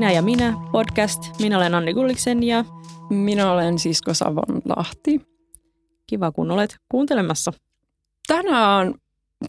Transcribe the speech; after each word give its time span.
Minä 0.00 0.12
ja 0.12 0.22
minä 0.22 0.54
podcast. 0.72 1.40
Minä 1.40 1.56
olen 1.56 1.74
Anni 1.74 1.94
Gulliksen 1.94 2.42
ja 2.42 2.64
Minä 3.10 3.52
olen 3.52 3.78
Sisko 3.78 4.14
Savon 4.14 4.62
Lahti. 4.76 5.20
kiva 6.06 6.32
kun 6.32 6.50
olet 6.50 6.76
kuuntelemassa. 6.88 7.52
Tänään 8.26 8.94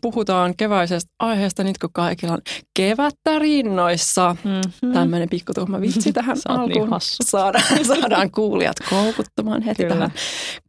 puhutaan 0.01 0.55
keväisestä 0.57 1.11
aiheesta 1.19 1.63
nyt 1.63 1.77
kun 1.77 1.89
kaikilla 1.93 2.33
on 2.33 2.41
kevättä 2.73 3.39
rinnoissa. 3.39 4.35
Mm-hmm. 4.43 4.93
Tämmöinen 4.93 5.29
pikkutuhma 5.29 5.81
vitsi 5.81 6.13
tähän 6.13 6.37
Sä 6.37 6.49
niin 6.49 6.59
alkuun. 6.59 6.89
hassu. 6.89 7.23
saadaan, 7.23 7.85
saadaan 7.95 8.31
kuulijat 8.31 8.77
koukuttumaan 8.89 9.61
heti 9.61 9.83
Kyllä. 9.83 9.95
tähän 9.95 10.11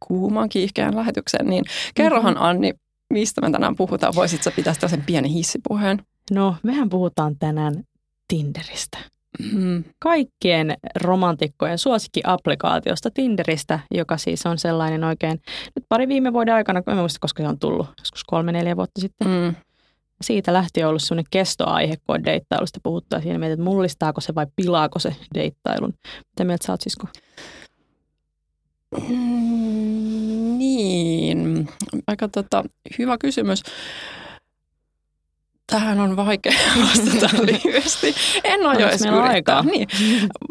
kuumaan 0.07 0.49
kiihkeään 0.49 0.95
lähetykseen. 0.95 1.45
Niin 1.47 1.63
kerrohan 1.95 2.33
Mm-hmm. 2.33 2.45
Anni, 2.47 2.73
mistä 3.13 3.41
me 3.41 3.51
tänään 3.51 3.75
puhutaan. 3.75 4.15
Voisitko 4.15 4.51
pitää 4.55 4.73
tällaisen 4.73 5.03
pienen 5.05 5.31
hissipuheen? 5.31 6.03
No, 6.31 6.55
mehän 6.63 6.89
puhutaan 6.89 7.35
tänään 7.39 7.83
Tinderistä. 8.27 9.12
Mm. 9.53 9.83
Kaikkien 9.99 10.77
romantikkojen 11.01 11.77
suosikkiapplikaatiosta 11.77 13.11
Tinderistä, 13.11 13.79
joka 13.91 14.17
siis 14.17 14.45
on 14.45 14.57
sellainen 14.57 15.03
oikein 15.03 15.41
nyt 15.75 15.85
pari 15.89 16.07
viime 16.07 16.33
vuoden 16.33 16.53
aikana, 16.53 16.83
en 16.87 16.97
muista 16.97 17.19
koska 17.21 17.43
se 17.43 17.49
on 17.49 17.59
tullut, 17.59 17.87
joskus 17.99 18.23
kolme 18.23 18.51
neljä 18.51 18.75
vuotta 18.75 19.01
sitten. 19.01 19.27
Mm. 19.27 19.55
Siitä 20.21 20.53
lähtien 20.53 20.85
on 20.85 20.89
ollut 20.89 21.01
sellainen 21.01 21.29
kestoaihe, 21.31 21.95
kun 22.07 22.15
on 22.15 22.25
deittailusta 22.25 22.79
puhuttu 22.83 23.15
ja 23.15 23.21
siinä 23.21 23.39
mietit, 23.39 23.53
että 23.53 23.63
mullistaako 23.63 24.21
se 24.21 24.35
vai 24.35 24.47
pilaako 24.55 24.99
se 24.99 25.15
deittailun. 25.33 25.93
Mitä 26.29 26.43
mieltä 26.43 26.65
sä 26.65 26.73
oot, 26.73 26.81
Sisko? 26.81 27.07
Mm, 29.09 30.57
niin, 30.57 31.69
aika 32.07 32.27
tota, 32.27 32.63
hyvä 32.99 33.17
kysymys. 33.17 33.63
Tähän 35.73 35.99
on 35.99 36.15
vaikea 36.15 36.53
vastata 36.81 37.29
lyhyesti. 37.51 38.15
En 38.43 38.65
aio 38.65 38.69
Onks 38.69 38.81
edes 38.83 39.01
yrittää. 39.01 39.23
aikaa? 39.29 39.63
Niin, 39.71 39.87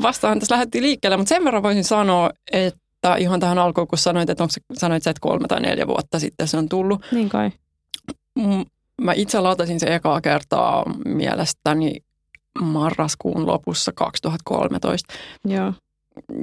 vastaan 0.02 0.38
tässä 0.38 0.54
lähdettiin 0.54 0.84
liikkeelle, 0.84 1.16
mutta 1.16 1.28
sen 1.28 1.44
verran 1.44 1.62
voisin 1.62 1.84
sanoa, 1.84 2.30
että 2.52 3.16
ihan 3.18 3.40
tähän 3.40 3.58
alkuun, 3.58 3.88
kun 3.88 3.98
sanoit, 3.98 4.30
että 4.30 4.44
onko 4.44 4.50
se, 4.52 4.60
sanoit 4.72 5.02
sä, 5.02 5.10
että 5.10 5.20
kolme 5.20 5.48
tai 5.48 5.60
neljä 5.60 5.86
vuotta 5.86 6.18
sitten 6.18 6.48
se 6.48 6.56
on 6.56 6.68
tullut. 6.68 7.04
Niin 7.12 7.28
kai. 7.28 7.50
Mm, 8.38 8.64
Mä 9.02 9.12
itse 9.12 9.40
latasin 9.40 9.80
se 9.80 9.94
ekaa 9.94 10.20
kertaa 10.20 10.84
mielestäni 11.04 11.94
marraskuun 12.60 13.46
lopussa 13.46 13.92
2013. 13.94 15.14
Joo. 15.44 15.72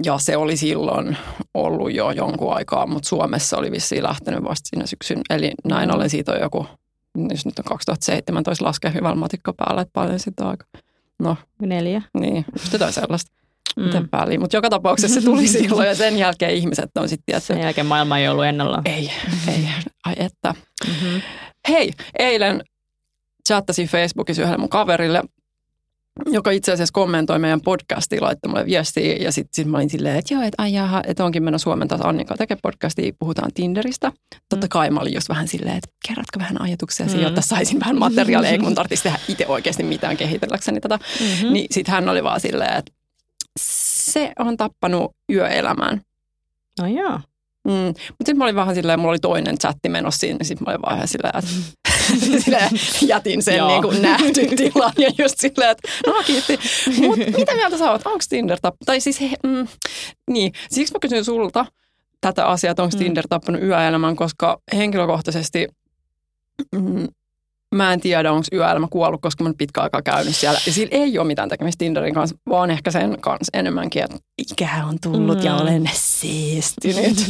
Ja 0.04 0.18
se 0.18 0.38
oli 0.38 0.58
silloin 0.58 1.18
ollut 1.54 1.94
jo 1.94 2.12
jonkun 2.12 2.54
aikaa, 2.54 2.88
mutta 2.88 3.10
Suomessa 3.10 3.58
oli 3.58 3.72
vissiin 3.72 4.04
lähtenyt 4.04 4.44
vasta 4.44 4.70
siinä 4.70 4.86
syksyn. 4.86 5.22
Eli 5.30 5.52
näin 5.64 5.96
ollen 5.96 6.10
siitä 6.10 6.32
on 6.32 6.40
joku, 6.42 6.68
jos 7.30 7.46
nyt 7.46 7.60
on 7.60 7.66
2017 7.66 8.66
laskee 8.66 8.94
hyvällä 8.94 9.16
matikko 9.16 9.54
päällä, 9.54 9.82
että 9.82 9.94
paljon 9.94 10.20
siitä 10.20 10.44
on 10.44 10.50
aika. 10.50 10.66
No 11.20 11.38
Neljä. 11.62 12.02
niin, 12.20 12.46
jotain 12.74 12.94
sellaista. 12.94 13.32
Mm. 13.78 13.84
Miten 13.84 14.10
pääliin. 14.10 14.40
Mutta 14.42 14.58
joka 14.58 14.70
tapauksessa 14.70 15.20
se 15.20 15.26
tuli 15.26 15.48
silloin 15.58 15.88
ja 15.88 15.96
sen 15.96 16.18
jälkeen 16.18 16.54
ihmiset 16.56 16.98
on 16.98 17.10
sitten 17.10 17.24
tietysti, 17.26 17.54
Sen 17.54 17.62
jälkeen 17.62 17.88
maailma 17.88 18.18
ei 18.18 18.28
ollut 18.28 18.46
ennallaan. 18.46 18.82
ei, 18.86 19.12
ei, 19.48 19.68
ai 20.06 20.14
että. 20.18 20.54
Mm-hmm. 20.88 21.22
Hei, 21.70 21.92
eilen 22.20 22.64
chattasin 23.48 23.88
Facebookissa 23.88 24.42
yhdelle 24.42 24.58
mun 24.58 24.70
kaverille, 24.70 25.24
joka 26.26 26.52
itse 26.52 26.72
asiassa 26.72 26.92
kommentoi 26.94 27.40
meidän 27.40 27.62
podcastia, 27.62 28.22
laittoi 28.22 28.50
mulle 28.50 28.66
viestiä 28.66 29.16
ja 29.16 29.32
sitten 29.32 29.50
sit 29.54 29.68
mä 29.68 29.78
olin 29.78 29.90
silleen, 29.90 30.16
että 30.16 30.34
joo, 30.34 30.44
että 30.44 30.64
ai 30.64 30.74
jaha, 30.74 31.04
että 31.08 31.26
onkin 31.26 31.44
mennä 31.44 31.58
Suomen 31.58 31.88
taas 31.88 32.02
Annika 32.04 32.38
tekee 32.38 32.58
podcastia, 32.62 33.12
puhutaan 33.20 33.52
Tinderistä. 33.54 34.12
Totta 34.50 34.66
Mm. 34.66 34.70
kai 34.70 34.90
mä 34.90 35.00
olin 35.00 35.14
just 35.14 35.30
vähän 35.30 35.48
silleen, 35.48 35.78
että 35.78 35.90
kerrotko 36.08 36.40
vähän 36.40 36.62
ajatuksia 36.62 37.06
Mm. 37.06 37.20
jotta 37.20 37.42
saisin 37.42 37.80
vähän 37.80 38.00
materiaalia, 38.00 38.50
ei 38.50 38.58
mun 38.60 38.76
tarvitsisi 38.76 39.04
tehdä 39.04 39.20
itse 39.28 39.48
oikeasti 39.48 39.84
mitään 39.84 40.18
kehitelläkseni 40.18 40.80
tätä. 40.82 41.00
Mm-hmm. 41.20 41.54
Niin 41.54 41.68
sitten 41.72 41.94
hän 41.96 42.10
oli 42.10 42.24
vaan 42.24 42.40
silleen, 42.40 42.78
että 42.78 42.92
se 43.60 44.32
on 44.40 44.58
tappanut 44.58 45.12
yöelämän. 45.32 46.02
No 46.82 46.88
joo. 46.88 47.20
Mm. 47.68 47.74
Mutta 47.74 47.96
sitten 48.26 48.38
mä 48.38 48.44
olin 48.44 48.56
vähän 48.56 48.76
silleen, 48.76 49.00
mulla 49.00 49.12
oli 49.12 49.20
toinen 49.20 49.58
chatti 49.58 49.90
menossa 49.90 50.20
siinä, 50.20 50.40
sitten 50.44 50.66
mä 50.66 50.72
olin 50.72 50.82
vaan 50.82 50.96
ihan 50.96 51.08
silleen, 51.08 51.38
että 51.38 51.52
silleen, 52.44 52.70
jätin 53.02 53.44
sen 53.44 53.68
niin 53.68 53.82
kuin 53.82 54.02
nähty 54.02 54.48
tilan 54.58 54.94
ja 54.98 55.10
just 55.18 55.36
silleen, 55.38 55.72
että 55.72 55.90
no 56.08 56.24
kiitti. 56.26 56.60
Mutta 56.98 57.38
mitä 57.38 57.56
mieltä 57.56 57.78
sä 57.78 57.92
oot, 57.92 58.02
onko 58.06 58.24
Tinder 58.30 58.60
tappanut, 58.62 58.86
tai 58.86 59.00
siis 59.00 59.22
he, 59.22 59.30
mm, 59.44 59.68
niin, 60.30 60.52
siksi 60.72 60.94
mä 60.94 61.00
kysyn 61.00 61.26
sulta 61.26 61.66
tätä 62.22 62.46
asiaa, 62.46 62.72
että 62.72 62.84
onko 62.84 62.98
Mm. 62.98 63.00
Tinder 63.00 63.26
tappanut 63.30 63.62
yöelämän, 63.62 64.16
koska 64.16 64.60
henkilökohtaisesti 64.76 65.68
mm, 66.76 67.08
mä 67.76 67.94
en 67.94 68.00
tiedä, 68.00 68.32
onko 68.32 68.46
yöelämä 68.54 68.88
kuollut, 68.90 69.22
koska 69.22 69.44
mä 69.44 69.54
pitkä 69.58 69.82
aikaa 69.82 70.02
käynyt 70.02 70.36
siellä. 70.36 70.60
Ja 70.66 70.74
sillä 70.74 70.90
ei 70.92 71.18
ole 71.20 71.28
mitään 71.28 71.50
tekemistä 71.50 71.80
Tinderin 71.80 72.14
kanssa, 72.14 72.36
vaan 72.50 72.72
ehkä 72.72 72.92
sen 72.92 73.22
kanssa 73.22 73.58
enemmänkin, 73.58 74.04
että 74.04 74.18
ikä 74.52 74.70
on 74.90 74.98
tullut 75.04 75.38
mm. 75.38 75.44
ja 75.46 75.56
olen 75.56 75.90
siistynyt. 75.94 77.18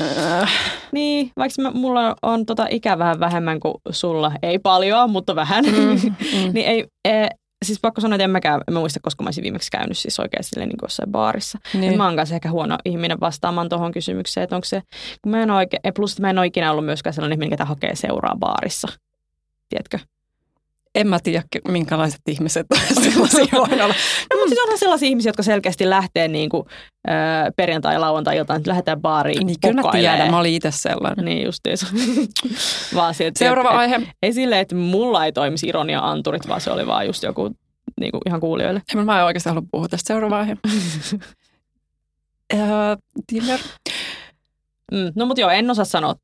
Äh, 0.00 0.50
Niin, 0.92 1.30
vaikka 1.36 1.62
mä, 1.62 1.70
mulla 1.70 2.16
on 2.22 2.46
tota 2.46 2.66
ikä 2.70 2.98
vähän 2.98 3.20
vähemmän 3.20 3.60
kuin 3.60 3.74
sulla, 3.90 4.32
ei 4.42 4.58
paljon, 4.58 5.10
mutta 5.10 5.36
vähän, 5.36 5.64
Mm, 5.64 5.70
mm. 5.70 6.50
niin 6.54 6.66
ei, 6.66 6.84
e, 7.08 7.26
siis 7.64 7.80
pakko 7.80 8.00
sanoa, 8.00 8.14
että 8.14 8.24
en 8.24 8.30
mäkään, 8.30 8.60
en 8.68 8.74
mä 8.74 8.80
muista, 8.80 9.00
koska 9.02 9.22
mä 9.24 9.26
olisin 9.26 9.44
viimeksi 9.44 9.70
käynyt 9.70 9.98
siis 9.98 10.20
oikein 10.20 10.44
silleen 10.44 10.68
niin 10.68 10.78
jossain 10.82 11.12
baarissa. 11.12 11.58
Niin. 11.74 11.96
Mä 11.96 12.04
oon 12.06 12.16
kanssa 12.16 12.34
ehkä 12.34 12.50
huono 12.50 12.78
ihminen 12.84 13.20
vastaamaan 13.20 13.68
tuohon 13.68 13.92
kysymykseen, 13.92 14.44
että 14.44 14.56
onko 14.56 14.64
se, 14.64 14.82
kun 15.22 15.30
mä 15.30 15.42
en 15.42 15.50
oikein, 15.50 15.80
plus 15.94 16.20
mä 16.20 16.30
en 16.30 16.38
ole 16.38 16.46
ikinä 16.46 16.70
ollut 16.70 16.84
myöskään 16.84 17.14
sellainen 17.14 17.36
ihminen, 17.36 17.50
ketä 17.50 17.64
hakee 17.64 17.96
seuraa 17.96 18.36
baarissa. 18.38 18.88
Tiedätkö? 19.68 19.98
En 20.94 21.08
mä 21.08 21.18
tiedä, 21.22 21.42
minkälaiset 21.68 22.20
ihmiset 22.28 22.66
sellaisia 23.04 23.46
voi 23.52 23.82
olla. 23.82 23.94
No, 24.30 24.36
mutta 24.36 24.48
siis 24.48 24.60
onhan 24.62 24.78
sellaisia 24.78 25.08
ihmisiä, 25.08 25.28
jotka 25.28 25.42
selkeästi 25.42 25.90
lähtee 25.90 26.28
niin 26.28 26.50
kuin, 26.50 26.64
ö, 27.08 27.12
perjantai- 27.56 27.94
ja 27.94 28.00
lauantai-iltaan, 28.00 28.56
että 28.56 28.70
lähdetään 28.70 29.00
baariin 29.00 29.46
Niin 29.46 29.60
kyllä 29.60 29.82
mä 29.82 29.92
tiedän, 29.92 30.30
mä 30.30 30.38
olin 30.38 30.54
itse 30.54 30.70
sellainen. 30.70 31.24
Niin 31.24 31.44
justiinsa. 31.44 31.86
vaan 32.94 33.14
sieltä, 33.14 33.38
Seuraava 33.38 33.70
et, 33.70 33.76
aihe. 33.76 34.00
Ei 34.22 34.32
silleen, 34.32 34.60
että 34.60 34.74
mulla 34.74 35.24
ei 35.24 35.32
toimisi 35.32 35.68
ironia-anturit, 35.68 36.48
vaan 36.48 36.60
se 36.60 36.70
oli 36.70 36.86
vaan 36.86 37.06
just 37.06 37.22
joku 37.22 37.50
niin 38.00 38.10
kuin 38.10 38.20
ihan 38.26 38.40
kuulijoille. 38.40 38.82
Ei, 38.94 39.04
Mä 39.04 39.18
en 39.18 39.24
oikeasti 39.24 39.48
halua 39.48 39.62
puhua 39.70 39.88
tästä. 39.88 40.06
Seuraava 40.06 40.38
aihe. 40.38 40.56
Tinder. 43.26 43.60
Mm, 44.94 45.12
no 45.16 45.26
mutta 45.26 45.40
joo, 45.40 45.50
en 45.50 45.70
osaa 45.70 45.84
sanoa 45.84 46.14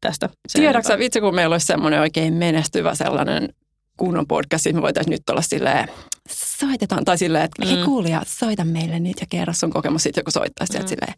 tästä. 0.00 0.28
Tiedätkö 0.52 0.98
vitsi 0.98 1.20
kun 1.20 1.34
meillä 1.34 1.54
olisi 1.54 1.66
semmoinen 1.66 2.00
oikein 2.00 2.34
menestyvä 2.34 2.94
sellainen 2.94 3.48
kunnon 3.96 4.26
podcast, 4.26 4.66
että 4.66 4.76
me 4.76 4.82
voitaisiin 4.82 5.12
nyt 5.12 5.30
olla 5.30 5.42
silleen, 5.42 5.88
soitetaan, 6.30 7.04
tai 7.04 7.18
silleen, 7.18 7.44
että 7.44 7.66
hei 7.66 7.76
Mm. 7.76 7.84
kuulija, 7.84 8.22
soita 8.26 8.64
meille 8.64 9.00
nyt 9.00 9.20
ja 9.20 9.26
kerro 9.30 9.52
sun 9.54 9.70
kokemus, 9.70 10.02
sitten 10.02 10.20
joku 10.20 10.30
soittaisi 10.30 10.72
sieltä 10.72 10.86
Mm. 10.86 10.88
silleen, 10.88 11.14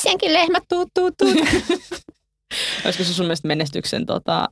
senkin 0.00 0.32
lehmät 0.32 0.62
tuut, 0.68 0.88
tuut, 0.94 1.14
tuut. 1.18 1.36
Olisiko 2.84 3.04
se 3.04 3.14
sun 3.14 3.26
mielestä 3.26 3.48
menestyksen 3.48 4.06
tota, 4.06 4.48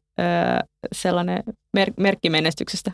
sellainen 0.94 1.42
mer- 1.76 1.92
merkki 2.00 2.30
menestyksestä? 2.30 2.92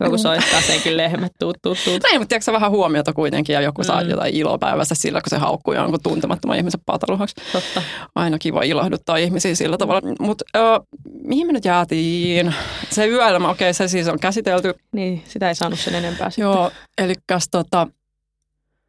Joku 0.00 0.16
Mm. 0.16 0.18
soittaa 0.18 0.60
sen 0.60 0.80
kyllä 0.82 1.02
lehmät, 1.02 1.32
tuut, 1.38 1.56
tuut, 1.62 1.78
tuut. 1.84 2.02
Näin, 2.02 2.20
mutta 2.20 2.28
tiedätkö 2.28 2.52
vähän 2.52 2.70
huomiota 2.70 3.12
kuitenkin 3.12 3.54
ja 3.54 3.60
joku 3.60 3.84
saa 3.84 4.02
Mm. 4.04 4.10
jotain 4.10 4.34
ilopäivässä 4.34 4.94
sillä, 4.94 5.20
kun 5.20 5.30
se 5.30 5.36
haukkuu 5.38 5.74
jonkun 5.74 6.02
tuntemattoman 6.02 6.56
ihmisen 6.56 6.80
pataluhaksi. 6.86 7.34
Totta. 7.52 7.82
aina 8.14 8.38
kiva 8.38 8.62
ilahduttaa 8.62 9.16
ihmisiä 9.16 9.54
sillä 9.54 9.76
tavalla. 9.78 10.00
Mutta 10.20 10.44
mihin 11.24 11.46
me 11.46 11.52
nyt 11.52 11.64
jäätiin? 11.64 12.54
Se 12.90 13.06
yöelämä, 13.06 13.48
okei, 13.50 13.74
se 13.74 13.88
siis 13.88 14.08
on 14.08 14.18
käsitelty. 14.20 14.74
Niin, 14.92 15.24
sitä 15.28 15.48
ei 15.48 15.54
saanut 15.54 15.78
sen 15.80 15.94
enempää 15.94 16.30
sitten. 16.30 16.42
Joo, 16.42 16.70
eli 16.98 17.14
tota, 17.50 17.86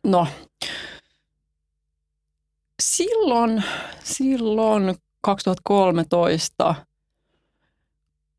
no, 0.04 0.28
silloin, 2.82 3.64
silloin 4.04 4.96
2013, 5.22 6.76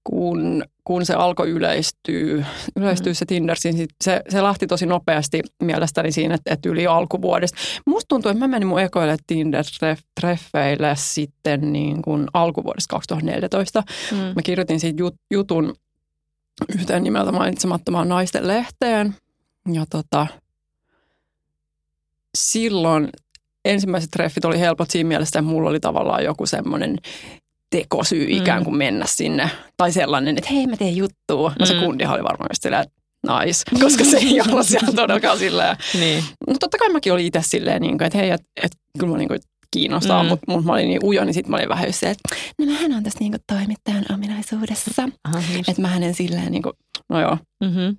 kun, 0.04 0.64
kun 0.84 1.06
se 1.06 1.14
alkoi 1.14 1.50
yleistyä, 1.50 2.46
yleistyä 2.76 3.10
Mm. 3.12 3.14
se 3.14 3.24
Tinder, 3.26 3.56
niin 3.64 3.88
se, 4.04 4.22
se 4.28 4.42
lähti 4.42 4.66
tosi 4.66 4.86
nopeasti 4.86 5.40
mielestäni 5.62 6.12
siinä, 6.12 6.34
että, 6.34 6.54
että 6.54 6.68
yli 6.68 6.86
alkuvuodesta. 6.86 7.58
Musta 7.86 8.08
tuntuu, 8.08 8.30
että 8.30 8.38
mä 8.38 8.48
menin 8.48 8.68
mun 8.68 8.80
ekoille 8.80 9.16
Tinder-treffeille 9.26 10.94
sitten 10.94 11.72
niin 11.72 12.02
kuin 12.02 12.26
alkuvuodesta 12.32 12.90
2014. 12.90 13.82
Mm. 14.12 14.16
Mä 14.18 14.42
kirjoitin 14.44 14.80
siitä 14.80 15.02
jut- 15.02 15.24
jutun 15.30 15.74
yhteen 16.74 17.02
nimeltä 17.02 17.32
mainitsemattomaan 17.32 18.08
naisten 18.08 18.48
lehteen. 18.48 19.14
Ja 19.72 19.84
tota, 19.90 20.26
silloin 22.38 23.08
ensimmäiset 23.64 24.10
treffit 24.10 24.44
oli 24.44 24.60
helpot 24.60 24.90
siinä 24.90 25.08
mielessä, 25.08 25.38
että 25.38 25.50
mulla 25.50 25.70
oli 25.70 25.80
tavallaan 25.80 26.24
joku 26.24 26.46
semmoinen 26.46 26.98
tekosyy 27.70 28.26
Mm. 28.26 28.32
ikään 28.32 28.65
kuin 28.65 28.76
mennä 28.76 29.05
sinne. 29.09 29.50
Tai 29.76 29.93
sellainen, 29.93 30.38
että 30.38 30.50
hei 30.53 30.67
mä 30.67 30.76
teen 30.76 30.97
juttua. 30.97 31.53
No 31.59 31.67
se 31.67 31.75
Mm. 31.75 31.81
kundihan 31.81 32.15
oli 32.15 32.25
varmaan 32.25 32.49
just 32.50 32.62
silleen, 32.62 32.82
että 32.82 32.94
nice, 33.44 33.62
koska 33.85 34.05
se 34.05 34.17
ei 34.17 34.41
ollut 34.41 34.67
siellä 34.67 34.93
todellakaan 34.93 35.38
silleen. 35.38 35.76
Niin. 35.94 36.25
No 36.47 36.55
totta 36.61 36.79
kai 36.79 36.88
mäkin 36.88 37.12
olin 37.12 37.26
itse 37.26 37.41
silleen, 37.43 37.82
niin 37.82 37.99
kuin, 37.99 38.06
että 38.06 38.19
hei, 38.19 38.31
että, 38.31 38.47
että 38.56 38.79
kyllä 38.99 39.12
mä 39.12 39.19
niin 39.19 39.29
kuin, 39.29 39.41
kiinnostaa, 39.70 40.23
Mm. 40.23 40.29
mutta 40.29 40.53
mut 40.53 40.65
mä 40.65 40.73
olin 40.73 40.88
niin 40.88 41.05
ujo, 41.05 41.25
niin 41.25 41.35
sitten 41.35 41.50
mä 41.50 41.56
olin 41.56 41.69
vähän 41.69 41.93
se, 41.93 42.11
että 42.11 42.37
no 42.59 42.67
mähän 42.67 42.93
on 42.93 43.03
tässä 43.03 43.19
niin 43.20 43.32
kuin 43.32 43.41
toimittajan 43.53 44.05
ominaisuudessa. 44.15 45.09
Just. 45.56 45.69
Että 45.69 45.82
mähän 45.82 46.03
en 46.03 46.15
silleen 46.15 46.53
niin 46.53 46.62
kuin, 46.62 46.73
no 47.09 47.20
joo. 47.20 47.38
Mm-hmm. 47.65 47.97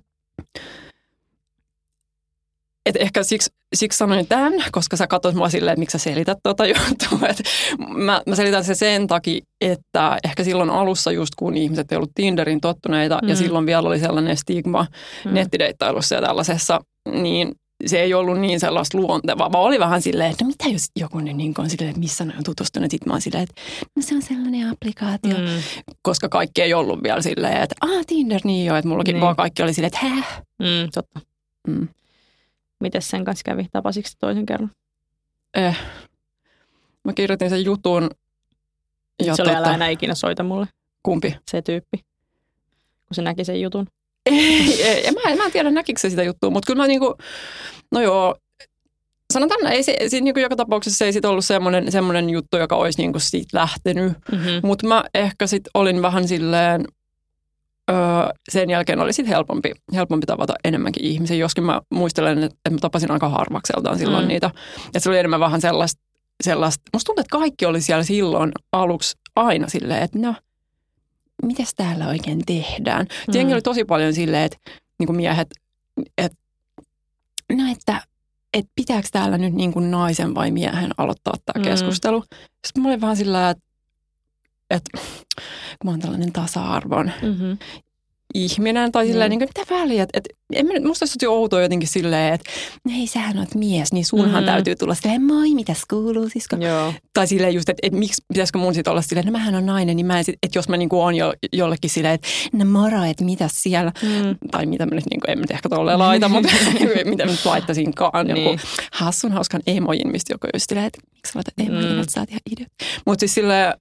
Et 2.86 2.96
ehkä 2.96 3.22
siksi, 3.22 3.50
siksi 3.74 3.98
sanoin 3.98 4.26
tämän, 4.26 4.52
koska 4.72 4.96
sä 4.96 5.06
katsoit 5.06 5.34
mua 5.34 5.48
silleen, 5.48 5.72
että 5.72 5.80
miksi 5.80 5.98
sä 5.98 6.04
selität 6.04 6.38
tuota 6.42 6.66
juttua. 6.66 7.28
Et 7.30 7.42
mä, 7.88 8.22
mä 8.26 8.34
selitän 8.34 8.64
se 8.64 8.74
sen 8.74 9.06
takia, 9.06 9.40
että 9.60 10.18
ehkä 10.24 10.44
silloin 10.44 10.70
alussa 10.70 11.12
just 11.12 11.34
kun 11.34 11.56
ihmiset 11.56 11.92
ei 11.92 11.96
ollut 11.96 12.14
Tinderin 12.14 12.60
tottuneita 12.60 13.18
mm. 13.22 13.28
ja 13.28 13.36
silloin 13.36 13.66
vielä 13.66 13.88
oli 13.88 13.98
sellainen 13.98 14.36
stigma 14.36 14.86
mm. 15.24 15.34
nettideittailussa 15.34 16.14
ja 16.14 16.20
tällaisessa, 16.22 16.80
niin 17.12 17.54
se 17.86 18.00
ei 18.00 18.14
ollut 18.14 18.40
niin 18.40 18.60
sellaista 18.60 18.98
luontevaa, 18.98 19.52
vaan 19.52 19.64
oli 19.64 19.78
vähän 19.78 20.02
silleen, 20.02 20.30
että 20.30 20.44
no 20.44 20.48
mitä 20.48 20.68
jos 20.68 20.86
joku 20.96 21.18
nyt 21.18 21.36
niin 21.36 21.54
on 21.58 21.70
silleen, 21.70 21.90
että 21.90 22.00
missä 22.00 22.24
ne 22.24 22.34
on 22.38 22.44
tutustunut. 22.44 22.90
Sitten 22.90 23.08
mä 23.08 23.14
oon 23.14 23.20
silleen, 23.20 23.42
että 23.42 23.62
no 23.96 24.02
se 24.02 24.14
on 24.14 24.22
sellainen 24.22 24.70
applikaatio, 24.70 25.38
mm. 25.38 25.62
koska 26.02 26.28
kaikki 26.28 26.62
ei 26.62 26.74
ollut 26.74 27.02
vielä 27.02 27.22
silleen, 27.22 27.62
että 27.62 27.74
ah 27.80 28.06
Tinder 28.06 28.40
niin 28.44 28.66
jo, 28.66 28.76
että 28.76 28.88
mullakin 28.88 29.12
niin. 29.12 29.20
vaan 29.20 29.36
kaikki 29.36 29.62
oli 29.62 29.74
silleen, 29.74 29.92
että 29.94 30.06
häh. 30.06 30.42
Mm, 30.58 30.90
totta. 30.94 31.20
Mm. 31.68 31.88
Miten 32.80 33.02
sen 33.02 33.24
kanssa 33.24 33.42
kävi? 33.44 33.66
Tapasitko 33.72 34.10
toisen 34.18 34.46
kerran? 34.46 34.70
Eh. 35.54 35.76
Mä 37.04 37.12
kirjoitin 37.12 37.50
sen 37.50 37.64
jutun. 37.64 38.10
Ja 39.22 39.36
se 39.36 39.42
oli 39.42 39.54
tota, 39.54 39.72
älä 39.72 39.88
ikinä 39.88 40.14
soita 40.14 40.42
mulle. 40.42 40.66
Kumpi? 41.02 41.36
Se 41.50 41.62
tyyppi. 41.62 41.98
Kun 43.08 43.14
se 43.14 43.22
näki 43.22 43.44
sen 43.44 43.60
jutun. 43.60 43.86
Ei, 44.26 44.82
ei, 44.84 45.12
mä, 45.12 45.20
en, 45.30 45.38
mä 45.38 45.44
en 45.44 45.52
tiedä 45.52 45.70
näkikö 45.70 46.00
se 46.00 46.10
sitä 46.10 46.22
juttua, 46.22 46.50
mutta 46.50 46.66
kyllä 46.66 46.82
mä 46.82 46.86
niinku, 46.86 47.16
no 47.92 48.00
joo, 48.00 48.36
sanotaan 49.32 49.72
ei 49.72 49.82
se, 49.82 49.96
se 50.08 50.20
niin 50.20 50.40
joka 50.40 50.56
tapauksessa 50.56 50.98
se 50.98 51.04
ei 51.04 51.12
sit 51.12 51.24
ollut 51.24 51.44
semmoinen, 51.44 51.92
semmoinen 51.92 52.30
juttu, 52.30 52.56
joka 52.56 52.76
olisi 52.76 53.02
niin 53.02 53.12
siitä 53.18 53.58
lähtenyt. 53.58 54.12
Mm-hmm. 54.32 54.60
Mutta 54.62 54.86
mä 54.86 55.04
ehkä 55.14 55.46
sitten 55.46 55.70
olin 55.74 56.02
vähän 56.02 56.28
silleen, 56.28 56.84
öö, 57.90 57.96
sen 58.48 58.70
jälkeen 58.70 59.00
oli 59.00 59.12
sitten 59.12 59.34
helpompi, 59.34 59.72
helpompi 59.94 60.26
tavata 60.26 60.54
enemmänkin 60.64 61.04
ihmisiä, 61.04 61.36
joskin 61.36 61.64
mä 61.64 61.80
muistelen, 61.90 62.38
että, 62.38 62.56
että 62.56 62.70
mä 62.70 62.78
tapasin 62.80 63.10
aika 63.10 63.28
harvakseltaan 63.28 63.98
silloin 63.98 64.24
mm. 64.24 64.28
niitä. 64.28 64.50
Että 64.86 65.00
se 65.00 65.08
oli 65.08 65.18
enemmän 65.18 65.40
vähän 65.40 65.60
sellaista, 65.60 66.02
sellaista, 66.44 66.82
musta 66.92 67.06
tuntuu, 67.06 67.20
että 67.20 67.38
kaikki 67.38 67.66
oli 67.66 67.80
siellä 67.80 68.04
silloin 68.04 68.52
aluksi 68.72 69.18
aina 69.36 69.68
silleen, 69.68 70.02
että 70.02 70.18
no– 70.18 70.34
mitäs 71.42 71.74
täällä 71.74 72.08
oikein 72.08 72.42
tehdään. 72.46 73.06
Mm. 73.28 73.34
Jengi 73.34 73.52
oli 73.52 73.62
tosi 73.62 73.84
paljon 73.84 74.14
silleen, 74.14 74.44
että 74.44 74.58
niin 74.98 75.06
kuin 75.06 75.16
miehet, 75.16 75.48
että 76.18 76.38
no 77.52 77.72
että 77.72 78.02
et 78.54 78.66
pitääkö 78.74 79.08
täällä 79.12 79.38
nyt 79.38 79.54
niin 79.54 79.72
kuin 79.72 79.90
naisen 79.90 80.34
vai 80.34 80.50
miehen 80.50 80.90
aloittaa 80.96 81.34
tämä 81.44 81.64
mm. 81.64 81.70
keskustelu. 81.70 82.24
Sitten 82.66 82.82
mä 82.82 82.88
olin 82.88 83.00
vähän 83.00 83.16
sillä 83.16 83.50
että, 83.50 83.64
että 84.70 84.90
kun 85.78 85.84
mä 85.84 85.90
oon 85.90 86.00
tällainen 86.00 86.32
tasa-arvon 86.32 87.12
mm-hmm 87.22 87.58
ihminen 88.34 88.92
tai 88.92 89.06
silleen, 89.06 89.28
mm. 89.28 89.38
niin 89.38 89.50
kuin, 89.54 89.62
mitä 89.66 89.74
väliä. 89.74 90.02
Et, 90.02 90.10
et, 90.52 90.84
musta 90.84 91.02
olisi 91.02 91.26
outoa 91.26 91.62
jotenkin 91.62 91.88
silleen, 91.88 92.34
että 92.34 92.50
hei 92.94 93.06
sähän 93.06 93.38
oot 93.38 93.54
mies, 93.54 93.92
niin 93.92 94.04
sunhan 94.04 94.42
mm. 94.42 94.46
täytyy 94.46 94.76
tulla 94.76 94.94
silleen, 94.94 95.22
moi, 95.22 95.54
mitäs 95.54 95.82
kuuluu 95.90 96.28
sisko? 96.28 96.56
Joo. 96.56 96.94
Tai 97.12 97.26
silleen 97.26 97.54
just, 97.54 97.68
että 97.68 97.86
et, 97.86 97.92
miksi 97.92 98.22
pitäisikö 98.28 98.58
mun 98.58 98.74
sitten 98.74 98.90
olla 98.90 99.02
silleen, 99.02 99.26
no 99.26 99.32
mähän 99.32 99.54
on 99.54 99.66
nainen, 99.66 99.96
niin 99.96 100.06
mä 100.06 100.18
en 100.18 100.24
sit, 100.24 100.36
että 100.42 100.58
jos 100.58 100.68
mä 100.68 100.76
niinku 100.76 101.00
on 101.00 101.14
jo, 101.14 101.34
jollekin 101.52 101.90
silleen, 101.90 102.14
että 102.14 102.28
no 102.52 102.64
moro, 102.64 103.04
että 103.04 103.24
mitäs 103.24 103.62
siellä, 103.62 103.92
mm. 104.02 104.36
tai 104.50 104.66
mitä 104.66 104.86
mä 104.86 104.94
nyt, 104.94 105.04
niinku, 105.10 105.26
en 105.28 105.38
mä 105.38 105.44
ehkä 105.50 105.68
tolleen 105.68 105.98
laita, 105.98 106.28
mutta 106.28 106.48
mitä 107.04 107.24
mä 107.24 107.30
nyt 107.30 107.44
laittaisinkaan, 107.44 108.26
niin. 108.26 108.44
joku 108.44 108.58
hassun 108.92 109.32
hauskan 109.32 109.60
emojin, 109.66 110.12
mistä 110.12 110.34
joku 110.34 110.46
just 110.54 110.68
silleen, 110.68 110.86
että 110.86 111.00
miksi 111.14 111.32
laitat 111.34 111.54
emojin, 111.58 111.92
mm. 111.92 112.00
että 112.00 112.12
sä 112.12 112.20
oot 112.20 112.30
ihan 112.30 112.40
idiot. 112.50 112.68
Mutta 113.06 113.20
siis 113.20 113.34
silleen, 113.34 113.74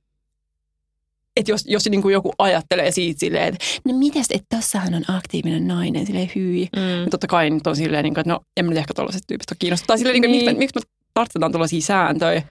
että 1.39 1.51
jos, 1.51 1.63
jos 1.65 1.89
niin 1.89 2.01
kuin 2.01 2.13
joku 2.13 2.33
ajattelee 2.37 2.91
siitä 2.91 3.19
silleen, 3.19 3.47
että 3.47 3.65
no 3.85 3.97
mitäs, 3.97 4.27
että 4.29 4.55
tossahan 4.57 4.93
on 4.93 5.03
aktiivinen 5.07 5.67
nainen, 5.67 6.05
silleen 6.05 6.31
hyi. 6.35 6.67
Mm. 6.75 6.81
Niin 6.81 7.09
totta 7.09 7.27
kai 7.27 7.49
nyt 7.49 7.67
on 7.67 7.75
silleen, 7.75 8.03
niin 8.03 8.13
kuin, 8.13 8.21
että 8.21 8.33
no 8.33 8.39
en 8.57 8.65
mä 8.65 8.69
nyt 8.69 8.77
ehkä 8.77 8.93
tuollaiset 8.93 9.23
tyypit 9.27 9.51
ole 9.51 9.57
kiinnostunut. 9.59 9.87
Tai 9.87 9.97
silleen, 9.97 10.21
niin. 10.21 10.31
Niin 10.31 10.45
kuin, 10.45 10.57
miksi, 10.57 10.75
miksi 10.75 10.89
mä 10.89 10.98
tarvitaan 11.13 11.51
tuollaisia 11.51 11.81
sääntöjä. 11.81 12.41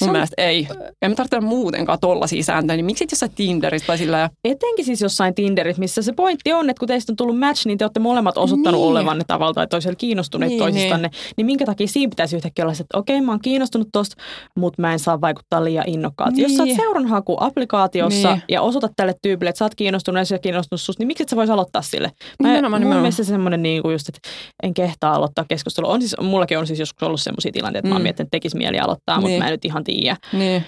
Mun 0.00 0.08
on, 0.08 0.12
mielestä 0.12 0.34
ei. 0.38 0.68
En 1.02 1.10
me 1.10 1.14
tarvitse 1.14 1.40
muutenkaan 1.40 1.98
tuollaisia 2.00 2.42
sääntöjä, 2.42 2.76
niin 2.76 2.86
miksi 2.86 3.06
jossain 3.10 3.32
Tinderissä 3.34 3.86
tai 3.86 3.98
sillä... 3.98 4.30
Etenkin 4.44 4.84
siis 4.84 5.00
jossain 5.00 5.34
Tinderissä, 5.34 5.80
missä 5.80 6.02
se 6.02 6.12
pointti 6.12 6.52
on, 6.52 6.70
että 6.70 6.80
kun 6.80 6.88
teistä 6.88 7.12
on 7.12 7.16
tullut 7.16 7.38
match, 7.38 7.66
niin 7.66 7.78
te 7.78 7.84
olette 7.84 8.00
molemmat 8.00 8.38
osoittanut 8.38 8.80
niin. 8.80 8.90
olevanne 8.90 9.24
tavalla 9.26 9.62
että 9.62 9.76
olisivat 9.76 9.98
kiinnostuneet 9.98 10.48
niin, 10.48 10.58
toisistanne. 10.58 11.08
Niin. 11.08 11.34
niin 11.36 11.46
minkä 11.46 11.66
takia 11.66 11.86
siinä 11.86 12.10
pitäisi 12.10 12.36
yhtäkkiä 12.36 12.64
olla, 12.64 12.72
että 12.72 12.98
okei, 12.98 13.20
mä 13.20 13.32
oon 13.32 13.40
kiinnostunut 13.40 13.88
tosta, 13.92 14.16
mutta 14.58 14.82
mä 14.82 14.92
en 14.92 14.98
saa 14.98 15.20
vaikuttaa 15.20 15.64
liian 15.64 15.88
innokkaasti. 15.88 16.36
Niin. 16.36 16.42
Jos 16.42 16.56
sä 16.56 16.62
oot 16.62 16.68
niin. 16.68 16.76
seuranhaku-applikaatiossa 16.76 18.32
niin. 18.32 18.42
ja 18.48 18.62
osoitat 18.62 18.92
tälle 18.96 19.14
tyypille, 19.22 19.48
että 19.48 19.58
sä 19.58 19.64
oot 19.64 19.74
kiinnostunut 19.74 20.30
ja 20.30 20.38
kiinnostunut 20.38 20.80
susta, 20.80 21.00
niin 21.00 21.06
miksi 21.06 21.22
et 21.22 21.28
sä 21.28 21.36
vois 21.36 21.50
aloittaa 21.50 21.82
sille? 21.82 22.12
Mä, 22.42 22.48
nimenomaan, 22.48 22.82
mun 22.82 22.96
mielestä 22.96 23.24
semmoinen 23.24 23.62
niin 23.62 23.82
kuin 23.82 23.92
just, 23.92 24.08
että 24.08 24.20
en 24.62 24.74
kehtaa 24.74 25.14
aloittaa 25.14 25.44
keskustelua. 25.48 25.92
On 25.92 26.00
siis, 26.00 26.16
mullakin 26.20 26.58
on 26.58 26.66
siis 26.66 26.78
joskus 26.78 27.02
ollut 27.02 27.20
semmoisia 27.20 27.52
tilanteita, 27.52 27.88
että 27.88 27.98
mm. 27.98 28.01
mä 28.01 28.01
mm. 28.02 28.04
miettinyt, 28.04 28.26
että 28.26 28.36
tekisi 28.36 28.56
mieli 28.56 28.78
aloittaa, 28.78 29.18
niin. 29.18 29.30
mutta 29.30 29.38
mä 29.38 29.48
en 29.48 29.50
nyt 29.50 29.64
ihan 29.64 29.84
tiedä. 29.84 30.16
Niin. 30.32 30.64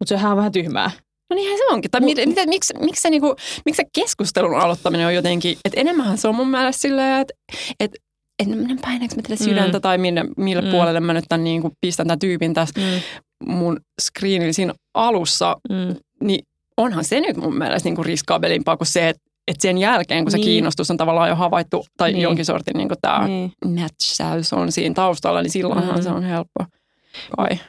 Mutta 0.00 0.08
sehän 0.08 0.30
on 0.30 0.36
vähän 0.36 0.52
tyhmää. 0.52 0.90
No 1.30 1.34
niinhän 1.34 1.58
se 1.58 1.64
onkin. 1.66 1.90
Tai 1.90 2.00
Mut, 2.00 2.10
mitä, 2.26 2.46
miksi, 2.46 2.74
miksi, 2.80 3.02
se, 3.02 3.10
niinku, 3.10 3.36
miksi 3.64 3.76
se 3.76 3.88
keskustelun 3.94 4.60
aloittaminen 4.60 5.06
on 5.06 5.14
jotenkin, 5.14 5.58
että 5.64 5.80
enemmänhän 5.80 6.18
se 6.18 6.28
on 6.28 6.34
mun 6.34 6.48
mielestä 6.48 6.80
silleen, 6.80 7.20
että 7.20 7.34
et, 7.80 7.90
että 8.38 8.54
et, 8.72 8.80
painaanko 8.80 9.16
mä 9.16 9.22
tätä 9.22 9.44
sydäntä 9.44 9.78
mm. 9.78 9.82
tai 9.82 9.98
minne, 9.98 10.24
mille 10.36 10.62
mm. 10.62 10.70
puolelle 10.70 11.00
mä 11.00 11.12
nyt 11.12 11.24
tämän, 11.28 11.44
niin 11.44 11.62
kuin, 11.62 11.72
pistän 11.80 12.06
tämän 12.06 12.18
tyypin 12.18 12.54
tässä 12.54 12.80
mm. 12.80 13.52
mun 13.52 13.80
screenillä 14.02 14.52
siinä 14.52 14.74
alussa, 14.94 15.56
mm. 15.70 15.96
niin 16.22 16.40
onhan 16.76 17.04
se 17.04 17.20
nyt 17.20 17.36
mun 17.36 17.58
mielestä 17.58 17.86
niin 17.86 17.96
kuin 17.96 18.06
riskaabelimpaa 18.06 18.76
kuin 18.76 18.88
se, 18.88 19.08
että 19.08 19.22
et 19.48 19.60
sen 19.60 19.78
jälkeen, 19.78 20.24
kun 20.24 20.30
se 20.30 20.36
niin. 20.36 20.44
kiinnostus 20.44 20.90
on 20.90 20.96
tavallaan 20.96 21.28
jo 21.28 21.36
havaittu, 21.36 21.86
tai 21.96 22.12
niin. 22.12 22.22
jonkin 22.22 22.44
sortin 22.44 22.76
niin 22.76 22.88
tämä 23.00 23.26
niin. 23.26 23.52
matchaus 23.66 24.52
on 24.52 24.72
siinä 24.72 24.94
taustalla, 24.94 25.42
niin 25.42 25.50
silloinhan 25.50 25.96
mm. 25.96 26.02
se 26.02 26.10
on 26.10 26.22
helppo. 26.22 26.64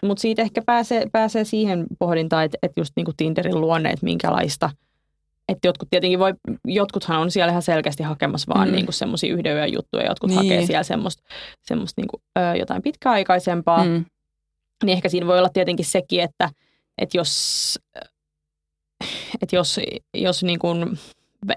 Mutta 0.03 0.21
siitä 0.21 0.41
ehkä 0.41 0.61
pääsee, 0.65 1.05
pääsee 1.11 1.43
siihen 1.43 1.85
pohdintaan, 1.99 2.45
että, 2.45 2.57
että 2.63 2.81
just 2.81 2.93
niinku 2.95 3.11
Tinderin 3.17 3.61
luonne, 3.61 3.89
että 3.89 4.03
minkälaista, 4.03 4.69
että 5.49 5.67
jotkut 5.67 5.89
tietenkin 5.89 6.19
voi, 6.19 6.33
jotkuthan 6.65 7.19
on 7.19 7.31
siellä 7.31 7.51
ihan 7.51 7.61
selkeästi 7.61 8.03
hakemassa 8.03 8.53
vaan 8.55 8.67
mm. 8.67 8.75
niinku 8.75 8.91
semmoisia 8.91 9.33
yhden 9.33 9.55
yön 9.55 9.73
juttuja, 9.73 10.05
jotkut 10.05 10.29
niin. 10.29 10.37
hakee 10.37 10.65
siellä 10.65 10.83
semmoista, 10.83 11.23
semmoista 11.61 12.01
niinku, 12.01 12.21
ö, 12.37 12.55
jotain 12.57 12.81
pitkäaikaisempaa. 12.81 13.85
Mm. 13.85 14.05
Niin 14.83 14.93
ehkä 14.93 15.09
siinä 15.09 15.27
voi 15.27 15.39
olla 15.39 15.49
tietenkin 15.49 15.85
sekin, 15.85 16.21
että, 16.21 16.49
että 16.97 17.17
jos, 17.17 17.79
että 19.41 19.55
jos, 19.55 19.79
jos 20.13 20.43
niin 20.43 20.59
kuin 20.59 20.99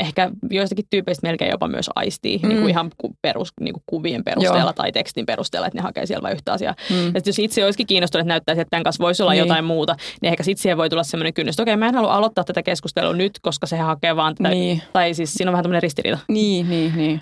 ehkä 0.01 0.31
joistakin 0.51 0.85
tyypeistä 0.91 1.27
melkein 1.27 1.51
jopa 1.51 1.69
myös 1.69 1.91
aistii 1.95 2.39
mm. 2.39 2.49
niin 2.49 2.61
kuin 2.61 2.71
ihan 2.71 2.91
perus, 3.23 3.53
niin 3.61 3.75
kuin 3.75 3.83
kuvien 3.87 4.25
perusteella 4.25 4.61
Joo. 4.61 4.73
tai 4.73 4.93
tekstin 4.93 5.27
perusteella, 5.27 5.67
että 5.67 5.79
ne 5.79 5.83
hakee 5.83 6.07
siellä 6.07 6.23
vain 6.23 6.35
yhtä 6.35 6.53
asiaa. 6.53 6.75
Mm. 6.91 7.07
Ja 7.15 7.21
jos 7.27 7.39
itse 7.39 7.65
olisikin 7.65 7.87
kiinnostunut, 7.87 8.21
että 8.21 8.29
näyttäisi, 8.29 8.61
että 8.61 8.71
tämän 8.71 8.85
kanssa 8.85 9.03
voisi 9.03 9.23
olla 9.23 9.33
niin. 9.33 9.41
jotain 9.41 9.65
muuta, 9.65 9.97
niin 10.23 10.31
ehkä 10.31 10.43
sitten 10.43 10.62
siihen 10.62 10.77
voi 10.77 10.91
tulla 10.91 11.03
sellainen 11.03 11.35
kynnys, 11.35 11.53
että 11.53 11.62
okei, 11.62 11.77
mä 11.77 11.89
en 11.89 11.95
halua 11.95 12.15
aloittaa 12.15 12.45
tätä 12.45 12.62
keskustelua 12.62 13.12
nyt, 13.12 13.39
koska 13.43 13.67
se 13.67 13.77
hakee 13.77 14.17
vaan 14.17 14.35
tätä, 14.35 14.51
niin. 14.51 14.83
tai 14.93 15.15
siis 15.15 15.35
siinä 15.35 15.51
on 15.51 15.53
vähän 15.53 15.65
tämmöinen 15.65 15.83
ristiriita. 15.83 16.19
Niin, 16.29 16.69
niin, 16.69 16.93
niin. 16.97 17.21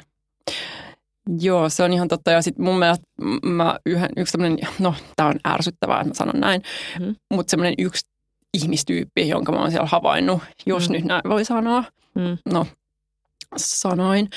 Joo, 1.41 1.69
se 1.69 1.83
on 1.83 1.93
ihan 1.93 2.09
totta. 2.09 2.31
Ja 2.31 2.43
sitten 2.43 2.65
mun 2.65 2.79
mielestä 2.79 3.05
mä 3.43 3.79
yhden, 3.87 4.11
yksi 4.17 4.33
tämmöinen, 4.33 4.59
no 4.79 4.95
tämä 5.17 5.29
on 5.29 5.37
ärsyttävää, 5.49 6.01
että 6.01 6.09
mä 6.09 6.15
sanon 6.15 6.41
näin, 6.41 6.63
mm. 7.01 7.15
mutta 7.35 7.51
semmoinen 7.51 7.75
yksi 7.79 8.07
ihmistyyppi, 8.55 9.29
jonka 9.29 9.53
mä 9.53 9.61
oon 9.61 9.71
siellä 9.71 9.89
havainnut, 9.91 10.43
jos 10.67 10.89
mm. 10.89 10.93
nyt 10.93 11.05
näin 11.05 11.23
voi 11.29 11.45
sanoa, 11.45 11.81
mm. 11.81 11.87
No 12.53 12.67
sanoin, 13.57 14.29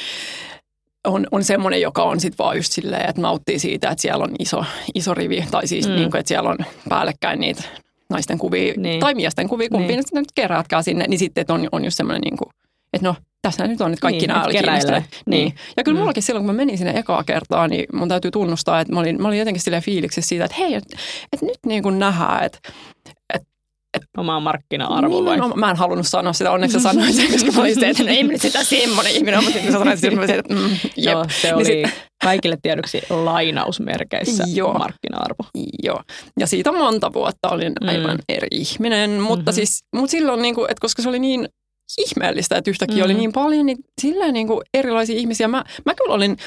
on, 1.03 1.27
on 1.32 1.44
semmoinen, 1.44 1.82
joka 1.82 2.03
on 2.03 2.20
sitten 2.20 2.44
vaan 2.44 2.58
just 2.58 2.72
silleen, 2.72 3.10
että 3.10 3.22
nauttii 3.22 3.60
siitä, 3.60 3.89
että 3.89 4.01
siellä 4.01 4.24
on 4.24 4.32
iso, 4.39 4.65
iso 4.96 5.13
rivi, 5.13 5.46
tai 5.51 5.68
siis 5.68 5.88
mm. 5.88 5.96
niin 5.96 6.12
kuin, 6.12 6.20
että 6.20 6.27
siellä 6.27 6.50
on 6.50 6.58
päällekkäin 6.89 7.39
niitä 7.39 7.63
naisten 8.10 8.38
kuvia 8.38 8.74
niin. 8.77 9.00
tai 9.00 9.15
miesten 9.15 9.50
kuvia, 9.50 9.70
kumpiin 9.70 9.98
niin. 9.98 10.06
nyt 10.13 10.32
keräätkään 10.36 10.84
sinne, 10.84 11.06
niin 11.08 11.20
sitten 11.20 11.42
että 11.42 11.53
on, 11.53 11.70
on 11.72 11.84
just 11.84 11.98
semmoinen, 11.98 12.22
niin 12.22 12.38
kuin, 12.38 12.50
että 12.94 13.08
no 13.08 13.15
tässä 13.42 13.68
nyt 13.68 13.82
on, 13.82 13.94
että 13.94 14.01
kaikki 14.01 14.20
niin, 14.20 14.27
nämä 14.27 14.44
oli. 14.44 14.53
Niin. 14.53 15.03
niin. 15.25 15.53
Ja 15.77 15.84
kyllä 15.84 15.96
mm. 15.96 16.00
mullakin 16.00 16.24
silloin, 16.24 16.46
kun 16.46 16.56
mä 16.56 16.58
menin 16.58 16.77
sinne 16.77 16.94
ekaa 17.00 17.24
kertaa, 17.24 17.68
niin 17.68 17.86
mun 17.94 18.10
täytyy 18.10 18.32
tunnustaa, 18.32 18.80
että 18.80 18.94
mä 18.94 19.00
olin, 19.00 19.22
mä 19.22 19.27
olin 19.27 19.39
jotenkin 19.39 19.62
silleen 19.62 19.84
fiiliksissä 19.84 20.30
siitä, 20.30 20.46
että 20.46 20.58
hei, 20.58 20.74
että, 20.74 20.98
että 21.34 21.46
nyt 21.46 21.58
niin 21.65 21.84
kuin 21.84 22.00
nähdään, 22.00 22.44
että, 22.44 22.60
että 23.93 24.07
Omaa 24.17 24.39
markkina-arvo 24.39 25.25
vai? 25.25 25.38
Mä 25.55 25.69
en 25.69 25.75
halunnut 25.75 26.07
sanoa 26.07 26.33
sitä, 26.33 26.51
onneksi 26.51 26.79
sä 26.79 26.79
sanoit 26.79 27.13
sen, 27.15 27.31
koska 27.31 27.51
mä 27.51 27.62
olin 27.62 27.79
se, 27.79 27.89
että 27.89 28.03
ei 28.03 28.23
nyt 28.23 28.41
sitä 28.41 28.63
semmoinen 28.63 29.13
ihminen 29.13 29.43
mutta 29.43 29.53
sitten 29.53 29.71
sä 29.71 29.79
sanoit, 29.79 30.29
että 30.29 30.53
mm, 30.53 30.69
jep. 30.97 31.13
Joo, 31.13 31.25
se 31.41 31.47
niin 31.47 31.55
oli 31.55 31.63
niin 31.63 31.89
sit... 31.89 31.97
kaikille 32.23 32.57
tiedoksi 32.62 33.01
lainausmerkeissä 33.09 34.43
Joo. 34.53 34.73
markkina-arvo. 34.73 35.45
Joo, 35.83 36.01
ja 36.39 36.47
siitä 36.47 36.71
monta 36.71 37.13
vuotta 37.13 37.50
olin 37.50 37.73
mm. 37.81 37.88
aivan 37.88 38.19
eri 38.29 38.47
ihminen, 38.51 39.12
mutta 39.12 39.51
mm-hmm. 39.51 39.55
siis, 39.55 39.83
mutta 39.95 40.12
silloin, 40.12 40.41
niin 40.41 40.55
kuin, 40.55 40.71
että 40.71 40.81
koska 40.81 41.01
se 41.01 41.09
oli 41.09 41.19
niin 41.19 41.47
ihmeellistä, 41.97 42.57
että 42.57 42.71
yhtäkkiä 42.71 42.97
mm. 42.97 43.05
oli 43.05 43.13
niin 43.13 43.33
paljon, 43.33 43.65
niin 43.65 43.77
silleen 44.01 44.33
niin 44.33 44.47
kuin 44.47 44.62
erilaisia 44.73 45.17
ihmisiä. 45.17 45.47
Mä, 45.47 45.63
mä 45.85 45.95
kyllä 45.95 46.13
olin, 46.13 46.38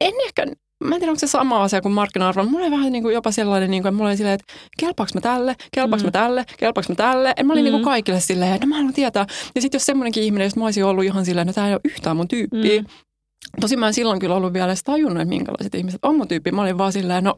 en 0.00 0.14
ehkä 0.26 0.46
mä 0.84 0.94
en 0.94 1.00
tiedä, 1.00 1.10
onko 1.10 1.20
se 1.20 1.26
sama 1.26 1.62
asia 1.62 1.80
kuin 1.80 1.92
markkina-arvo. 1.92 2.44
Mulla 2.44 2.64
oli 2.64 2.70
vähän 2.70 2.92
niin 2.92 3.02
kuin 3.02 3.14
jopa 3.14 3.30
sellainen, 3.30 3.70
niin 3.70 3.82
kuin, 3.82 3.90
että 3.90 3.96
mulla 3.96 4.10
oli 4.10 4.16
silleen, 4.16 4.34
että 4.34 4.52
kelpaaks 4.78 5.14
mä 5.14 5.20
tälle, 5.20 5.56
kelpaaks 5.72 6.02
mm. 6.02 6.06
mä 6.06 6.10
tälle, 6.10 6.44
kelpaaks 6.58 6.88
mä 6.88 6.94
tälle. 6.94 7.34
En 7.36 7.46
mä 7.46 7.52
olin 7.52 7.62
mm. 7.62 7.64
niin 7.64 7.72
kuin 7.72 7.84
kaikille 7.84 8.20
silleen, 8.20 8.52
että 8.52 8.66
no 8.66 8.68
mä 8.68 8.76
haluan 8.76 8.94
tietää. 8.94 9.26
Ja 9.54 9.60
sitten 9.60 9.78
jos 9.78 9.86
semmoinenkin 9.86 10.22
ihminen, 10.22 10.44
jos 10.46 10.56
mä 10.56 10.64
olisin 10.64 10.84
ollut 10.84 11.04
ihan 11.04 11.24
silleen, 11.24 11.48
että 11.48 11.60
no 11.60 11.64
tämä 11.64 11.68
ei 11.68 11.74
ole 11.74 11.80
yhtään 11.84 12.16
mun 12.16 12.28
tyyppiä, 12.28 12.80
mm. 12.80 12.86
Tosi 13.60 13.76
mä 13.76 13.86
en 13.86 13.94
silloin 13.94 14.18
kyllä 14.18 14.34
ollut 14.34 14.52
vielä 14.52 14.66
edes 14.66 14.82
tajunnut, 14.84 15.22
että 15.22 15.28
minkälaiset 15.28 15.74
ihmiset 15.74 16.04
on 16.04 16.16
mun 16.16 16.28
tyyppi. 16.28 16.52
Mä 16.52 16.62
olin 16.62 16.78
vaan 16.78 16.92
silleen, 16.92 17.24
no 17.24 17.34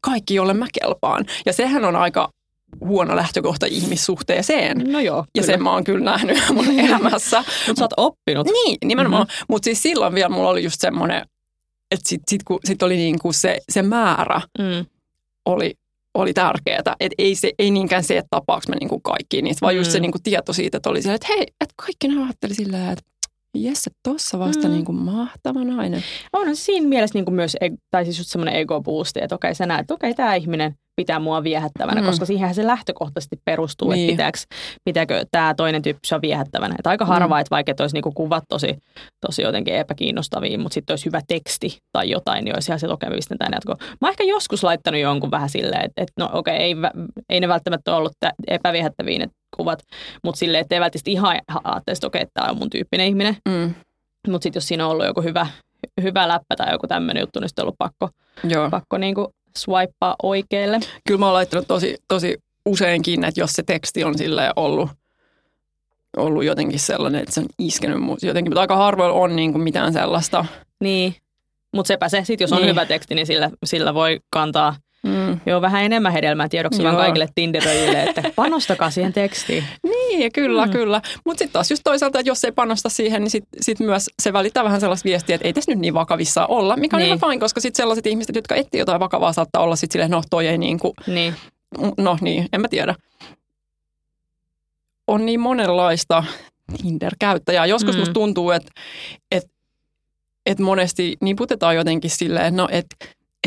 kaikki, 0.00 0.34
jolle 0.34 0.54
mä 0.54 0.66
kelpaan. 0.80 1.26
Ja 1.46 1.52
sehän 1.52 1.84
on 1.84 1.96
aika 1.96 2.30
huono 2.80 3.16
lähtökohta 3.16 3.66
ihmissuhteeseen. 3.66 4.92
No 4.92 5.00
joo, 5.00 5.16
Ja 5.16 5.24
kyllä. 5.34 5.46
sen 5.46 5.62
mä 5.62 5.72
oon 5.72 5.84
kyllä 5.84 6.04
nähnyt 6.04 6.38
mun 6.54 6.80
elämässä. 6.80 7.44
Mutta 7.66 7.78
sä 7.78 7.84
oot 7.84 7.94
oppinut. 7.96 8.46
Niin, 8.46 8.78
nimenomaan. 8.84 9.26
Mm-hmm. 9.26 9.44
Mutta 9.48 9.64
siis 9.64 9.82
silloin 9.82 10.14
vielä 10.14 10.28
mulla 10.28 10.48
oli 10.48 10.64
just 10.64 10.80
semmoinen, 10.80 11.26
että 11.90 12.08
sit, 12.08 12.20
sit, 12.30 12.42
kun, 12.42 12.58
sit 12.64 12.82
oli 12.82 12.96
niinku 12.96 13.32
se, 13.32 13.58
se 13.68 13.82
määrä 13.82 14.40
Mm. 14.58 14.86
oli, 15.46 15.74
oli 16.14 16.32
tärkeää. 16.32 16.78
Että 17.00 17.14
ei, 17.18 17.34
se, 17.34 17.52
ei 17.58 17.70
niinkään 17.70 18.04
se, 18.04 18.16
että 18.18 18.28
tapaaks 18.30 18.68
mä 18.68 18.74
niinku 18.80 19.00
kaikki 19.00 19.42
niistä, 19.42 19.60
vaan 19.60 19.76
just 19.76 19.90
se 19.90 19.98
Mm. 19.98 20.02
niinku 20.02 20.18
tieto 20.22 20.52
siitä, 20.52 20.76
että 20.76 20.90
oli 20.90 21.02
se, 21.02 21.14
että 21.14 21.26
hei, 21.28 21.42
että 21.42 21.74
kaikki 21.76 22.08
ne 22.08 22.24
ajatteli 22.24 22.54
silleen, 22.54 22.90
että 22.90 23.04
jes, 23.58 23.86
että 23.86 23.98
tossa 24.02 24.38
vasta 24.38 24.68
Mm. 24.68 24.74
niinku 24.74 24.92
mahtava 24.92 25.64
nainen. 25.64 26.02
On 26.32 26.56
se 26.56 26.62
siinä 26.62 26.88
mielessä 26.88 27.18
niin 27.18 27.24
kuin 27.24 27.34
myös, 27.34 27.56
eg- 27.64 27.76
tai 27.90 28.04
siis 28.04 28.18
just 28.18 28.30
semmoinen 28.30 28.54
ego 28.54 28.80
boosti, 28.80 29.20
että 29.22 29.34
okei 29.34 29.54
sä 29.54 29.66
näet, 29.66 29.80
että 29.80 29.94
okei 29.94 30.14
tämä 30.14 30.34
ihminen 30.34 30.74
pitää 30.96 31.18
mua 31.18 31.42
viehättävänä, 31.44 32.00
Mm. 32.00 32.06
koska 32.06 32.24
siihenhän 32.26 32.54
se 32.54 32.66
lähtökohtaisesti 32.66 33.36
perustuu, 33.44 33.90
Niin. 33.90 34.10
että 34.10 34.12
pitääkö, 34.12 34.38
pitääkö 34.84 35.24
tämä 35.30 35.54
toinen 35.54 35.82
tyyppi 35.82 36.00
sua 36.06 36.20
viehättävänä. 36.20 36.74
Että 36.78 36.90
aika 36.90 37.04
harva, 37.04 37.34
Mm. 37.34 37.40
että 37.40 37.50
vaikka 37.50 37.72
olisi 37.80 37.96
niinku 37.96 38.12
kuvat 38.12 38.44
tosi, 38.48 38.78
tosi 39.26 39.42
jotenkin 39.42 39.74
epäkiinnostavia, 39.74 40.58
mutta 40.58 40.74
sitten 40.74 40.92
olisi 40.92 41.06
hyvä 41.06 41.20
teksti 41.28 41.78
tai 41.92 42.10
jotain, 42.10 42.44
niin 42.44 42.56
olisi 42.56 42.70
ihan 42.70 42.80
se 42.80 42.88
okei, 42.88 43.10
mistä 43.10 43.34
tämä 43.38 43.48
jatko. 43.56 43.74
Mä 43.80 43.96
oon 44.08 44.10
ehkä 44.10 44.24
joskus 44.24 44.64
laittanut 44.64 45.00
jonkun 45.00 45.30
vähän 45.30 45.48
silleen, 45.48 45.84
että, 45.84 46.02
että 46.02 46.12
no 46.18 46.30
okei, 46.32 46.56
ei, 46.56 46.74
vä- 46.74 47.22
ei 47.28 47.40
ne 47.40 47.48
välttämättä 47.48 47.96
ollut 47.96 48.12
tä- 48.20 48.32
epäviehättäviä 48.48 49.18
ne 49.18 49.28
kuvat, 49.56 49.82
mutta 50.24 50.38
silleen, 50.38 50.60
että 50.62 50.74
ei 50.74 50.80
välttämättä 50.80 51.10
ihan 51.10 51.38
ajattelisi, 51.64 51.98
että 51.98 52.06
okei, 52.06 52.26
tämä 52.34 52.50
on 52.50 52.56
mun 52.58 52.70
tyyppinen 52.70 53.06
ihminen. 53.06 53.36
Mm. 53.48 53.74
Mutta 54.28 54.42
sitten 54.42 54.60
jos 54.60 54.68
siinä 54.68 54.86
on 54.86 54.92
ollut 54.92 55.06
joku 55.06 55.22
hyvä, 55.22 55.46
hyvä 56.02 56.28
läppä 56.28 56.56
tai 56.56 56.72
joku 56.72 56.86
tämmöinen 56.86 57.20
juttu, 57.20 57.40
niin 57.40 57.48
sitten 57.48 57.62
on 57.62 57.64
ollut 57.64 57.78
pakko, 57.78 58.08
Joo. 58.44 58.70
pakko 58.70 58.98
niinku 58.98 59.34
swipea 59.58 60.14
oikealle. 60.22 60.80
Kyllä 61.06 61.20
mä 61.20 61.26
oon 61.26 61.34
laittanut 61.34 61.68
tosi, 61.68 61.96
tosi 62.08 62.38
useinkin, 62.66 63.24
että 63.24 63.40
jos 63.40 63.50
se 63.52 63.62
teksti 63.62 64.04
on 64.04 64.18
silleen 64.18 64.52
ollut, 64.56 64.90
ollut 66.16 66.44
jotenkin 66.44 66.80
sellainen, 66.80 67.20
että 67.20 67.34
se 67.34 67.40
on 67.40 67.46
iskenyt 67.58 68.00
mut 68.00 68.22
jotenkin, 68.22 68.50
mutta 68.50 68.60
aika 68.60 68.76
harvoin 68.76 69.12
on 69.12 69.36
niin 69.36 69.52
kuin 69.52 69.62
mitään 69.62 69.92
sellaista. 69.92 70.44
Niin. 70.80 71.14
Mutta 71.74 71.88
sepä 71.88 72.08
se, 72.08 72.24
sit 72.24 72.40
jos 72.40 72.52
on 72.52 72.58
Niin. 72.58 72.70
hyvä 72.70 72.86
teksti, 72.86 73.14
niin 73.14 73.26
sillä, 73.26 73.50
sillä 73.64 73.94
voi 73.94 74.20
kantaa 74.30 74.76
Mm. 75.06 75.40
jo 75.46 75.60
vähän 75.60 75.82
enemmän 75.84 76.12
hedelmää 76.12 76.48
tiedoksi 76.48 76.82
vaan 76.82 76.94
Joo. 76.94 77.02
kaikille 77.02 77.28
Tinderöijille, 77.34 78.02
että 78.02 78.22
panostakaa 78.36 78.90
siihen 78.90 79.12
tekstiin. 79.12 79.64
Niin, 79.82 80.32
kyllä, 80.32 80.66
mm. 80.66 80.72
Kyllä. 80.72 81.02
Mutta 81.24 81.38
sitten 81.38 81.52
taas 81.52 81.70
just 81.70 81.80
toisaalta, 81.84 82.18
että 82.18 82.30
jos 82.30 82.44
ei 82.44 82.52
panosta 82.52 82.88
siihen, 82.88 83.22
niin 83.22 83.30
sitten 83.30 83.62
sit 83.62 83.80
myös 83.80 84.10
se 84.22 84.32
välittää 84.32 84.64
vähän 84.64 84.80
sellaista 84.80 85.04
viestiä, 85.04 85.34
että 85.34 85.48
ei 85.48 85.52
tässä 85.52 85.70
nyt 85.72 85.78
niin 85.78 85.94
vakavissa 85.94 86.46
olla, 86.46 86.76
mikä 86.76 86.96
on 86.96 86.98
Niin. 87.00 87.06
ihan 87.06 87.20
fine, 87.30 87.38
koska 87.40 87.60
sitten 87.60 87.76
sellaiset 87.82 88.06
ihmiset, 88.06 88.36
jotka 88.36 88.54
etsii 88.54 88.78
jotain 88.80 89.00
vakavaa, 89.00 89.32
saattaa 89.32 89.62
olla 89.62 89.76
sitten 89.76 89.92
silleen, 89.92 90.10
no 90.10 90.22
toi 90.30 90.46
ei 90.46 90.58
niin 90.58 90.78
kuin, 90.78 90.92
Niin. 91.06 91.34
no 91.98 92.18
niin, 92.20 92.48
en 92.52 92.60
mä 92.60 92.68
tiedä. 92.68 92.94
On 95.06 95.26
niin 95.26 95.40
monenlaista 95.40 96.24
Tinder-käyttäjää. 96.82 97.66
Joskus 97.66 97.94
Mm. 97.94 97.96
mm. 97.96 98.00
musta 98.00 98.12
tuntuu, 98.14 98.50
että 98.50 98.70
et, 99.30 99.50
et 100.46 100.58
monesti 100.58 101.16
niputetaan 101.20 101.76
jotenkin 101.76 102.10
silleen, 102.10 102.56
no 102.56 102.68
että 102.70 102.96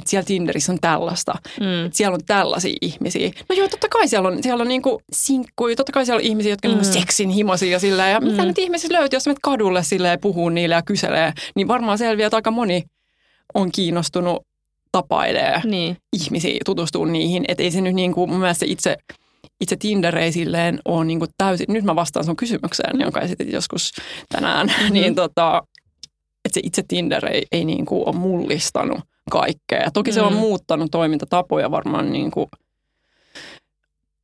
et 0.01 0.07
siellä 0.07 0.25
Tinderissä 0.25 0.71
on 0.71 0.77
tällaista, 0.81 1.33
Mm. 1.59 1.85
että 1.85 1.97
siellä 1.97 2.15
on 2.15 2.25
tällaisia 2.25 2.75
ihmisiä. 2.81 3.31
No 3.49 3.55
joo, 3.55 3.67
totta 3.67 3.89
kai 3.89 4.07
siellä 4.07 4.27
on, 4.29 4.43
siellä 4.43 4.61
on 4.61 4.67
niinku 4.67 5.01
sinkkuja, 5.13 5.75
totta 5.75 5.91
kai 5.91 6.05
siellä 6.05 6.19
on 6.19 6.25
ihmisiä, 6.25 6.51
jotka 6.51 6.67
mm. 6.67 6.73
Mm. 6.73 6.77
on 6.79 6.85
seksin 6.85 7.29
himoisia 7.29 7.71
ja 7.71 7.79
silleen. 7.79 8.11
Ja 8.11 8.19
mitä 8.19 8.41
Mm. 8.41 8.47
nyt 8.47 8.57
ihmisiä 8.57 8.89
löytyy, 8.99 9.17
jos 9.17 9.25
menet 9.27 9.39
kadulle 9.41 9.83
silleen 9.83 10.19
puhuu 10.19 10.49
niille 10.49 10.75
ja 10.75 10.81
kyselee, 10.81 11.33
niin 11.55 11.67
varmaan 11.67 11.97
selviää, 11.97 12.27
että 12.27 12.37
aika 12.37 12.51
moni 12.51 12.83
on 13.53 13.71
kiinnostunut 13.71 14.43
tapailee 14.91 15.61
Niin. 15.65 15.97
ihmisiä, 16.13 16.57
tutustuu 16.65 17.05
niihin. 17.05 17.45
Että 17.47 17.63
ei 17.63 17.71
se 17.71 17.81
nyt 17.81 17.95
niinku, 17.95 18.27
mun 18.27 18.39
mielestä 18.39 18.59
se 18.65 18.71
itse, 18.71 18.97
itse 19.61 19.75
Tinder 19.75 20.17
ei 20.17 20.31
silleen 20.31 20.79
ole 20.85 21.05
niinku 21.05 21.25
täysin, 21.37 21.65
nyt 21.69 21.83
mä 21.83 21.95
vastaan 21.95 22.25
sun 22.25 22.35
kysymykseen, 22.35 22.99
jonka 23.01 23.21
esitit 23.21 23.51
joskus 23.53 23.91
tänään, 24.29 24.67
Mhm. 24.83 24.93
niin 24.93 25.15
tota, 25.15 25.63
että 26.45 26.53
se 26.53 26.61
itse 26.63 26.83
Tinder 26.87 27.25
ei, 27.25 27.43
ei 27.51 27.65
niinku 27.65 28.03
ole 28.05 28.15
mullistanut 28.15 28.99
kaikkea. 29.31 29.91
Toki 29.93 30.11
se 30.11 30.21
on 30.21 30.33
Mm. 30.33 30.39
muuttanut 30.39 30.91
toimintatapoja 30.91 31.71
varmaan 31.71 32.11
niinku 32.11 32.49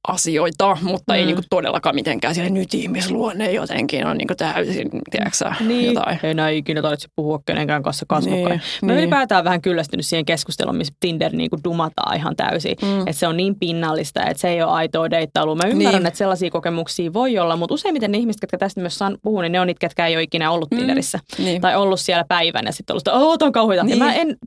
asioita, 0.07 0.77
mutta 0.81 1.15
ei 1.15 1.21
Mm. 1.23 1.27
niinku 1.27 1.41
todellakaan 1.49 1.95
mitenkään 1.95 2.35
sille 2.35 2.49
nyt 2.49 2.73
ihmisluonne 2.73 3.51
jotenkin 3.51 4.05
on 4.07 4.17
niinku 4.17 4.35
täysin, 4.35 4.89
tiedätkö 5.11 5.37
sä, 5.37 5.55
Niin. 5.59 5.85
jotain. 5.85 6.19
Ei 6.23 6.33
näin 6.33 6.57
ikinä 6.57 6.81
tarvitse 6.81 7.07
puhua 7.15 7.39
kenenkään 7.45 7.83
kanssa 7.83 8.05
kasvokkain. 8.09 8.45
Niin, 8.49 8.61
Mä 8.81 8.91
niin. 8.91 8.99
ylipäätään 8.99 9.43
vähän 9.43 9.61
kyllästynyt 9.61 10.05
siihen 10.05 10.25
keskusteluun, 10.25 10.77
missä 10.77 10.93
Tinder 10.99 11.33
niinku 11.33 11.57
dumataan 11.63 12.15
ihan 12.15 12.35
täysin. 12.35 12.75
Mm. 12.81 12.99
Että 12.99 13.11
se 13.13 13.27
on 13.27 13.37
niin 13.37 13.55
pinnallista, 13.59 14.25
että 14.25 14.41
se 14.41 14.49
ei 14.49 14.61
ole 14.63 14.71
aitoa 14.71 15.09
deittailua. 15.09 15.55
Mä 15.55 15.67
ymmärrän, 15.67 15.93
Niin. 16.01 16.07
että 16.07 16.17
sellaisia 16.17 16.49
kokemuksia 16.51 17.13
voi 17.13 17.37
olla, 17.39 17.55
mutta 17.55 17.73
useimmiten 17.73 18.11
ne 18.11 18.17
ihmiset, 18.17 18.41
jotka 18.41 18.57
tästä 18.57 18.81
myös 18.81 18.97
san- 18.97 19.17
puhuu, 19.21 19.41
niin 19.41 19.51
ne 19.51 19.59
on 19.59 19.67
niitä, 19.67 19.79
ketkä 19.79 20.07
ei 20.07 20.15
ole 20.15 20.23
ikinä 20.23 20.51
ollut 20.51 20.71
Mm. 20.71 20.77
Tinderissä. 20.77 21.19
Niin. 21.37 21.61
Tai 21.61 21.75
ollut 21.75 21.99
siellä 21.99 22.25
päivän 22.27 22.65
ja 22.65 22.71
sitten 22.71 22.93
ollut 22.93 23.01
sitä, 23.01 23.13
oh, 23.13 23.37
on 23.41 23.51
kauheita. 23.51 23.83
Niin. 23.83 23.99
Ja 23.99 24.05
mä 24.05 24.13
en 24.13 24.27
sit 24.29 24.39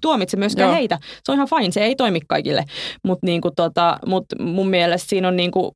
tuomitse 0.00 0.36
myöskään 0.36 0.68
Joo. 0.68 0.76
heitä. 0.76 0.98
Se 1.24 1.32
on 1.32 1.36
ihan 1.36 1.48
fine, 1.48 1.70
se 1.72 1.84
ei 1.84 1.96
toimi 1.96 2.20
kaikille. 2.28 2.64
Mutta 3.04 3.26
niinku 3.26 3.50
tota, 3.56 3.98
mut 4.06 4.24
mun 4.40 4.68
mielestä 4.68 5.08
siinä 5.08 5.28
on 5.28 5.36
niinku 5.36 5.72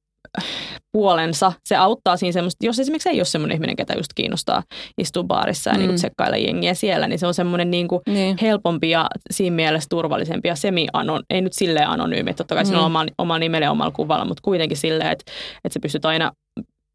puolensa. 0.93 1.53
Se 1.65 1.77
auttaa 1.77 2.17
siinä 2.17 2.33
semmoista, 2.33 2.67
jos 2.67 2.79
esimerkiksi 2.79 3.09
ei 3.09 3.19
ole 3.19 3.25
semmoinen 3.25 3.55
ihminen, 3.55 3.77
ketä 3.77 3.95
just 3.95 4.11
kiinnostaa 4.15 4.63
istua 4.99 5.25
baarissa 5.25 5.71
ja 5.71 5.75
Mm. 5.75 5.79
niinku 5.81 5.95
tsekkailla 5.95 6.37
jengiä 6.37 6.75
siellä, 6.75 7.09
niin 7.09 7.19
se 7.19 7.27
on 7.27 7.35
semmoinen 7.35 7.71
niinku 7.71 8.03
Niin. 8.09 8.37
helpompi 8.43 8.91
ja 8.91 9.07
siinä 9.31 9.57
mielessä 9.57 9.87
turvallisempi 9.91 10.49
ja 10.49 10.55
semi 10.57 10.87
ei 11.31 11.41
nyt 11.41 11.53
silleen 11.53 11.89
anonyymi, 11.89 12.35
totta 12.35 12.55
kai 12.55 12.65
mm. 12.65 12.67
siinä 12.67 12.79
on 12.81 12.83
Mm. 12.91 12.97
oma, 12.97 13.07
oma 13.19 13.39
nimellä 13.39 13.65
ja 13.67 13.71
omalla 13.71 13.91
kuvalla, 13.93 14.25
mutta 14.25 14.41
kuitenkin 14.45 14.77
silleen, 14.77 15.11
että, 15.13 15.33
että 15.65 15.75
sä 15.75 15.81
pystyt 15.83 16.05
aina 16.05 16.33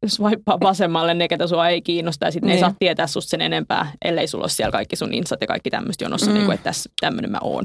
swipea 0.06 0.58
vasemmalle 0.68 1.14
ne, 1.14 1.28
ketä 1.28 1.46
sua 1.46 1.68
ei 1.68 1.82
kiinnosta 1.82 2.24
ja 2.26 2.30
sitten 2.32 2.46
ne 2.46 2.52
ei 2.52 2.56
Niin. 2.56 2.60
saa 2.70 2.74
tietää 2.78 3.06
susta 3.06 3.30
sen 3.30 3.40
enempää, 3.40 3.92
ellei 4.04 4.26
sulla 4.26 4.42
ole 4.44 4.50
siellä 4.50 4.72
kaikki 4.72 4.96
sun 4.96 5.14
insat 5.14 5.40
ja 5.40 5.46
kaikki 5.46 5.70
tämmöistä 5.70 6.04
jonossa, 6.04 6.26
Mm. 6.26 6.34
niin 6.34 6.44
kuin, 6.44 6.54
että 6.54 6.64
tässä 6.64 6.90
tämmöinen 7.00 7.30
mä 7.30 7.38
oon. 7.42 7.64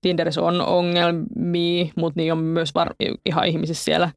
Tinderissä 0.00 0.42
on 0.42 0.60
ongelmia, 0.60 1.86
mutta 1.96 2.20
niin 2.20 2.32
on 2.32 2.38
myös 2.38 2.74
var- 2.74 2.94
ihan 3.26 3.46
ihmisissä 3.46 3.84
siellä 3.84 4.10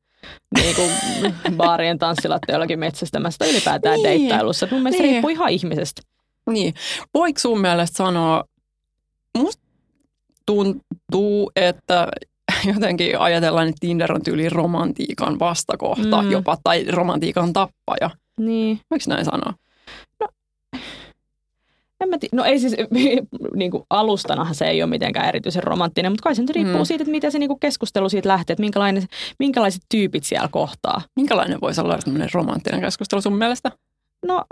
niin 0.62 0.76
kuin 0.76 0.92
baarien 1.58 2.00
tanssilatteellakin 2.00 2.80
metsästämässä 2.80 3.38
tai 3.38 3.50
ylipäätään 3.52 3.96
Niin. 3.96 4.04
deittailussa. 4.04 4.68
Mun 4.72 4.84
mielestä 4.84 5.04
Niin. 5.04 5.12
riippuu 5.12 5.30
ihan 5.30 5.50
ihmisestä. 5.50 6.02
Niin. 6.50 6.74
Voiko 7.14 7.40
sun 7.40 7.62
mielestä 7.62 7.98
sanoa, 7.98 8.44
musta 9.38 9.64
tuntuu, 10.46 11.52
että 11.56 12.08
jotenkin 12.74 13.20
ajatellaan, 13.20 13.68
että 13.68 13.80
Tinder 13.80 14.14
on 14.14 14.24
tyyli 14.24 14.50
romantiikan 14.50 15.40
vastakohta 15.40 16.22
Mm. 16.22 16.32
jopa, 16.32 16.58
tai 16.64 16.86
romantiikan 16.92 17.54
tappaja. 17.54 18.10
Niin. 18.40 18.80
Voiko 18.92 19.06
näin 19.08 19.26
sanoa? 19.26 19.54
En 22.02 22.10
mä 22.10 22.16
tii- 22.16 22.30
no 22.32 22.44
ei 22.44 22.60
siis, 22.60 22.76
niin 23.56 23.72
kuin 23.72 23.84
alustanahan 23.90 24.56
se 24.56 24.66
ei 24.68 24.84
ole 24.84 24.90
mitenkään 24.90 25.28
erityisen 25.28 25.64
romanttinen, 25.64 26.12
mutta 26.12 26.24
kai 26.24 26.36
se 26.36 26.42
nyt 26.42 26.50
riippuu 26.50 26.78
Mm. 26.78 26.86
siitä, 26.86 27.02
että 27.04 27.12
miten 27.12 27.32
se 27.32 27.40
niin 27.40 27.50
kuin 27.50 27.60
keskustelu 27.60 28.10
siitä 28.10 28.30
lähtee, 28.30 28.54
että 28.54 28.62
minkälainen, 28.64 29.04
minkälaiset 29.40 29.82
tyypit 29.92 30.24
siellä 30.24 30.48
kohtaa. 30.52 31.02
Minkälainen 31.16 31.62
voisi 31.62 31.82
olla 31.82 31.98
tämmöinen 31.98 32.30
romanttinen 32.34 32.82
keskustelu 32.82 33.22
sun 33.22 33.38
mielestä? 33.38 33.72
No, 34.26 34.44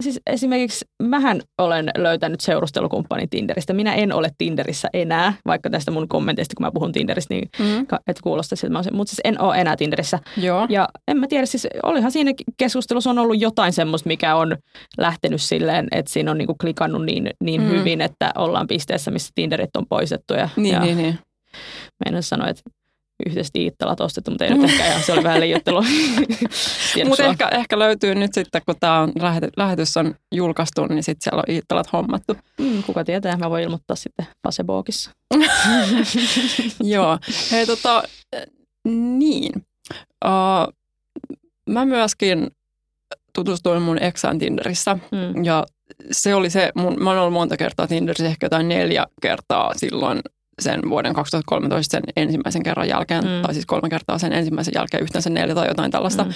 siis 0.00 0.20
esimerkiksi 0.26 0.84
mähän 1.02 1.40
olen 1.58 1.90
löytänyt 1.98 2.40
seurustelukumppanin 2.40 3.30
Tinderistä. 3.30 3.72
Minä 3.72 3.94
en 3.94 4.12
ole 4.12 4.28
Tinderissä 4.38 4.88
enää, 4.92 5.32
vaikka 5.46 5.70
tästä 5.70 5.90
mun 5.90 6.08
kommenteista, 6.08 6.54
kun 6.56 6.66
mä 6.66 6.70
puhun 6.74 6.92
Tinderistä, 6.92 7.34
niin 7.34 7.48
Mm. 7.58 7.80
että 7.80 8.22
kuulostaa 8.22 8.56
siltä, 8.56 8.74
mutta 8.92 9.10
siis 9.10 9.20
en 9.24 9.40
ole 9.40 9.56
enää 9.56 9.76
Tinderissä. 9.76 10.18
Joo. 10.36 10.66
Ja 10.70 10.88
en 11.08 11.16
mä 11.16 11.26
tiedä, 11.26 11.46
siis 11.46 11.66
olihan 11.82 12.12
siinä 12.12 12.32
keskustelussa 12.56 13.10
on 13.10 13.18
ollut 13.18 13.40
jotain 13.40 13.72
semmoista, 13.72 14.08
mikä 14.08 14.34
on 14.34 14.56
lähtenyt 14.98 15.42
silleen, 15.42 15.88
että 15.92 16.12
siinä 16.12 16.30
on 16.30 16.38
niinku 16.38 16.54
klikannut 16.60 17.04
niin, 17.04 17.30
niin 17.44 17.60
mm. 17.62 17.68
hyvin, 17.68 18.00
että 18.00 18.32
ollaan 18.38 18.66
pisteessä, 18.66 19.10
missä 19.10 19.30
Tinderit 19.34 19.76
on 19.76 19.86
poistettu. 19.88 20.34
Ja, 20.34 20.48
Niin, 20.56 20.74
ja 20.74 20.80
niin, 20.80 20.96
niin. 20.96 21.18
Meidän 22.04 22.22
sanoa, 22.22 22.48
että 22.48 22.62
yhdessä 23.26 23.50
Iittalat 23.58 24.00
ostettu, 24.00 24.30
mutta 24.30 24.44
ei 24.44 24.54
nyt 24.54 24.70
ehkä 24.70 24.86
ihan, 24.86 25.02
se 25.02 25.12
oli 25.12 25.22
vähän 25.22 25.40
liioittelu. 25.40 25.82
Mutta 27.08 27.24
ehkä, 27.24 27.48
ehkä 27.48 27.78
löytyy 27.78 28.14
nyt 28.14 28.34
sitten, 28.34 28.62
kun 28.66 28.74
tämä 28.80 29.00
on 29.00 29.12
lähety, 29.18 29.48
lähetys 29.56 29.96
on 29.96 30.14
julkaistu, 30.32 30.86
niin 30.86 31.02
sitten 31.02 31.24
siellä 31.24 31.42
on 31.48 31.54
Iittalat 31.54 31.92
hommattu. 31.92 32.36
Mm, 32.58 32.82
kuka 32.82 33.04
tietää, 33.04 33.36
mä 33.36 33.50
voin 33.50 33.64
ilmoittaa 33.64 33.96
sitten 33.96 34.26
Facebookissa. 34.46 35.10
Joo. 36.80 37.18
Hei 37.50 37.66
tota, 37.66 38.02
niin. 39.18 39.52
Uh, 40.24 40.74
mä 41.70 41.84
myöskin 41.84 42.50
tutustuin 43.34 43.82
mun 43.82 44.02
eksään 44.02 44.38
Tinderissä 44.38 44.98
Mm. 45.12 45.44
ja 45.44 45.66
se 46.10 46.34
oli 46.34 46.50
se, 46.50 46.72
mun, 46.74 46.96
mä 47.02 47.10
oon 47.10 47.18
ollut 47.18 47.32
monta 47.32 47.56
kertaa 47.56 47.86
Tinderissä, 47.86 48.26
ehkä 48.26 48.46
jotain 48.46 48.68
neljä 48.68 49.06
kertaa 49.22 49.72
silloin 49.76 50.20
sen 50.60 50.80
vuoden 50.90 51.14
2013 51.14 51.92
sen 51.92 52.02
ensimmäisen 52.16 52.62
kerran 52.62 52.88
jälkeen, 52.88 53.24
Mm. 53.24 53.42
tai 53.42 53.54
siis 53.54 53.66
kolme 53.66 53.88
kertaa 53.88 54.18
sen 54.18 54.32
ensimmäisen 54.32 54.72
jälkeen, 54.74 55.02
yhteensä 55.02 55.30
neljä 55.30 55.54
tai 55.54 55.68
jotain 55.68 55.90
tällaista. 55.90 56.24
Mm. 56.24 56.30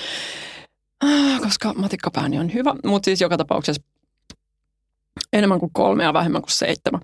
Mm. 1.05 1.41
Koska 1.43 1.73
matikkapääni 1.73 2.39
on 2.39 2.55
hyvä, 2.55 2.75
mutta 2.87 3.05
siis 3.05 3.21
joka 3.21 3.37
tapauksessa 3.37 3.83
enemmän 5.33 5.61
kuin 5.61 5.71
kolme 5.73 6.05
ja 6.05 6.13
vähemmän 6.13 6.43
kuin 6.43 6.53
seitsemän. 6.53 7.01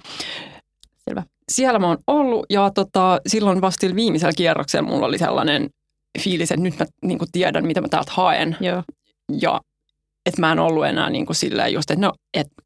Selvä. 1.09 1.23
Siellä 1.49 1.79
mä 1.79 1.87
oon 1.89 1.99
ollut 2.07 2.47
ja 2.51 2.71
tota, 2.75 3.21
silloin 3.27 3.61
vasta 3.61 3.87
viimeisellä 3.95 4.33
kierroksella 4.37 4.89
mulla 4.89 5.07
oli 5.07 5.19
sellainen 5.19 5.71
fiilis, 6.19 6.51
että 6.51 6.63
nyt 6.63 6.79
mä 6.79 6.87
niin 7.03 7.19
tiedän, 7.33 7.67
mitä 7.67 7.81
mä 7.81 7.89
täältä 7.89 8.13
haen. 8.15 8.57
Joo. 8.61 8.83
Ja 9.41 9.61
että 10.27 10.41
mä 10.41 10.53
en 10.53 10.59
ollut 10.59 10.87
enää 10.87 11.11
niin 11.11 11.27
kuin 11.27 11.37
silleen 11.37 11.73
just, 11.73 11.91
että 11.91 12.07
no, 12.07 12.13
että 12.35 12.63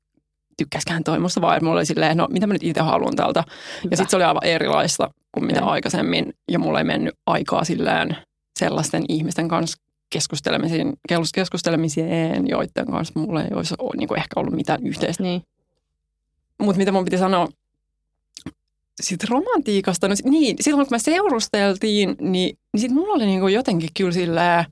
tykkäskään 0.57 1.05
toi 1.05 1.19
musta 1.19 1.41
vaan, 1.41 1.57
että 1.57 1.65
mulla 1.65 1.79
oli 1.79 1.87
silleen, 1.87 2.17
no 2.17 2.29
mitä 2.31 2.47
mä 2.47 2.53
nyt 2.53 2.63
itse 2.63 2.81
haluan 2.81 3.17
täältä. 3.17 3.45
Hyvä. 3.85 3.89
Ja 3.91 3.97
sitten 3.97 4.11
se 4.11 4.17
oli 4.17 4.25
aivan 4.25 4.45
erilaista 4.45 5.11
kuin 5.33 5.47
mitä 5.47 5.61
Okei. 5.61 5.73
aikaisemmin. 5.73 6.35
Ja 6.49 6.59
mulla 6.59 6.79
ei 6.79 6.85
mennyt 6.85 7.15
aikaa 7.27 7.65
silleen 7.65 8.17
sellaisten 8.59 9.05
ihmisten 9.09 9.49
kanssa 9.49 9.79
keskustelemisiin, 10.11 10.93
keskustelemiseen, 11.35 12.49
joiden 12.49 12.87
kanssa 12.91 13.21
mulla 13.21 13.43
ei 13.43 13.51
olisi 13.55 13.75
niin 13.97 14.09
kuin 14.09 14.19
ehkä 14.19 14.41
ollut 14.41 14.55
mitään 14.55 14.87
yhteistä. 14.87 15.23
Niin. 15.23 15.43
Mutta 16.59 16.79
mitä 16.79 16.93
mun 16.93 17.05
piti 17.05 17.19
sanoa 17.19 17.49
siitä 19.03 19.27
romantiikasta, 19.31 20.09
no, 20.09 20.15
niin 20.25 20.57
silloin 20.61 20.87
kun 20.87 20.95
me 20.95 20.99
seurusteltiin, 20.99 22.17
niin, 22.21 22.59
niin 22.73 22.81
sit 22.81 22.91
mulla 22.91 23.15
oli 23.15 23.27
niinku 23.27 23.49
jotenkin 23.49 23.91
kyllä 23.97 24.13
silleen, 24.13 24.65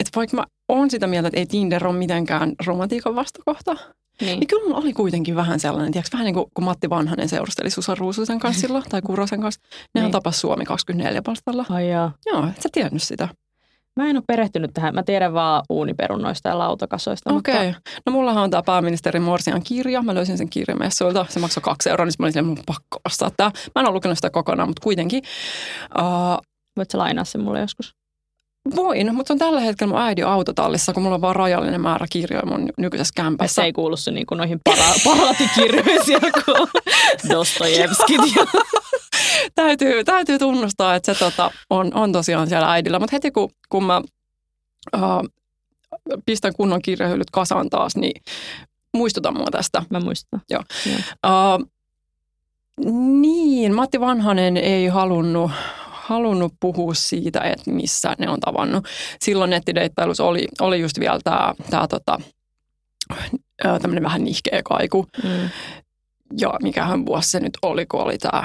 että 0.00 0.16
vaikka 0.16 0.36
mä 0.36 0.44
oon 0.68 0.90
sitä 0.90 1.06
mieltä, 1.06 1.28
että 1.28 1.38
ei 1.38 1.46
Tinder 1.46 1.86
ole 1.86 1.98
mitenkään 1.98 2.52
romantiikan 2.66 3.14
vastakohta, 3.14 3.76
Niin. 4.20 4.40
niin 4.40 4.48
kyllä 4.48 4.76
oli 4.76 4.92
kuitenkin 4.92 5.36
vähän 5.36 5.60
sellainen, 5.60 5.92
tiedätkö, 5.92 6.12
vähän 6.12 6.24
niin 6.24 6.34
kuin 6.34 6.46
kun 6.54 6.64
Matti 6.64 6.90
Vanhanen 6.90 7.28
seurusteli 7.28 7.70
Susa 7.70 7.94
Ruususen 7.94 8.38
kanssa 8.38 8.60
silloin, 8.60 8.84
tai 8.88 9.02
Kurosen 9.02 9.40
kanssa. 9.40 9.60
Nehän 9.94 10.06
Niin. 10.06 10.12
tapas 10.12 10.40
Suomi 10.40 10.64
24 10.64 11.22
palstalla. 11.22 11.64
Ai 11.70 11.90
jaa. 11.90 12.12
Joo, 12.26 12.46
et 12.48 12.62
sä 12.62 12.68
tiennyt 12.72 13.02
sitä. 13.02 13.28
Mä 13.96 14.06
en 14.10 14.16
ole 14.16 14.24
perehtynyt 14.26 14.70
tähän. 14.74 14.94
Mä 14.94 15.02
tiedän 15.02 15.32
vaan 15.34 15.62
uuniperunnoista 15.70 16.48
ja 16.48 16.58
lautakasoista. 16.58 17.34
Okei. 17.34 17.54
Mutta 17.54 17.78
Okay. 17.78 18.00
No 18.06 18.12
mullahan 18.12 18.44
on 18.44 18.50
tämä 18.50 18.62
pääministeri 18.62 19.20
Morsian 19.20 19.62
kirja. 19.62 20.02
Mä 20.02 20.14
löysin 20.14 20.38
sen 20.38 20.50
kirjamessuilta. 20.50 21.26
Se 21.28 21.40
maksoi 21.40 21.62
kaksi 21.62 21.90
euroa, 21.90 22.06
niin 22.06 22.12
mä 22.18 22.24
olin 22.24 22.32
silleen, 22.32 22.46
mun 22.46 22.64
pakko 22.66 23.00
ostaa 23.04 23.30
tämä. 23.36 23.50
Mä 23.74 23.80
en 23.80 23.86
ole 23.86 23.94
lukenut 23.94 24.18
sitä 24.18 24.30
kokonaan, 24.30 24.68
mutta 24.68 24.82
kuitenkin. 24.82 25.22
Uh, 25.98 26.38
voit 26.76 26.90
sä 26.90 26.98
lainaa 26.98 27.24
sen 27.24 27.40
mulle 27.40 27.60
joskus? 27.60 27.94
Voin, 28.76 29.14
mutta 29.14 29.28
se 29.28 29.32
on 29.32 29.38
tällä 29.38 29.60
hetkellä 29.60 29.92
mun 29.92 30.00
äidin 30.02 30.26
autotallissa, 30.26 30.92
kun 30.92 31.02
mulla 31.02 31.14
on 31.14 31.20
vaan 31.20 31.36
rajallinen 31.36 31.80
määrä 31.80 32.06
kirjoja 32.10 32.46
mun 32.46 32.64
ny- 32.64 32.72
nykyisessä 32.78 33.12
Se 33.16 33.22
kämpässä. 33.22 33.64
ei 33.64 33.72
kuulu 33.72 33.96
se 33.96 34.10
niinku 34.10 34.34
noihin 34.34 34.60
para- 34.68 35.00
paraatikirjoihin 35.04 36.04
siellä, 36.04 36.30
kun 36.44 36.68
Dostojevskit 37.28 38.20
ja 38.36 38.44
täytyy, 39.54 40.04
täytyy 40.04 40.38
tunnustaa, 40.38 40.94
että 40.94 41.14
se 41.14 41.18
tota, 41.18 41.50
on, 41.70 41.94
on 41.94 42.12
tosiaan 42.12 42.48
siellä 42.48 42.72
äidillä. 42.72 42.98
Mutta 42.98 43.16
heti 43.16 43.30
kun, 43.30 43.50
kun 43.68 43.84
mä 43.84 44.02
uh, 44.96 45.28
pistän 46.26 46.52
kunnon 46.56 46.82
kirjahyllyt 46.82 47.30
kasaan 47.30 47.70
taas, 47.70 47.96
niin 47.96 48.22
muistuta 48.94 49.30
mua 49.32 49.46
tästä. 49.50 49.82
Mä 49.90 50.00
muistan. 50.00 50.42
Joo. 50.50 50.62
Joo. 50.86 50.96
Uh, 51.26 51.68
niin, 53.20 53.74
Matti 53.74 54.00
Vanhanen 54.00 54.56
ei 54.56 54.86
halunnut, 54.86 55.50
halunnut 56.08 56.54
puhua 56.60 56.94
siitä, 56.94 57.40
että 57.40 57.70
missä 57.70 58.16
ne 58.18 58.28
on 58.30 58.40
tavannut. 58.40 58.84
Silloin 59.20 59.50
nettideittailussa 59.50 60.24
oli, 60.24 60.48
oli 60.60 60.80
just 60.80 61.00
vielä 61.00 61.18
tämä 61.24 61.54
tää, 61.70 61.86
tota, 61.88 62.18
tämmöinen 63.62 64.02
vähän 64.04 64.24
nihkeä 64.24 64.62
kaiku. 64.64 65.06
Mm. 65.24 65.50
Ja 66.40 66.54
mikähän 66.62 67.06
vuosi 67.06 67.30
se 67.30 67.40
nyt 67.40 67.58
oli, 67.62 67.86
kun 67.86 68.00
oli 68.00 68.18
tämä 68.18 68.44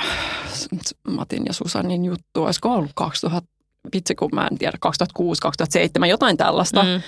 Matin 1.08 1.44
ja 1.46 1.54
Susanin 1.54 2.06
juttu. 2.06 2.44
Olisiko 2.44 2.74
ollut 2.74 2.92
2000, 2.96 3.50
vitsi 3.94 4.16
kun 4.16 4.30
mä 4.34 4.48
en 4.52 4.58
tiedä, 4.58 4.78
2006, 4.82 5.42
2007, 5.42 6.10
jotain 6.10 6.38
tällaista. 6.38 6.84
Mm. 6.84 7.02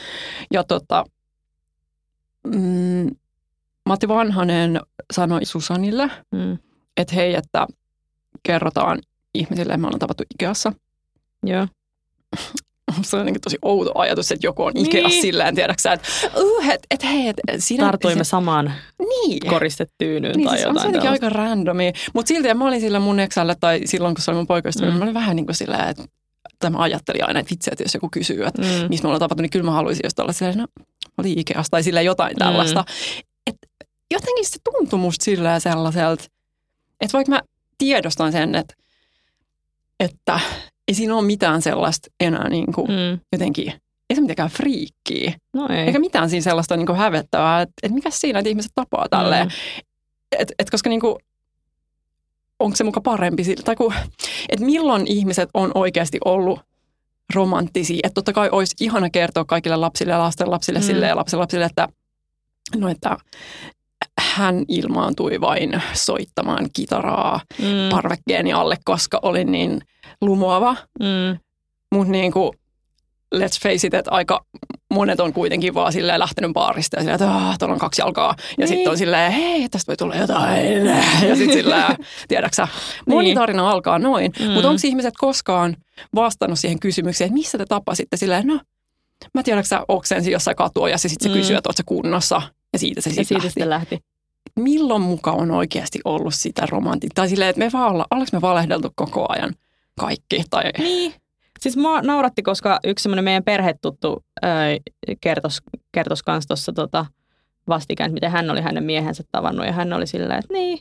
Ja 0.53 0.63
tota, 0.63 1.05
mm, 2.47 3.15
Matti 3.85 4.07
Vanhanen 4.07 4.81
sanoi 5.13 5.45
Susanille, 5.45 6.11
Mm. 6.31 6.57
että 6.97 7.15
hei, 7.15 7.35
että 7.35 7.67
kerrotaan 8.43 9.01
ihmisille, 9.35 9.77
me 9.77 9.87
ollaan 9.87 9.99
tavattu 9.99 10.23
Ikeassa. 10.33 10.73
Joo. 11.43 11.67
Se 13.01 13.15
on 13.15 13.19
jotenkin 13.19 13.41
tosi 13.41 13.57
outo 13.61 13.91
ajatus, 13.95 14.31
että 14.31 14.47
joku 14.47 14.63
on 14.63 14.71
Niin. 14.73 14.85
Ikeassa 14.85 15.21
silleen, 15.21 15.55
tiedäksä, 15.55 15.93
että 15.93 16.07
uh, 16.37 16.69
et, 16.69 16.79
et, 16.91 17.03
hei, 17.03 17.27
et, 17.27 17.37
sinä... 17.59 17.83
Tartuimme 17.85 18.23
se, 18.23 18.27
samaan 18.29 18.73
niin. 18.99 19.39
koristetyynyyn 19.49 20.33
Niin, 20.35 20.47
tai 20.47 20.57
siis 20.57 20.67
on 20.67 20.73
se 20.73 20.77
jotain 20.79 20.87
jotenkin 20.95 21.09
aika 21.09 21.29
randomi. 21.29 21.93
Mutta 22.13 22.27
silti 22.27 22.53
mä 22.53 22.67
olin 22.67 22.81
sillä 22.81 22.99
mun 22.99 23.19
eksällä 23.19 23.55
tai 23.59 23.81
silloin, 23.85 24.15
kun 24.15 24.21
se 24.23 24.31
oli 24.31 24.37
mun 24.37 24.47
poikaystävä, 24.47 24.87
Mm. 24.87 24.93
mm. 24.93 24.97
mä 24.99 25.03
olin 25.03 25.13
vähän 25.13 25.35
niin 25.35 25.45
kuin 25.45 25.55
silleen, 25.55 25.89
että 25.89 26.03
tai 26.59 26.69
mä 26.69 26.77
ajattelin 26.81 27.27
aina, 27.27 27.39
että 27.39 27.49
vitsi, 27.51 27.69
että 27.71 27.83
jos 27.83 27.93
joku 27.93 28.09
kysyy, 28.11 28.45
että 28.45 28.61
Mm. 28.61 28.67
missä 28.89 29.03
me 29.03 29.07
ollaan 29.07 29.19
tavattu, 29.19 29.41
niin 29.41 29.49
kyllä 29.49 29.65
mä 29.65 29.71
haluaisin 29.71 30.01
just 30.03 30.19
olla 30.19 30.33
silleen, 30.33 30.57
no, 30.57 30.67
mä 31.03 31.11
olin 31.17 31.39
Ikeassa 31.39 31.71
tai 31.71 31.83
silleen 31.83 32.05
jotain 32.05 32.35
tällaista. 32.37 32.85
Mm. 32.87 33.23
Et 33.47 33.55
jotenkin 34.11 34.45
se 34.45 34.57
tuntui 34.63 34.99
musta 34.99 35.23
silleen 35.23 35.61
sellaiselta, 35.61 36.23
että 37.01 37.13
vaikka 37.13 37.29
mä 37.31 37.41
tiedostan 37.77 38.31
sen, 38.31 38.55
että, 38.55 38.73
että 39.99 40.39
ei 40.87 40.93
siinä 40.95 41.15
ole 41.15 41.25
mitään 41.25 41.61
sellaista 41.61 42.07
enää 42.19 42.49
niin 42.49 42.73
kuin 42.73 42.87
Mm. 42.87 43.19
jotenkin, 43.31 43.73
ei 44.09 44.15
se 44.15 44.21
mitenkään 44.21 44.49
friikkiä, 44.49 45.33
No 45.53 45.67
ei. 45.69 45.77
eikä 45.77 45.99
mitään 45.99 46.29
siinä 46.29 46.43
sellaista 46.43 46.77
niin 46.77 46.87
kuin 46.87 46.97
hävettävää, 46.97 47.61
että, 47.61 47.73
että 47.83 47.95
mikä 47.95 48.09
siinä, 48.09 48.39
että 48.39 48.49
ihmiset 48.49 48.71
tapaa 48.75 49.07
tälleen. 49.09 49.47
Mm. 49.47 49.81
Et, 50.39 50.51
et 50.59 50.69
koska 50.69 50.89
niinku, 50.89 51.17
onko 52.59 52.75
se 52.75 52.83
muka 52.83 53.01
parempi, 53.01 53.43
sillä- 53.43 53.63
tai 53.63 53.75
kun, 53.75 53.93
et 54.49 54.59
milloin 54.59 55.07
ihmiset 55.07 55.49
on 55.53 55.71
oikeasti 55.75 56.17
ollut 56.25 56.59
romanttisia. 57.35 57.99
Että 58.03 58.13
totta 58.13 58.33
kai 58.33 58.49
olisi 58.51 58.75
ihana 58.79 59.09
kertoa 59.09 59.45
kaikille 59.45 59.75
lapsille 59.75 60.11
ja 60.13 60.19
lasten 60.19 60.51
lapsille 60.51 60.79
mm. 60.79 60.85
sille 60.85 61.07
ja 61.07 61.15
lapsen 61.15 61.39
lapsille, 61.39 61.65
että, 61.65 61.87
no, 62.75 62.87
että 62.89 63.17
hän 64.35 64.65
ilmaantui 64.67 65.41
vain 65.41 65.81
soittamaan 65.93 66.67
kitaraa 66.73 67.39
Mm. 67.59 67.89
parvekkeeni 67.91 68.53
alle, 68.53 68.77
koska 68.85 69.19
olin 69.21 69.51
niin 69.51 69.81
lumoava. 70.21 70.75
Mm. 70.99 71.37
Mutta 71.91 72.11
niin 72.11 72.31
kuin, 72.31 72.51
let's 73.35 73.59
face 73.63 73.87
it, 73.87 73.93
että 73.93 74.11
aika 74.11 74.45
monet 74.93 75.19
on 75.19 75.33
kuitenkin 75.33 75.73
vaan 75.73 75.93
silleen 75.93 76.19
lähtenyt 76.19 76.53
baarista 76.53 76.95
ja 76.97 77.01
silleen, 77.01 77.15
että 77.15 77.35
"Ah, 77.35 77.57
tuolla 77.59 77.73
on 77.73 77.79
kaksi 77.79 78.01
jalkaa. 78.01 78.35
Ja 78.37 78.43
Niin. 78.57 78.67
sitten 78.67 78.91
on 78.91 78.97
silleen, 78.97 79.31
hei, 79.31 79.69
tästä 79.69 79.87
voi 79.89 79.97
tulla 79.97 80.15
jotain. 80.15 80.85
Ja 81.27 81.35
sitten 81.35 81.53
silleen, 81.63 81.97
tiedäksä, 82.27 82.67
moni 83.09 83.25
Niin. 83.25 83.35
tarina 83.37 83.69
alkaa 83.71 83.99
noin. 83.99 84.31
Mm. 84.39 84.51
Mutta 84.51 84.69
onko 84.69 84.81
ihmiset 84.83 85.13
koskaan 85.17 85.75
vastannut 86.15 86.59
siihen 86.59 86.79
kysymykseen, 86.79 87.25
että 87.27 87.33
missä 87.33 87.57
te 87.57 87.65
tapasitte 87.65 88.17
silleen, 88.17 88.47
no, 88.47 88.59
mä 89.33 89.43
tiedäksä 89.43 89.81
oksensin 89.87 90.33
jossain 90.33 90.55
katuojassa 90.57 91.05
ja 91.05 91.09
sitten 91.09 91.29
se 91.31 91.35
Mm. 91.35 91.41
kysyy, 91.41 91.55
että 91.55 91.69
oot 91.69 91.77
sä 91.77 91.83
kunnossa. 91.85 92.41
Ja 92.73 92.79
siitä 92.79 93.01
se 93.01 93.09
Ja 93.09 93.13
sitten 93.15 93.25
siitä 93.25 93.35
lähti. 93.43 93.49
sitten 93.49 93.69
lähti. 93.69 93.99
Milloin 94.59 95.01
muka 95.01 95.31
on 95.31 95.51
oikeasti 95.51 95.99
ollut 96.05 96.33
sitä 96.33 96.65
romantia? 96.69 97.09
Tai 97.15 97.29
silleen, 97.29 97.49
että 97.49 97.59
me 97.59 97.71
vaan 97.73 97.91
olla, 97.91 98.05
ollaanko 98.11 98.29
me 98.33 98.41
valehdeltu 98.41 98.89
koko 98.95 99.25
ajan 99.29 99.53
kaikki? 99.99 100.43
Tai, 100.49 100.63
Niin. 100.77 101.13
Siis 101.59 101.77
mua 101.77 102.01
nauratti, 102.01 102.43
koska 102.43 102.79
yksi 102.83 103.03
semmoinen 103.03 103.23
meidän 103.23 103.43
perhetuttu 103.43 104.25
kertos, 105.21 105.61
kertos 105.91 106.23
kans 106.23 106.47
tuossa 106.47 106.73
tota, 106.73 107.05
vastikään, 107.67 108.07
että 108.07 108.13
miten 108.13 108.31
hän 108.31 108.49
oli 108.49 108.61
hänen 108.61 108.83
miehensä 108.83 109.23
tavannut. 109.31 109.65
Ja 109.65 109.71
hän 109.71 109.93
oli 109.93 110.07
silleen, 110.07 110.39
että 110.39 110.53
niin, 110.53 110.79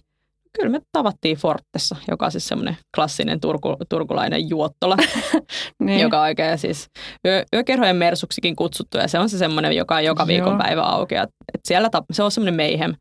kyllä 0.57 0.69
me 0.69 0.81
tavattiin 0.93 1.37
Fortessa, 1.37 1.97
joka 2.09 2.25
on 2.25 2.33
siis 2.33 2.49
semmoinen 2.49 2.77
klassinen 2.95 3.41
turku, 3.41 3.77
turkulainen 3.89 4.49
juottola, 4.51 4.97
niin. 5.85 6.01
joka 6.01 6.19
on 6.19 6.23
oikein 6.25 6.59
siis 6.59 6.87
yö, 7.27 7.45
yökerhojen 7.55 7.97
mersuksikin 7.97 8.57
kutsuttu. 8.57 8.99
Ja 8.99 9.09
se 9.09 9.19
on 9.19 9.29
se 9.29 9.39
semmoinen, 9.39 9.77
joka 9.77 9.95
on 9.95 10.05
joka 10.05 10.27
viikon 10.27 10.59
päivä 10.59 10.83
auki. 10.83 11.15
Et 11.15 11.61
siellä 11.65 11.91
tap, 11.91 12.05
se 12.13 12.23
on 12.23 12.31
semmoinen 12.31 12.55
meihem 12.55 12.95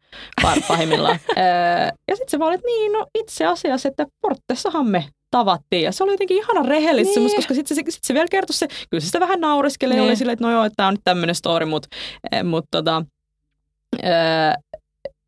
pahimmillaan. 0.67 1.19
Ja 2.07 2.15
sitten 2.15 2.31
se 2.31 2.39
vaan 2.39 2.53
että 2.53 2.67
niin, 2.67 2.91
no 2.91 3.05
itse 3.15 3.45
asiassa, 3.45 3.89
että 3.89 4.05
Fortessahan 4.21 4.87
me 4.87 5.05
tavattiin. 5.31 5.83
Ja 5.83 5.91
se 5.91 6.03
oli 6.03 6.11
jotenkin 6.13 6.37
ihana 6.37 6.69
rehellistä, 6.69 7.19
Niin. 7.19 7.35
koska 7.35 7.53
sitten 7.53 7.77
se, 7.77 7.83
sit 7.89 8.03
se 8.03 8.13
vielä 8.13 8.27
kertoi 8.31 8.53
se, 8.53 8.67
kyllä 8.89 9.01
se 9.01 9.05
sitä 9.05 9.19
vähän 9.19 9.41
nauriskeli 9.41 9.93
Niin. 9.93 10.03
oli 10.03 10.15
silleen, 10.15 10.33
että 10.33 10.45
no 10.45 10.51
joo, 10.51 10.63
että 10.63 10.73
tämä 10.77 10.87
on 10.87 10.93
nyt 10.93 11.01
tämmöinen 11.03 11.35
story, 11.35 11.65
mutta 11.65 11.87
mut, 12.43 12.65
tota, 12.71 13.05
öö, 14.03 14.11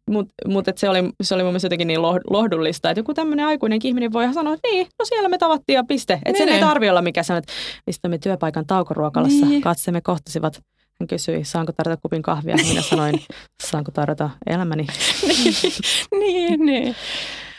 mutta 0.09 0.33
mut, 0.47 0.67
et 0.67 0.77
se, 0.77 0.89
oli, 0.89 0.99
se 1.21 1.35
oli 1.35 1.43
mun 1.43 1.51
mielestä 1.51 1.65
jotenkin 1.65 1.87
niin 1.87 1.99
loh- 1.99 2.21
lohdullista, 2.29 2.89
että 2.89 2.99
joku 2.99 3.13
tämmöinen 3.13 3.45
aikuinen 3.45 3.79
ihminen 3.83 4.13
voi 4.13 4.33
sanoa, 4.33 4.53
että 4.53 4.67
niin, 4.71 4.87
no 4.99 5.05
siellä 5.05 5.29
me 5.29 5.37
tavattiin 5.37 5.75
ja 5.75 5.83
piste. 5.83 6.13
Että 6.25 6.37
sen 6.37 6.47
Niin. 6.47 6.55
ei 6.55 6.61
tarvi 6.61 6.89
olla 6.89 7.01
mikään 7.01 7.25
sellainen, 7.25 7.43
että 7.49 7.81
istumme 7.87 8.17
työpaikan 8.17 8.65
taukoruokalassa, 8.65 9.45
Niin. 9.45 9.61
katseemme 9.61 10.01
kohtasivat. 10.01 10.61
Hän 10.99 11.07
kysyi, 11.07 11.43
saanko 11.43 11.71
tarjota 11.71 12.01
kupin 12.01 12.21
kahvia? 12.21 12.55
Minä 12.55 12.81
sanoin, 12.81 13.19
saanko 13.71 13.91
tarjota 13.91 14.29
elämäni? 14.47 14.87
niin, 16.19 16.65
niin. 16.65 16.95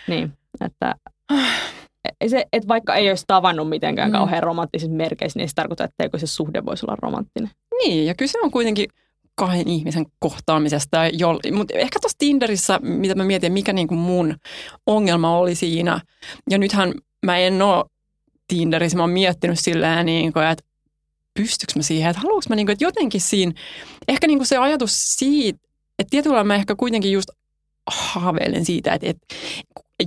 Niin, 0.09 0.33
että 0.65 0.95
ei 2.21 2.29
se, 2.29 2.45
että 2.53 2.69
vaikka 2.69 2.95
ei 2.95 3.09
olisi 3.09 3.25
tavannut 3.27 3.69
mitenkään 3.69 4.11
Mm. 4.11 4.13
kauhean 4.13 4.43
romanttisissa 4.43 4.93
merkeissä, 4.97 5.39
niin 5.39 5.49
se 5.49 5.55
tarkoita, 5.55 5.85
etteikö 5.85 6.19
se 6.19 6.27
suhde 6.27 6.65
voisi 6.65 6.87
olla 6.87 6.97
romanttinen. 7.03 7.51
Niin, 7.83 8.07
ja 8.07 8.15
kyse 8.15 8.39
on 8.41 8.51
kuitenkin 8.51 8.89
kahden 9.37 9.69
ihmisen 9.69 10.07
kohtaamisesta. 10.19 10.99
Mutta 11.53 11.75
ehkä 11.75 11.99
tuossa 12.01 12.19
Tinderissä, 12.19 12.79
mitä 12.83 13.15
mä 13.15 13.25
mietin, 13.25 13.53
mikä 13.53 13.73
niinku 13.73 13.95
mun 13.95 14.37
ongelma 14.87 15.39
oli 15.39 15.55
siinä. 15.55 16.01
Ja 16.51 16.59
nythän 16.59 16.95
mä 17.27 17.39
en 17.39 17.63
ole 17.63 17.85
Tinderissä, 18.49 18.97
mä 18.97 19.03
oon 19.03 19.11
miettinyt 19.11 19.59
silleen, 19.61 20.07
niinku, 20.07 20.39
että 20.39 20.65
pystyykö 21.35 21.73
mä 21.77 21.83
siihen, 21.83 22.11
että 22.11 22.23
haluanko 22.23 22.45
mä, 22.49 22.57
niinku, 22.57 22.73
että 22.73 22.85
jotenkin 22.85 23.21
siinä, 23.21 23.53
ehkä 24.09 24.27
niinku 24.27 24.45
se 24.45 24.57
ajatus 24.57 25.17
siitä, 25.17 25.59
et 25.99 26.07
tietyllä 26.11 26.45
mä 26.45 26.55
ehkä 26.55 26.75
kuitenkin 26.77 27.13
just 27.13 27.29
haaveilen 27.87 28.65
siitä, 28.65 28.93
että, 28.95 29.07
että 29.07 29.27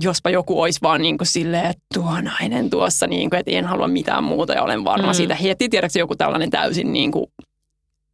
jospa 0.02 0.30
joku 0.30 0.62
olisi 0.62 0.78
vaan 0.82 1.00
niin 1.00 1.18
kuin 1.18 1.28
silleen, 1.28 1.66
että 1.66 1.82
tuo 1.94 2.20
nainen 2.20 2.70
tuossa, 2.70 3.06
niin 3.06 3.30
kuin, 3.30 3.40
että 3.40 3.50
en 3.50 3.66
halua 3.66 3.88
mitään 3.88 4.24
muuta 4.24 4.52
ja 4.52 4.62
olen 4.62 4.84
varma 4.84 5.06
mm. 5.06 5.14
siitä 5.14 5.34
heti. 5.34 5.68
Tiedätkö 5.68 5.98
joku 5.98 6.16
tällainen 6.16 6.50
täysin, 6.50 6.92
niin 6.92 7.12
kuin, 7.12 7.26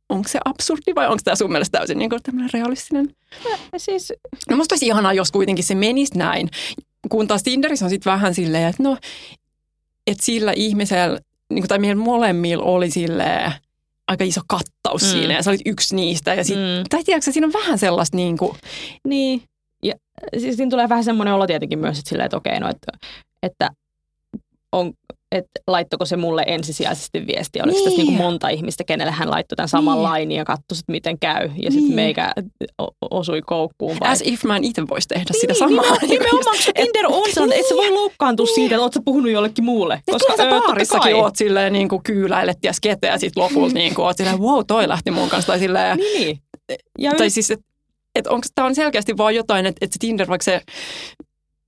onko 0.09 0.29
se 0.29 0.39
absurdi 0.45 0.95
vai 0.95 1.07
onko 1.07 1.21
tämä 1.25 1.35
sun 1.35 1.53
mielestä 1.53 1.79
täysin 1.79 1.99
niin 1.99 2.11
tämmöinen 2.23 2.51
realistinen? 2.53 3.15
Ja, 3.73 3.79
siis... 3.79 4.13
No 4.51 4.57
musta 4.57 4.73
olisi 4.73 4.87
ihanaa, 4.87 5.13
jos 5.13 5.33
kuitenkin 5.33 5.65
se 5.65 5.75
menisi 5.75 6.19
näin. 6.19 6.49
Kun 7.09 7.27
taas 7.27 7.43
Tinderissä 7.43 7.85
on 7.85 7.91
sitten 7.91 8.13
vähän 8.13 8.35
silleen, 8.35 8.69
että 8.69 8.83
no, 8.83 8.97
että 10.07 10.25
sillä 10.25 10.53
ihmisellä, 10.57 11.21
niin 11.51 11.63
kuin, 11.63 11.69
tai 11.69 11.79
meillä 11.79 12.03
molemmilla 12.03 12.65
oli 12.65 12.91
silleen, 12.91 13.53
aika 14.09 14.25
iso 14.25 14.41
kattaus 14.49 15.03
mm. 15.03 15.09
siinä 15.09 15.35
ja 15.35 15.43
sä 15.43 15.51
olit 15.51 15.61
yksi 15.67 15.95
niistä. 15.95 16.35
Ja 16.35 16.45
sit, 16.45 16.57
mm. 16.57 16.85
Tai 16.91 17.05
tiedätkö, 17.05 17.33
siinä 17.33 17.47
on 17.47 17.53
vähän 17.53 17.79
sellaista 17.79 18.17
niin 18.17 18.39
kuin... 18.39 18.57
Niin, 19.05 19.43
ja 19.83 19.95
siis 20.39 20.57
siinä 20.57 20.71
tulee 20.71 20.89
vähän 20.89 21.05
semmoinen 21.05 21.35
olo 21.35 21.47
tietenkin 21.47 21.79
myös, 21.79 21.99
että, 21.99 22.09
silleen, 22.09 22.27
että 22.27 22.37
okei, 22.37 22.61
no, 22.61 22.69
että, 22.69 22.93
että 23.43 23.71
on, 24.73 24.93
että 25.33 25.61
laittoko 25.67 26.05
se 26.05 26.17
mulle 26.17 26.45
ensisijaisesti 26.47 27.27
viestiä. 27.27 27.63
Oliko 27.65 27.79
niin. 27.79 27.85
tässä 27.85 28.03
niin 28.03 28.07
kuin 28.07 28.27
monta 28.27 28.49
ihmistä, 28.49 28.85
kenelle 28.85 29.13
hän 29.13 29.31
laittoi 29.31 29.57
tämän 29.57 29.69
saman 29.69 29.95
niin. 29.95 30.03
lainin 30.03 30.37
ja 30.37 30.45
katsoi, 30.45 30.79
että 30.79 30.93
miten 30.93 31.19
käy. 31.19 31.43
Ja 31.47 31.51
niin. 31.57 31.73
sitten 31.73 31.95
meikä 31.95 32.33
osui 33.11 33.43
koukkuun. 33.47 33.97
Vai? 34.01 34.11
As 34.11 34.23
if 34.25 34.45
mä 34.45 34.57
en 34.57 34.65
itse 34.65 34.83
voisi 34.91 35.09
tehdä 35.09 35.25
niin, 35.33 35.41
sitä 35.41 35.55
samaa. 35.55 35.97
Niin, 36.01 36.11
nimenomaan, 36.11 36.57
koska 36.57 36.73
Tinder 36.73 37.07
on 37.07 37.33
sellainen, 37.33 37.59
että 37.59 37.69
sä 37.69 37.77
voi 37.77 37.91
loukkaantua 37.91 38.47
niin. 38.47 38.55
siitä, 38.55 38.75
että 38.75 38.83
oot 38.83 38.93
sä 38.93 39.01
puhunut 39.05 39.31
jollekin 39.33 39.65
muulle. 39.65 40.01
Koska 40.11 40.37
sä 40.37 40.51
baarissakin 40.51 41.15
oot 41.15 41.37
silleen 41.37 41.73
niin 41.73 41.89
kuin 41.89 42.03
kyyläilet 42.03 42.59
ties 42.61 42.81
ketä 42.81 43.07
ja 43.07 43.19
sitten 43.19 43.43
lopulta 43.43 43.75
niin 43.75 43.95
kuin 43.95 44.07
oot 44.07 44.17
silleen, 44.17 44.39
wow, 44.39 44.61
toi 44.67 44.89
lähti 44.89 45.11
mun 45.11 45.29
kanssa. 45.29 45.53
Tai 45.53 45.59
silleen, 45.59 45.97
niin. 45.97 46.39
Ja 46.99 47.13
tai 47.15 47.31
siis, 47.31 47.51
että 47.51 47.67
et 48.15 48.27
onko 48.27 48.47
tämä 48.55 48.67
on 48.67 48.75
selkeästi 48.75 49.17
vaan 49.17 49.35
jotain, 49.35 49.67
että, 49.67 49.87
se 49.91 49.99
Tinder, 49.99 50.29
vaikka 50.29 50.45
se 50.45 50.61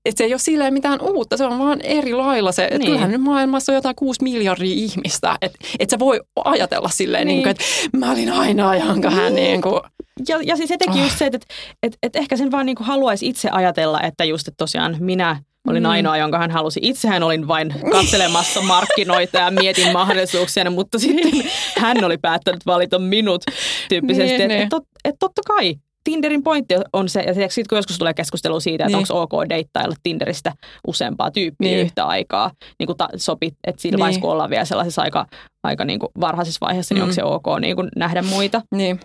että 0.05 0.17
se 0.17 0.23
ei 0.23 0.33
ole 0.33 0.39
silleen 0.39 0.73
mitään 0.73 1.01
uutta, 1.01 1.37
se 1.37 1.45
on 1.45 1.59
vaan 1.59 1.81
eri 1.81 2.13
lailla 2.13 2.51
se, 2.51 2.63
että 2.63 2.77
niin. 2.77 2.85
kyllähän 2.85 3.11
nyt 3.11 3.21
maailmassa 3.21 3.71
on 3.71 3.75
jotain 3.75 3.95
kuusi 3.95 4.23
miljardia 4.23 4.73
ihmistä, 4.73 5.37
että 5.41 5.59
et 5.79 5.89
sä 5.89 5.99
voi 5.99 6.21
ajatella 6.45 6.89
silleen, 6.89 7.27
niin. 7.27 7.35
Niin 7.35 7.43
kuin, 7.43 7.51
että 7.51 7.63
mä 7.97 8.11
olin 8.11 8.31
ainoa, 8.31 8.75
jonka 8.75 9.09
hän 9.09 9.35
niin 9.35 9.61
kuin... 9.61 9.81
Ja, 10.27 10.39
ja 10.43 10.55
siis 10.55 10.71
etenkin 10.71 11.01
oh. 11.01 11.07
just 11.07 11.17
se, 11.17 11.25
että 11.25 11.39
että 11.83 11.97
että 12.03 12.19
ehkä 12.19 12.37
sen 12.37 12.51
vaan 12.51 12.65
niin 12.65 12.75
kuin 12.75 12.87
haluaisi 12.87 13.27
itse 13.27 13.49
ajatella, 13.49 14.01
että 14.01 14.23
just, 14.23 14.47
että 14.47 14.57
tosiaan 14.57 14.97
minä 14.99 15.43
olin 15.67 15.83
mm. 15.83 15.89
ainoa, 15.89 16.17
jonka 16.17 16.37
hän 16.37 16.51
halusi. 16.51 16.79
Itsehän 16.83 17.23
olin 17.23 17.47
vain 17.47 17.73
katselemassa 17.91 18.61
markkinoita 18.61 19.37
ja 19.37 19.51
mietin 19.51 19.93
mahdollisuuksia, 19.99 20.71
mutta 20.71 20.99
sitten 20.99 21.43
hän 21.77 22.03
oli 22.03 22.17
päättänyt 22.17 22.65
valita 22.65 22.99
minut 22.99 23.43
tyyppisesti. 23.89 24.37
Niin, 24.37 24.41
että 24.41 24.47
niin. 24.47 24.61
et, 24.61 24.73
et, 24.73 24.83
et 25.05 25.15
totta 25.19 25.41
kai 25.47 25.75
Tinderin 26.03 26.43
pointti 26.43 26.75
on 26.93 27.09
se, 27.09 27.21
ja 27.21 27.33
sitten 27.33 27.69
kun 27.69 27.77
joskus 27.77 27.97
tulee 27.97 28.13
keskustelu 28.13 28.59
siitä, 28.59 28.85
että 28.85 28.97
niin. 28.97 29.05
onko 29.11 29.21
ok 29.21 29.49
deittailla 29.49 29.95
Tinderistä 30.03 30.53
useampaa 30.87 31.31
tyyppiä 31.31 31.71
niin. 31.71 31.79
yhtä 31.79 32.05
aikaa, 32.05 32.51
niin 32.79 32.87
kuin 32.87 32.97
ta, 32.97 33.07
sopit, 33.15 33.53
että 33.67 33.81
siinä 33.81 33.95
niin. 33.95 33.99
vaiheessa, 33.99 34.21
kun 34.21 34.31
ollaan 34.31 34.49
vielä 34.49 34.65
sellaisessa 34.65 35.01
aika, 35.01 35.25
aika 35.63 35.85
niin 35.85 35.99
kuin 35.99 36.09
varhaisessa 36.21 36.65
vaiheessa, 36.65 36.93
niin 36.93 37.01
mm. 37.01 37.03
onko 37.03 37.13
se 37.13 37.23
ok 37.23 37.59
niin 37.59 37.75
kuin 37.75 37.89
nähdä 37.95 38.21
muita. 38.21 38.61
Niin. 38.75 38.99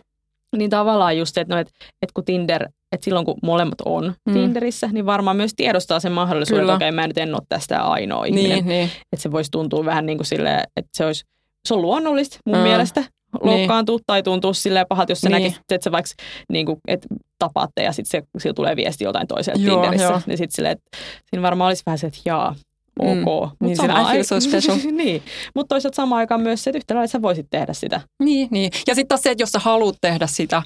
Niin 0.57 0.71
tavallaan 0.71 1.19
just, 1.19 1.39
että, 1.39 1.55
no, 1.55 1.61
että, 1.61 1.73
että 2.03 2.13
kun 2.15 2.25
Tinder, 2.25 2.69
että 2.93 3.05
silloin 3.05 3.27
kun 3.27 3.39
molemmat 3.43 3.81
on 3.85 4.15
mm. 4.27 4.35
Tinderissä, 4.35 4.89
niin 4.93 5.07
varmaan 5.07 5.37
myös 5.37 5.53
tiedostaa 5.57 6.01
sen 6.01 6.13
mahdollisuuden, 6.13 6.63
Kyllä. 6.63 6.73
että 6.73 6.77
okei, 6.77 6.89
okay, 6.89 6.97
mä 6.97 7.07
nyt 7.07 7.19
en 7.19 7.35
ole 7.35 7.43
tästä 7.49 7.83
ainoa 7.83 8.25
ihminen. 8.25 8.51
Niin, 8.51 8.67
niin. 8.67 8.85
Että 8.85 9.23
se 9.23 9.33
voisi 9.33 9.51
tuntua 9.51 9.85
vähän 9.85 10.07
niin 10.07 10.19
kuin 10.19 10.27
silleen, 10.27 10.61
että 10.77 10.91
se 10.97 11.07
olisi, 11.07 11.25
se 11.69 11.75
on 11.75 11.83
luonnollista 11.83 12.39
mun 12.47 12.57
mm. 12.57 12.63
mielestä, 12.63 13.05
loukkaantua 13.43 13.97
niin. 13.97 14.05
tai 14.07 14.23
tuntuu 14.23 14.55
silleen 14.55 14.87
pahalta, 14.89 15.13
jos 15.13 15.21
sä 15.21 15.29
niin. 15.29 15.43
näkisit, 15.43 15.63
että 15.71 15.85
sä 15.85 15.93
vaikka 15.93 16.11
niin 16.53 16.67
kuin, 16.67 16.79
että 16.89 17.09
tapaatte 17.39 17.83
ja 17.83 17.93
sitten 17.93 18.23
se, 18.23 18.27
sillä 18.39 18.55
tulee 18.55 18.77
viesti 18.77 19.05
joltain 19.05 19.27
toiselta 19.27 19.61
joo, 19.61 19.81
Tinderissä. 19.81 20.07
Joo. 20.07 20.21
Niin 20.27 20.39
sitten 20.39 20.57
silleen, 20.57 20.73
että 20.73 20.99
siinä 21.31 21.43
varmaan 21.43 21.69
olisi 21.69 21.83
vähän 21.87 21.99
se, 21.99 22.07
että 22.07 22.21
jaa, 22.25 22.55
ok. 22.99 23.15
Mm. 23.15 23.25
Mut 23.25 23.51
niin 23.61 23.77
siinä 23.77 24.01
I 24.01 24.13
feel 24.13 24.23
so 24.23 24.41
special. 24.41 24.79
niin, 24.93 25.23
mutta 25.55 25.69
toisaalta 25.69 25.97
samaan 25.97 26.19
aikaan 26.19 26.41
myös 26.41 26.65
se, 26.65 26.71
että 26.71 26.79
yhtä 26.79 26.95
lailla 26.95 27.07
sä 27.07 27.23
voisit 27.23 27.47
tehdä 27.51 27.73
sitä. 27.73 28.01
Niin, 28.23 28.49
niin. 28.51 28.71
Ja 28.87 28.95
sitten 28.95 29.09
taas 29.09 29.23
se, 29.23 29.31
että 29.31 29.43
jos 29.43 29.51
sä 29.51 29.59
haluat 29.59 29.97
tehdä 30.01 30.27
sitä 30.27 30.63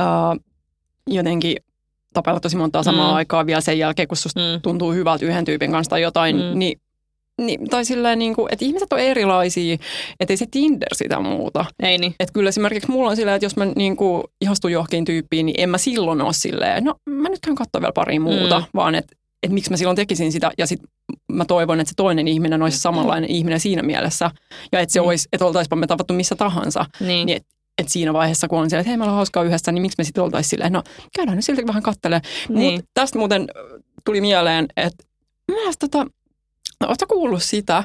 uh, 0.00 0.40
jotenkin 1.06 1.56
tapailla 2.14 2.40
tosi 2.40 2.56
montaa 2.56 2.82
samaa 2.82 3.10
mm. 3.10 3.16
aikaa 3.16 3.46
vielä 3.46 3.60
sen 3.60 3.78
jälkeen, 3.78 4.08
kun 4.08 4.16
susta 4.16 4.40
mm. 4.40 4.62
tuntuu 4.62 4.92
hyvältä 4.92 5.24
yhden 5.24 5.44
tyypin 5.44 5.70
kanssa 5.70 5.90
tai 5.90 6.02
jotain, 6.02 6.36
mm. 6.36 6.58
niin 6.58 6.80
niin, 7.40 7.68
tai 7.68 7.84
silleen, 7.84 8.18
niin 8.18 8.34
kuin, 8.34 8.48
että 8.52 8.64
ihmiset 8.64 8.92
on 8.92 8.98
erilaisia, 8.98 9.76
että 10.20 10.32
ei 10.32 10.36
se 10.36 10.46
Tinder 10.50 10.94
sitä 10.94 11.20
muuta. 11.20 11.64
Ei 11.82 11.98
niin. 11.98 12.14
Että 12.20 12.32
kyllä 12.32 12.48
esimerkiksi 12.48 12.90
mulla 12.90 13.10
on 13.10 13.16
silleen, 13.16 13.34
että 13.34 13.46
jos 13.46 13.56
mä 13.56 13.64
niin 13.64 13.96
kuin, 13.96 14.22
ihastun 14.40 14.72
johonkin 14.72 15.04
tyyppiin, 15.04 15.46
niin 15.46 15.60
en 15.60 15.70
mä 15.70 15.78
silloin 15.78 16.20
ole 16.20 16.32
silleen, 16.32 16.84
no 16.84 16.94
mä 17.10 17.28
nyt 17.28 17.40
käyn 17.40 17.56
katsoa 17.56 17.80
vielä 17.80 17.92
pari 17.92 18.18
muuta, 18.18 18.60
mm. 18.60 18.66
vaan 18.74 18.94
että 18.94 19.16
että 19.44 19.54
miksi 19.54 19.70
mä 19.70 19.76
silloin 19.76 19.96
tekisin 19.96 20.32
sitä. 20.32 20.50
Ja 20.58 20.66
sitten 20.66 20.88
mä 21.32 21.44
toivon, 21.44 21.80
että 21.80 21.88
se 21.88 21.94
toinen 21.96 22.28
ihminen 22.28 22.62
olisi 22.62 22.78
samanlainen 22.78 23.30
mm. 23.30 23.34
ihminen 23.34 23.60
siinä 23.60 23.82
mielessä. 23.82 24.30
Ja 24.72 24.80
että 24.80 24.92
se 24.92 25.00
mm. 25.00 25.06
olisi, 25.06 25.28
että 25.32 25.46
oltaisipa 25.46 25.76
me 25.76 25.86
tavattu 25.86 26.14
missä 26.14 26.34
tahansa. 26.34 26.84
Niin. 27.00 27.26
niin 27.26 27.36
että 27.36 27.48
et 27.78 27.88
siinä 27.88 28.12
vaiheessa, 28.12 28.48
kun 28.48 28.58
on 28.58 28.70
siellä, 28.70 28.80
että 28.80 28.88
hei, 28.88 28.96
meillä 28.96 29.10
on 29.10 29.16
hauskaa 29.16 29.42
yhdessä, 29.42 29.72
niin 29.72 29.82
miksi 29.82 29.94
me 29.98 30.04
sitten 30.04 30.24
oltaisiin 30.24 30.50
silleen, 30.50 30.72
no 30.72 30.82
käydään 31.16 31.36
nyt 31.36 31.44
silti 31.44 31.66
vähän 31.66 31.82
kattelemaan. 31.82 32.22
Niin. 32.48 32.74
Mutta 32.74 32.90
tästä 32.94 33.18
muuten 33.18 33.46
tuli 34.04 34.20
mieleen, 34.20 34.66
että 34.76 35.04
myös 35.48 35.78
tota, 35.78 36.06
Oletko 36.86 37.06
kuullut 37.08 37.42
sitä 37.42 37.84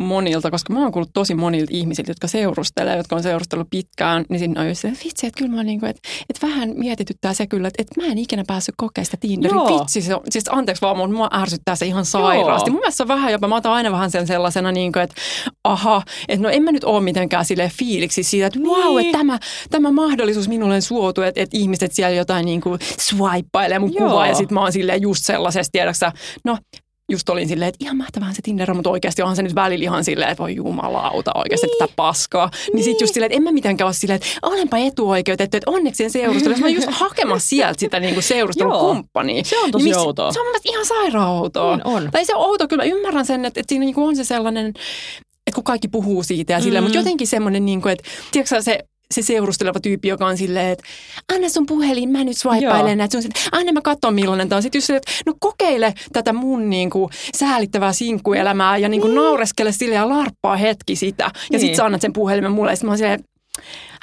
monilta, 0.00 0.50
koska 0.50 0.72
mä 0.72 0.82
oon 0.82 0.92
kuullut 0.92 1.10
tosi 1.14 1.34
monilta 1.34 1.70
ihmisiltä, 1.74 2.10
jotka 2.10 2.28
seurustelee, 2.28 2.96
jotka 2.96 3.16
on 3.16 3.22
seurustellut 3.22 3.70
pitkään, 3.70 4.24
niin 4.28 4.38
siinä 4.38 4.60
on 4.60 4.74
se, 4.74 4.88
että 4.88 5.00
vitsi, 5.04 5.26
että 5.26 5.38
kyllä 5.38 5.56
mä 5.56 5.62
niin 5.62 5.80
kuin, 5.80 5.90
että, 5.90 6.08
että 6.30 6.46
vähän 6.46 6.72
mietityttää 6.76 7.34
se 7.34 7.46
kyllä, 7.46 7.68
että, 7.68 7.82
että 7.82 8.00
mä 8.00 8.06
en 8.06 8.18
ikinä 8.18 8.44
päässyt 8.46 8.74
kokemaan 8.76 9.04
sitä 9.04 9.16
Tinderin. 9.20 9.56
Joo. 9.56 9.80
Vitsi, 9.80 10.02
se, 10.02 10.12
siis 10.30 10.44
anteeksi 10.50 10.80
vaan, 10.80 10.96
mutta 10.96 11.16
mua 11.16 11.28
ärsyttää 11.34 11.76
se 11.76 11.86
ihan 11.86 12.04
sairaasti. 12.04 12.70
Joo. 12.70 12.72
Mun 12.72 12.80
mielestä 12.80 13.04
on 13.04 13.08
vähän 13.08 13.32
jopa, 13.32 13.48
mä 13.48 13.56
otan 13.56 13.72
aina 13.72 13.92
vähän 13.92 14.10
sen 14.10 14.26
sellaisena, 14.26 14.72
niin 14.72 14.92
kuin, 14.92 15.02
että 15.02 15.14
aha, 15.64 16.02
että 16.28 16.42
no 16.42 16.48
en 16.48 16.62
mä 16.62 16.72
nyt 16.72 16.84
ole 16.84 17.00
mitenkään 17.00 17.44
sille 17.44 17.70
fiiliksi 17.78 18.22
siitä, 18.22 18.46
että 18.46 18.58
niin. 18.58 18.68
wow, 18.68 19.00
että 19.00 19.18
tämä, 19.18 19.38
tämä 19.70 19.92
mahdollisuus 19.92 20.48
minulle 20.48 20.80
suotu, 20.80 21.22
että, 21.22 21.40
että 21.40 21.56
ihmiset 21.56 21.92
siellä 21.92 22.16
jotain 22.16 22.44
niin 22.44 22.60
kuin 22.60 22.78
swipeilee 23.00 23.78
mun 23.78 23.94
Joo. 23.94 24.08
kuvaa 24.08 24.26
ja 24.26 24.34
sit 24.34 24.50
mä 24.50 24.60
oon 24.60 24.72
silleen 24.72 25.02
just 25.02 25.24
sellaisesta, 25.24 25.72
tiedäksä, 25.72 26.12
no 26.44 26.58
just 27.10 27.28
olin 27.28 27.48
silleen, 27.48 27.68
että 27.68 27.84
ihan 27.84 27.96
mahtavaa 27.96 28.32
se 28.32 28.42
Tinder 28.42 28.74
mutta 28.74 28.90
oikeasti 28.90 29.22
onhan 29.22 29.36
se 29.36 29.42
nyt 29.42 29.54
välillä 29.54 29.82
ihan 29.82 30.04
silleen, 30.04 30.30
että 30.30 30.42
voi 30.42 30.54
jumalauta 30.54 31.30
oikeasti 31.34 31.66
niin. 31.66 31.78
tätä 31.78 31.92
paskaa. 31.96 32.50
Niin, 32.52 32.74
niin 32.74 32.84
sitten 32.84 33.04
just 33.04 33.14
silleen, 33.14 33.26
että 33.32 33.36
en 33.36 33.42
mä 33.42 33.52
mitenkään 33.52 33.86
ole 33.86 33.94
silleen, 33.94 34.16
että 34.16 34.28
olenpa 34.42 34.76
etuoikeutettu, 34.76 35.56
että 35.56 35.70
onneksi 35.70 36.04
en 36.04 36.10
seurustelu. 36.10 36.56
Mä 36.56 36.68
just 36.68 36.88
hakemassa 36.90 37.48
sieltä 37.48 37.80
sitä 37.80 38.00
niinku 38.00 38.20
seurustelukumppania. 38.20 39.44
Se 39.44 39.58
on 39.58 39.70
tosi 39.70 39.84
niin, 39.84 39.98
outoa. 39.98 40.32
Se 40.32 40.40
on 40.40 40.46
mun 40.46 40.54
ihan 40.64 40.86
sairaan 40.86 41.30
outoa. 41.30 41.72
On, 41.72 41.80
on. 41.84 42.08
Tai 42.12 42.24
se 42.24 42.34
on 42.34 42.46
outo, 42.46 42.68
kyllä 42.68 42.82
mä 42.82 42.90
ymmärrän 42.90 43.26
sen, 43.26 43.44
että, 43.44 43.60
että 43.60 43.68
siinä 43.68 43.84
niinku 43.84 44.06
on 44.06 44.16
se 44.16 44.24
sellainen, 44.24 44.66
että 45.46 45.54
kun 45.54 45.64
kaikki 45.64 45.88
puhuu 45.88 46.22
siitä 46.22 46.52
ja 46.52 46.60
silleen, 46.60 46.84
mm. 46.84 46.86
mutta 46.86 46.98
jotenkin 46.98 47.26
semmoinen, 47.26 47.64
niin 47.64 47.82
kuin, 47.82 47.92
että 47.92 48.04
tiedätkö 48.32 48.62
se 48.62 48.78
se 49.14 49.22
seurusteleva 49.22 49.80
tyyppi, 49.80 50.08
joka 50.08 50.26
on 50.26 50.36
silleen, 50.36 50.68
että 50.68 50.84
anna 51.34 51.48
sun 51.48 51.66
puhelin, 51.66 52.08
mä 52.08 52.24
nyt 52.24 52.36
swipeilen 52.36 52.98
näitä. 52.98 53.20
Sun, 53.20 53.30
anna 53.52 53.72
mä 53.72 53.80
katson 53.80 54.14
millainen 54.14 54.48
tämä 54.48 54.56
on. 54.56 54.62
Sitten 54.62 54.78
just 54.78 54.86
silleen, 54.86 55.02
että 55.08 55.22
no 55.26 55.34
kokeile 55.40 55.94
tätä 56.12 56.32
mun 56.32 56.70
niin 56.70 56.90
kuin, 56.90 57.10
säälittävää 57.36 57.92
sinkkuelämää 57.92 58.76
ja 58.76 58.88
niin 58.88 59.00
kuin, 59.00 59.14
niin. 59.14 59.22
naureskele 59.22 59.72
sille 59.72 59.94
ja 59.94 60.08
larppaa 60.08 60.56
hetki 60.56 60.96
sitä. 60.96 61.24
Ja 61.24 61.30
niin. 61.50 61.60
sitten 61.60 61.76
sä 61.76 61.84
annat 61.84 62.00
sen 62.00 62.12
puhelimen 62.12 62.52
mulle 62.52 62.72
ja 62.72 62.76
sitten 62.76 62.86
mä 62.86 62.90
oon 62.90 62.98
silleen, 62.98 63.24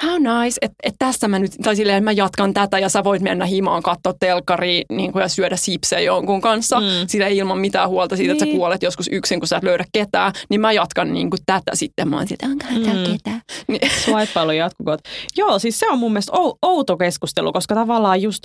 how 0.04 0.18
nice, 0.18 0.58
että 0.62 0.76
et 0.82 0.94
tässä 0.98 1.28
mä 1.28 1.38
nyt, 1.38 1.52
tai 1.62 1.76
silleen, 1.76 2.04
mä 2.04 2.12
jatkan 2.12 2.54
tätä 2.54 2.78
ja 2.78 2.88
sä 2.88 3.04
voit 3.04 3.22
mennä 3.22 3.46
himaan 3.46 3.82
katsoa 3.82 4.14
telkkari 4.20 4.82
niin 4.90 5.12
ja 5.20 5.28
syödä 5.28 5.56
sipsejä 5.56 6.00
jonkun 6.00 6.40
kanssa, 6.40 6.80
mm. 6.80 6.86
sillä 7.06 7.26
ilman 7.26 7.58
mitään 7.58 7.88
huolta 7.88 8.16
siitä, 8.16 8.26
niin. 8.26 8.32
että 8.32 8.44
sä 8.44 8.46
niin. 8.46 8.56
kuolet 8.56 8.82
joskus 8.82 9.08
yksin, 9.12 9.40
kun 9.40 9.48
sä 9.48 9.56
et 9.56 9.62
löydä 9.62 9.84
ketään, 9.92 10.32
niin 10.48 10.60
mä 10.60 10.72
jatkan 10.72 11.12
niin 11.12 11.30
kuin 11.30 11.40
tätä 11.46 11.74
sitten. 11.74 12.08
Mä 12.08 12.16
oon 12.16 12.26
että 12.30 12.46
onkohan 12.46 12.78
mm. 12.78 12.84
täällä 12.84 13.08
ketään. 13.12 13.40
Niin. 13.68 13.90
Swipeilu 14.04 14.52
jatkukoot. 14.52 15.00
Joo, 15.36 15.58
siis 15.58 15.78
se 15.78 15.88
on 15.88 15.98
mun 15.98 16.12
mielestä 16.12 16.32
outo 16.62 16.96
keskustelu, 16.96 17.52
koska 17.52 17.74
tavallaan 17.74 18.22
just, 18.22 18.42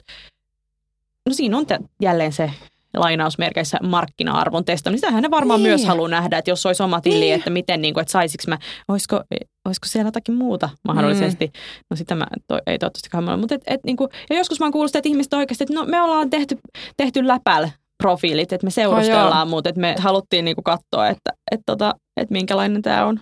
no 1.25 1.33
siinä 1.33 1.57
on 1.57 1.65
te, 1.65 1.79
jälleen 2.01 2.33
se 2.33 2.51
lainausmerkeissä 2.93 3.77
markkina-arvon 3.83 4.65
testaaminen. 4.65 4.99
Sitähän 4.99 5.23
ne 5.23 5.31
varmaan 5.31 5.63
niin. 5.63 5.69
myös 5.69 5.85
haluaa 5.85 6.09
nähdä, 6.09 6.37
että 6.37 6.51
jos 6.51 6.65
olisi 6.65 6.83
oma 6.83 7.01
tili, 7.01 7.19
niin. 7.19 7.35
että 7.35 7.49
miten, 7.49 7.81
niin 7.81 7.93
kuin, 7.93 8.01
että 8.01 8.11
saisiko 8.11 8.43
mä, 8.47 8.57
olisiko, 8.87 9.23
olisiko 9.65 9.87
siellä 9.87 10.07
jotakin 10.07 10.35
muuta 10.35 10.69
mahdollisesti. 10.87 11.45
Mm. 11.45 11.51
No 11.89 11.97
sitä 11.97 12.15
mä 12.15 12.27
to, 12.47 12.59
ei 12.67 12.79
toivottavasti 12.79 13.31
ole. 13.31 13.37
Mutta 13.37 13.55
et, 13.55 13.61
et, 13.67 13.81
niin 13.83 13.97
kuin, 13.97 14.09
ja 14.29 14.37
joskus 14.37 14.59
mä 14.59 14.65
oon 14.65 14.71
kuullut 14.71 14.89
sitä, 14.89 14.99
että 14.99 15.09
ihmiset 15.09 15.33
oikeasti, 15.33 15.63
että 15.63 15.73
no 15.73 15.85
me 15.85 16.01
ollaan 16.01 16.29
tehty, 16.29 16.57
tehty 16.97 17.27
läpäl 17.27 17.67
profiilit, 18.03 18.53
että 18.53 18.65
me 18.65 18.71
seurustellaan, 18.71 19.47
oh, 19.47 19.49
mutta 19.49 19.69
että 19.69 19.81
me 19.81 19.95
haluttiin 19.99 20.45
niin 20.45 20.55
kuin 20.55 20.63
katsoa, 20.63 21.07
että, 21.07 21.31
että, 21.51 21.63
tota, 21.65 21.95
että 22.17 22.33
minkälainen 22.33 22.81
tämä 22.81 23.05
on. 23.05 23.19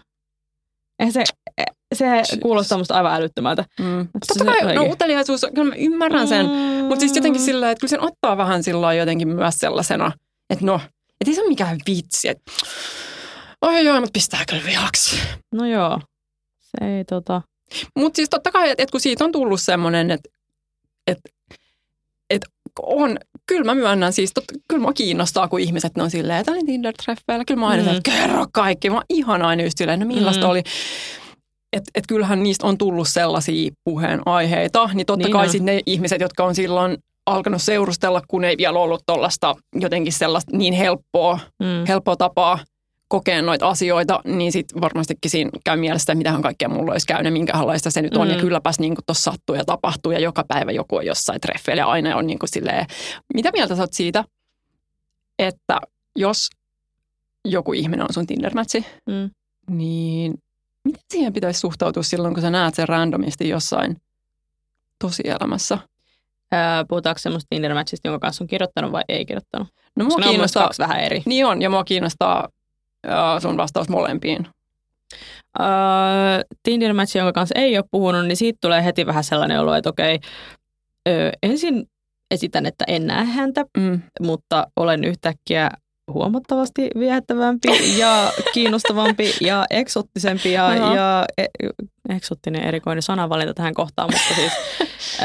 Eihän 1.00 1.14
se, 1.14 1.24
se 1.96 2.24
kuulostaa 2.42 2.78
musta 2.78 2.96
aivan 2.96 3.14
älyttömältä. 3.14 3.66
Mm. 3.80 4.08
Totta 4.28 4.46
kai, 4.46 4.76
no 4.76 4.84
uteliaisuus, 4.84 5.46
kyllä 5.56 5.70
mä 5.70 5.76
ymmärrän 5.76 6.28
sen, 6.28 6.46
mm. 6.46 6.86
mutta 6.86 7.00
siis 7.00 7.16
jotenkin 7.16 7.42
sillä, 7.42 7.72
että 7.72 7.80
kyllä 7.80 7.90
sen 7.90 8.02
ottaa 8.02 8.38
vähän 8.38 8.64
sillä 8.64 8.94
jotenkin 8.94 9.28
myös 9.28 9.56
sellaisena, 9.58 10.12
että 10.50 10.66
no, 10.66 10.76
että 11.22 11.32
ei 11.32 11.36
se 11.36 11.42
ole 11.42 11.50
mikään 11.50 11.78
vitsi, 11.88 12.28
että 12.28 12.52
oi 13.62 13.86
joo, 13.86 14.00
mutta 14.00 14.14
pistää 14.14 14.44
kyllä 14.50 14.64
vihaksi. 14.66 15.20
No 15.54 15.66
joo, 15.66 16.00
se 16.62 16.98
ei 16.98 17.06
tota... 17.06 17.42
Mutta 17.96 18.16
siis 18.16 18.30
totta 18.30 18.52
kai, 18.52 18.70
että, 18.70 18.84
että 18.84 18.92
kun 18.92 19.02
siitä 19.02 19.26
on 19.26 19.32
tullut 19.32 19.62
semmoinen, 19.62 20.12
että, 20.12 20.30
että 22.30 22.50
on, 22.82 23.18
kyllä 23.46 23.64
mä 23.64 23.76
myönnän 23.76 24.14
siis, 24.14 24.34
tot, 24.34 24.44
kyllä 24.68 24.82
mua 24.82 24.94
kiinnostaa, 24.94 25.48
kun 25.48 25.60
ihmiset 25.60 25.96
ne 25.96 26.04
on 26.04 26.12
silleen, 26.12 26.40
että 26.40 26.52
olin 26.52 26.66
Tinder-treffeillä. 26.66 27.44
Kyllä 27.48 27.60
mä 27.60 27.68
aina 27.68 27.84
mm. 27.84 27.90
että 27.90 28.12
kerro 28.12 28.46
kaikki. 28.54 28.90
Mä 28.90 28.96
oon 28.96 29.06
ihan 29.10 29.42
aina 29.42 29.64
just 29.64 29.78
silleen, 29.78 30.00
no 30.00 30.06
millaista 30.06 30.46
mm. 30.46 30.50
oli. 30.50 30.64
Että 31.76 31.92
et 31.96 32.04
kyllähän 32.08 32.44
niistä 32.44 32.68
on 32.68 32.78
tullut 32.78 33.08
sellaisia 33.08 33.72
puheenaiheita, 33.84 34.90
niin 34.94 35.06
totta 35.06 35.28
niin 35.28 35.34
kai 35.34 35.50
sitten 35.50 35.66
ne 35.66 35.82
ihmiset, 35.86 36.22
jotka 36.22 36.44
on 36.44 36.56
silloin 36.56 36.98
alkanut 37.26 37.62
seurustella, 37.62 38.22
kun 38.28 38.44
ei 38.44 38.58
vielä 38.58 38.80
ollut 38.80 39.04
tuollaista 39.06 39.56
jotenkin 39.76 40.14
sellaista 40.14 40.58
niin 40.58 40.74
helppoa, 40.74 41.40
mm. 41.60 41.86
helppoa 41.88 42.16
tapaa 42.16 42.60
kokea 43.08 43.42
noita 43.42 43.68
asioita, 43.68 44.22
niin 44.26 44.52
sitten 44.52 44.82
varmastikin 44.82 45.32
siinä 45.32 45.50
käy 45.64 45.78
mielessä, 45.78 46.04
että 46.04 46.18
mitähän 46.18 46.42
kaikkea 46.42 46.70
mulla 46.70 46.92
olisi 46.92 47.08
käynyt, 47.08 47.34
minkälaista 47.34 47.92
se 47.92 48.02
nyt 48.02 48.18
on. 48.18 48.28
Mm. 48.28 48.34
Ja 48.34 48.40
kylläpäs 48.40 48.80
niin 48.80 48.96
tuossa 49.06 49.32
sattuu 49.32 49.56
ja 49.56 49.66
tapahtuu 49.66 50.12
ja 50.12 50.20
joka 50.20 50.44
päivä 50.48 50.72
joku 50.72 50.96
on 50.96 51.06
jossain 51.06 51.42
treffeillä 51.42 51.82
ja 51.82 51.88
aina 51.88 52.16
on 52.16 52.28
niin 52.28 52.40
kuin 52.40 52.50
silleen, 52.50 52.86
mitä 53.34 53.50
mieltä 53.54 53.76
sä 53.76 53.84
oot 53.84 53.94
siitä, 53.94 54.24
että 55.40 55.80
jos 56.16 56.50
joku 57.46 57.74
ihminen 57.74 58.04
on 58.04 58.14
sun 58.14 58.28
Tinder-mätsi, 58.28 58.86
mm. 59.10 59.30
niin 59.70 60.34
miten 60.86 61.02
siihen 61.12 61.34
pitäisi 61.34 61.60
suhtautua 61.60 62.04
silloin, 62.04 62.34
kun 62.34 62.42
sä 62.42 62.50
näet 62.50 62.76
sen 62.76 62.90
randomisti 62.90 63.50
jossain 63.50 63.98
tosielämässä? 65.00 65.78
puhutaanko 66.90 67.20
semmoista 67.20 67.56
Tinder-matchista, 67.56 68.08
jonka 68.08 68.20
kanssa 68.20 68.44
on 68.44 68.48
kirjoittanut 68.48 68.92
vai 68.92 69.04
ei 69.10 69.26
kirjoittanut? 69.26 69.68
No 69.96 70.06
mua 70.06 70.18
kiinnostaa, 70.18 70.64
kaksi 70.64 70.82
vähän 70.82 71.00
eri. 71.00 71.24
Niin 71.26 71.46
on, 71.46 71.62
ja 71.62 71.70
mua 71.70 71.84
kiinnostaa 71.84 72.50
sun 73.42 73.58
vastaus 73.58 73.90
molempiin. 73.90 74.48
Uh, 75.60 76.58
Tinder-match, 76.64 77.18
jonka 77.18 77.32
kanssa 77.32 77.56
ei 77.60 77.78
ole 77.78 77.86
puhunut, 77.92 78.26
niin 78.26 78.38
siitä 78.38 78.58
tulee 78.62 78.86
heti 78.86 79.06
vähän 79.06 79.24
sellainen 79.24 79.60
olo, 79.60 79.74
että 79.74 79.90
okei, 79.90 80.20
ö, 81.08 81.32
ensin 81.44 81.86
esitän, 82.32 82.66
että 82.66 82.86
en 82.88 83.08
näe 83.08 83.26
häntä, 83.26 83.66
mm. 83.78 84.02
mutta 84.22 84.68
olen 84.76 85.04
yhtäkkiä 85.04 85.72
huomattavasti 86.14 86.90
viehättävämpi 87.00 88.00
ja 88.00 88.32
kiinnostavampi 88.54 89.34
ja 89.42 89.66
eksottisempi 89.70 90.52
ja, 90.52 90.76
no. 90.76 90.96
ja 90.96 91.26
e, 91.38 91.46
eksottinen 92.10 92.64
erikoinen 92.64 93.02
sanavalinta 93.02 93.54
tähän 93.54 93.74
kohtaan, 93.74 94.10
mutta 94.12 94.36
siis 94.36 94.52
ö, 95.20 95.24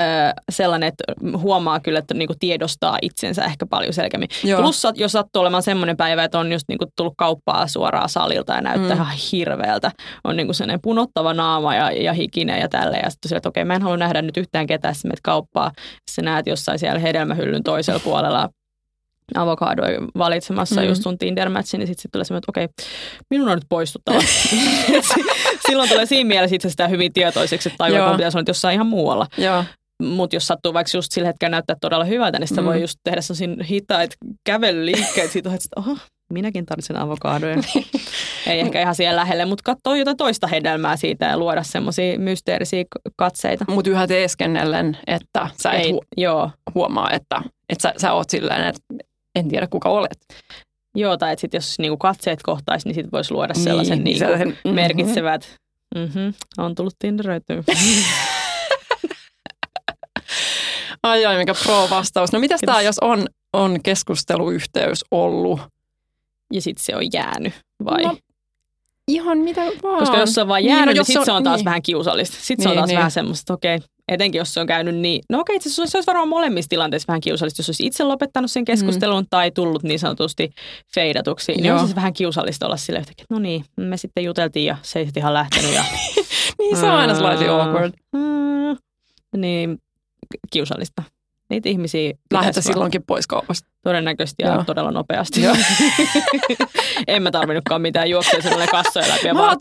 sellainen, 0.51 0.89
että 0.89 1.05
huomaa 1.39 1.81
kyllä, 1.81 1.99
että 1.99 2.15
niinku 2.15 2.35
tiedostaa 2.41 2.99
itsensä 3.03 3.45
ehkä 3.45 3.67
paljon 3.67 3.93
selkeämmin. 3.93 4.29
Joo. 4.45 4.61
Plus 4.61 4.83
jos 4.95 5.13
sattuu 5.13 5.43
olemaan 5.43 5.63
semmoinen 5.63 5.97
päivä, 5.97 6.25
että 6.25 6.39
on 6.39 6.53
just 6.53 6.65
niinku 6.69 6.87
tullut 6.97 7.15
kauppaa 7.17 7.67
suoraan 7.67 8.09
salilta 8.09 8.53
ja 8.53 8.61
näyttää 8.61 8.97
mm. 8.97 9.03
ihan 9.03 9.17
hirveältä. 9.33 9.91
On 10.25 10.37
niinku 10.37 10.53
sellainen 10.53 10.81
punottava 10.83 11.35
naama 11.35 11.75
ja, 11.75 11.91
ja 11.93 12.13
hikinen 12.13 12.61
ja 12.61 12.69
tälleen. 12.69 13.03
Ja 13.05 13.11
sitten 13.11 13.29
sille, 13.29 13.37
että 13.37 13.49
okei, 13.49 13.65
mä 13.65 13.75
en 13.75 13.83
halua 13.83 13.97
nähdä 13.97 14.23
nyt 14.23 14.37
yhtään 14.37 14.67
ketään, 14.67 14.95
sitten 14.95 15.13
kauppaa. 15.23 15.73
Sä 16.11 16.23
näet 16.23 16.47
jossain 16.47 16.79
siellä 16.79 16.99
hedelmähyllyn 16.99 17.63
toisella 17.63 18.01
puolella 18.01 18.49
avokadoi 19.35 19.97
valitsemassa 20.19 20.81
mm. 20.81 20.89
just 20.89 21.03
sun 21.03 21.19
Tinder-matchin, 21.19 21.79
niin 21.79 21.87
sitten 21.87 22.03
sit 22.03 22.13
tulee 22.13 22.25
semmoinen, 22.25 22.43
että 22.49 22.51
okei, 22.51 22.69
minun 23.31 23.49
on 23.49 23.55
nyt 23.55 23.67
poistuttava. 23.69 24.21
Silloin 25.67 25.89
tulee 25.89 26.07
siinä 26.07 26.29
mielessä 26.29 26.57
itse 26.57 26.71
sitä 26.71 26.89
hyvin 26.89 27.13
tietoiseksi, 27.13 27.69
että 27.69 27.79
tajuaa, 27.79 28.07
että 28.07 28.17
pitäisi 28.17 28.39
olla 28.39 28.45
jossain 28.49 28.75
ihan 28.75 28.87
muualla. 28.87 29.27
Mutta 30.03 30.37
jos 30.37 30.47
sattuu 30.47 30.75
vaikka 30.75 30.91
just 30.95 31.13
sillä 31.13 31.27
hetkellä 31.27 31.51
näyttää 31.51 31.77
todella 31.81 32.05
hyvältä, 32.05 32.39
niin 32.39 32.49
sitä 32.49 32.61
mm. 32.61 32.67
voi 32.67 32.81
just 32.81 32.99
tehdä 33.05 33.21
sellaisia 33.21 33.65
hitaita 33.65 34.17
kävelyliikkeitä 34.45 35.33
siitä, 35.33 35.55
että 35.55 35.69
oho, 35.77 35.97
minäkin 36.33 36.67
tarvitsen 36.67 36.97
avokadoja. 36.97 37.57
Ei 38.47 38.61
ehkä 38.61 38.81
ihan 38.81 38.95
siellä 38.95 39.21
lähelle, 39.21 39.45
mutta 39.45 39.63
katsoa 39.65 39.97
jotain 39.97 40.17
toista 40.17 40.47
hedelmää 40.47 40.97
siitä 40.97 41.27
ja 41.27 41.39
luoda 41.39 41.63
semmoisia 41.63 42.19
mysteerisiä 42.19 42.85
katseita. 43.17 43.65
Mutta 43.69 43.91
yhä 43.91 44.07
teeskennellen, 44.07 44.99
että 45.07 45.51
sä 45.63 45.71
et 45.71 45.85
Ei, 45.85 45.93
hu- 45.93 46.05
joo. 46.17 46.51
huomaa, 46.75 47.11
että, 47.11 47.43
että 47.69 47.83
sä, 47.83 47.95
sä 47.97 48.13
oot 48.13 48.31
silleen, 48.31 48.67
että 48.67 48.81
en 49.35 49.49
tiedä 49.49 49.67
kuka 49.67 49.89
olet. 49.89 50.19
Joo, 50.95 51.17
tai 51.17 51.33
että 51.33 51.41
sit 51.41 51.55
jos 51.55 51.79
niinku 51.79 51.97
katseet 51.97 52.43
kohtaisi, 52.43 52.89
niin 52.89 52.95
sitten 52.95 53.13
voisi 53.13 53.35
luoda 53.35 53.55
sellaisen, 53.55 53.99
niin, 53.99 54.05
niinku 54.05 54.19
sellaisen 54.19 54.49
mm-hmm. 54.49 54.75
merkitsevät, 54.75 55.57
mm-hmm, 55.95 56.35
on 56.59 56.75
tullut 56.75 56.95
tinderöityä. 56.99 57.63
ai 61.03 61.27
ai, 61.27 61.39
mikä 61.39 61.55
pro-vastaus. 61.63 62.33
No 62.33 62.39
mitäs 62.39 62.61
tämä, 62.67 62.83
jos 62.83 62.99
on, 62.99 63.27
on 63.53 63.83
keskusteluyhteys 63.83 65.05
ollut? 65.11 65.61
Ja 66.53 66.63
sitten 66.63 66.85
se 66.85 66.97
on 66.97 67.13
jäänyt, 67.13 67.53
vai? 67.85 68.03
No, 68.03 68.17
ihan 69.09 69.39
mitä 69.39 69.61
vaan. 69.83 69.99
Koska 69.99 70.19
jos 70.19 70.35
se 70.35 70.41
on 70.41 70.49
vaan 70.49 70.65
jäänyt, 70.65 70.87
niin, 70.87 70.87
no, 70.87 70.93
niin 70.93 71.05
sitten 71.05 71.25
se 71.25 71.33
on 71.33 71.45
taas 71.45 71.59
niin. 71.59 71.65
vähän 71.65 71.83
kiusallista. 71.83 72.37
Sitten 72.41 72.57
niin, 72.57 72.63
se 72.63 72.69
on 72.69 72.73
niin, 72.73 72.79
taas 72.79 72.89
niin. 72.89 72.97
vähän 72.97 73.11
semmoista, 73.11 73.55
okei, 73.55 73.77
okay, 73.77 73.89
etenkin 74.11 74.39
jos 74.39 74.55
se 74.55 74.61
on 74.61 74.67
käynyt 74.67 74.97
niin, 74.97 75.23
no 75.31 75.41
okei, 75.41 75.57
itse 75.57 75.69
asiassa 75.69 75.91
se 75.91 75.99
olisi 75.99 76.07
varmaan 76.07 76.29
molemmissa 76.29 76.69
tilanteissa 76.69 77.07
vähän 77.09 77.21
kiusallista, 77.21 77.61
jos 77.61 77.69
olisi 77.69 77.87
itse 77.87 78.05
lopettanut 78.05 78.51
sen 78.51 78.65
keskustelun 78.65 79.23
mm. 79.23 79.27
tai 79.31 79.51
tullut 79.51 79.83
niin 79.83 79.99
sanotusti 79.99 80.51
feidatuksi. 80.95 81.53
Niin 81.53 81.73
on 81.73 81.81
siis 81.81 81.97
vähän 81.97 82.13
kiusallista 82.13 82.67
olla 82.67 82.77
sille 82.77 82.99
että 82.99 83.25
no 83.31 83.39
niin, 83.39 83.65
me 83.77 83.97
sitten 83.97 84.25
juteltiin 84.25 84.67
ja 84.67 84.77
se 84.83 84.99
ei 84.99 85.05
sitten 85.05 85.21
ihan 85.21 85.35
lähtenyt. 85.35 85.75
Ja, 85.75 85.85
niin 86.59 86.77
se 86.77 86.87
on 86.87 86.93
aina 86.93 87.15
slightly 87.15 87.49
awkward. 87.49 87.93
Mm, 88.13 88.77
niin, 89.37 89.79
kiusallista. 90.53 91.03
Niitä 91.51 91.69
ihmisiä... 91.69 92.13
Lähetä 92.33 92.61
silloinkin 92.61 93.03
pois 93.03 93.27
kaupasta. 93.27 93.69
Todennäköisesti 93.83 94.43
ja 94.43 94.65
todella 94.67 94.91
nopeasti. 94.91 95.41
en 97.07 97.23
mä 97.23 97.31
tarvinnutkaan 97.31 97.83
mitään 97.83 98.11
juoksua 98.11 98.41
sinulle 98.41 98.67
kassoja 98.67 99.09
läpi 99.09 99.27
ja 99.27 99.35
vart, 99.35 99.61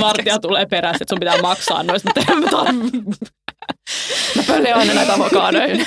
vartija 0.00 0.38
tulee 0.38 0.66
perässä, 0.66 0.98
että 1.00 1.12
sun 1.12 1.20
pitää 1.20 1.42
maksaa 1.42 1.82
noista, 1.82 2.08
mutta 2.08 2.32
en 2.32 2.38
mä 2.38 2.50
tarvitse. 2.50 3.26
Mä 4.36 4.42
pöllin 4.46 4.74
aina 4.74 4.94
näitä 4.94 5.14
avokadoja. 5.14 5.86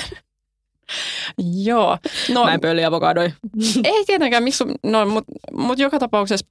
Joo. 1.64 1.98
No, 2.28 2.44
mä 2.44 2.54
en 2.54 2.60
pölli 2.60 2.84
avokadoja. 2.84 3.30
ei 3.84 4.04
tietenkään, 4.04 4.42
miksi, 4.42 4.64
no, 4.82 5.06
mutta 5.06 5.32
mut 5.52 5.78
joka 5.78 5.98
tapauksessa... 5.98 6.46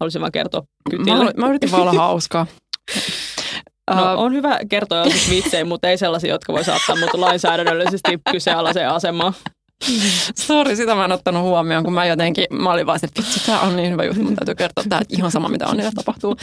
Haluaisin 0.00 0.20
vaan 0.20 0.32
kertoa 0.32 0.62
kytille. 0.90 1.24
Mä, 1.24 1.30
mä 1.36 1.48
yritin 1.48 1.70
vaan 1.70 1.82
olla 1.82 1.92
hauskaa. 1.92 2.46
No, 3.90 4.14
on 4.16 4.32
hyvä 4.32 4.58
kertoa 4.68 4.98
joskus 4.98 5.30
vitsejä, 5.30 5.64
mutta 5.64 5.88
ei 5.88 5.98
sellaisia, 5.98 6.30
jotka 6.30 6.52
voi 6.52 6.64
saattaa 6.64 6.96
mut 6.96 7.14
lainsäädännöllisesti 7.14 8.18
kyseenalaiseen 8.30 8.90
asemaan. 8.90 9.32
Sori, 10.34 10.76
sitä 10.76 10.94
mä 10.94 11.04
en 11.04 11.12
ottanut 11.12 11.42
huomioon, 11.42 11.84
kun 11.84 11.92
mä 11.92 12.06
jotenkin, 12.06 12.44
mä 12.50 12.72
olin 12.72 12.86
vaan 12.86 12.98
että 13.02 13.22
vitsi, 13.22 13.46
tää 13.46 13.60
on 13.60 13.76
niin 13.76 13.92
hyvä 13.92 14.04
juttu, 14.04 14.22
mun 14.22 14.36
täytyy 14.36 14.54
kertoa 14.54 14.84
tää, 14.88 15.00
että 15.00 15.16
ihan 15.18 15.30
sama 15.30 15.48
mitä 15.48 15.66
on, 15.66 15.76
niille 15.76 15.92
tapahtuu. 15.94 16.36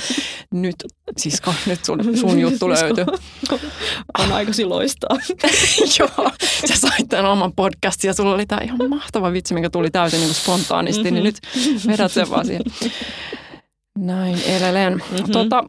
Nyt, 0.51 0.75
sisko, 1.17 1.53
nyt 1.65 1.85
sun, 1.85 2.17
sun 2.17 2.39
juttu 2.39 2.69
löytyy. 2.69 3.05
On 4.19 4.31
aika 4.31 4.51
loistaa. 4.65 5.17
Joo, 5.99 6.31
sä 6.67 6.75
sait 6.75 7.09
tämän 7.09 7.25
oman 7.25 7.53
podcastin 7.55 8.07
ja 8.07 8.13
sulla 8.13 8.33
oli 8.33 8.45
tää 8.45 8.59
ihan 8.63 8.89
mahtava 8.89 9.33
vitsi, 9.33 9.53
mikä 9.53 9.69
tuli 9.69 9.91
täysin 9.91 10.19
niin 10.19 10.27
kuin 10.27 10.35
spontaanisti, 10.35 11.03
mm-hmm. 11.03 11.13
niin 11.13 11.23
nyt 11.23 11.39
vedät 11.87 12.11
sen 12.11 12.29
vaan 12.29 12.45
siihen. 12.45 12.63
Näin 13.97 14.41
edelleen. 14.41 14.93
Mm-hmm. 14.93 15.31
Tota, 15.31 15.63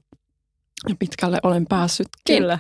pitkälle 0.99 1.39
olen 1.43 1.67
päässyt. 1.67 2.09
Kyllä. 2.27 2.59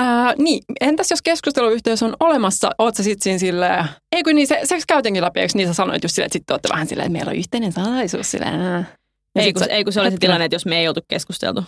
Ää, 0.00 0.34
niin, 0.38 0.62
entäs 0.80 1.10
jos 1.10 1.22
keskusteluyhteys 1.22 2.02
on 2.02 2.16
olemassa, 2.20 2.70
oot 2.78 2.96
sä 2.96 3.02
sitten 3.02 3.22
siinä 3.22 3.38
silleen, 3.38 3.84
ei 4.12 4.22
kun 4.22 4.34
niin 4.34 4.46
se, 4.46 4.60
se 4.64 4.78
käytiinkin 4.88 5.22
läpi, 5.22 5.40
eikö 5.40 5.52
niin 5.54 5.68
sä 5.68 5.74
sanoit 5.74 6.02
just 6.02 6.14
silleen, 6.14 6.26
että 6.26 6.38
sitten 6.38 6.54
olette 6.54 6.68
vähän 6.72 6.86
silleen, 6.86 7.06
että 7.06 7.12
meillä 7.12 7.30
on 7.30 7.36
yhteinen 7.36 7.72
salaisuus 7.72 8.30
silleen. 8.30 8.86
Ei 9.34 9.52
kun, 9.52 9.62
ei 9.70 9.84
kun 9.84 9.92
se 9.92 10.00
oli 10.00 10.10
se 10.10 10.16
tilanne, 10.20 10.44
että 10.44 10.54
jos 10.54 10.66
me 10.66 10.78
ei 10.78 10.88
oltu 10.88 11.00
keskusteltu. 11.08 11.64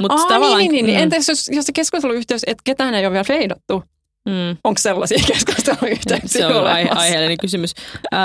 Mutta 0.00 0.14
Aa, 0.14 0.28
tavallaan, 0.28 0.58
niin, 0.58 0.72
niin, 0.72 0.86
niin. 0.86 0.98
Mm. 0.98 1.02
Entäs 1.02 1.28
jos, 1.28 1.48
jos 1.52 1.66
se 1.66 1.72
keskusteluyhteys, 1.72 2.42
että 2.46 2.62
ketään 2.64 2.94
ei 2.94 3.06
ole 3.06 3.12
vielä 3.12 3.24
feidattu? 3.24 3.84
Mm. 4.28 4.56
Onko 4.64 4.78
sellaisia 4.78 5.18
keskusteluyhteyksiä 5.32 6.48
Se 6.48 6.54
on 6.54 6.66
aihe- 6.66 6.90
aiheellinen 6.94 7.38
kysymys. 7.38 7.74
öö, 8.14 8.20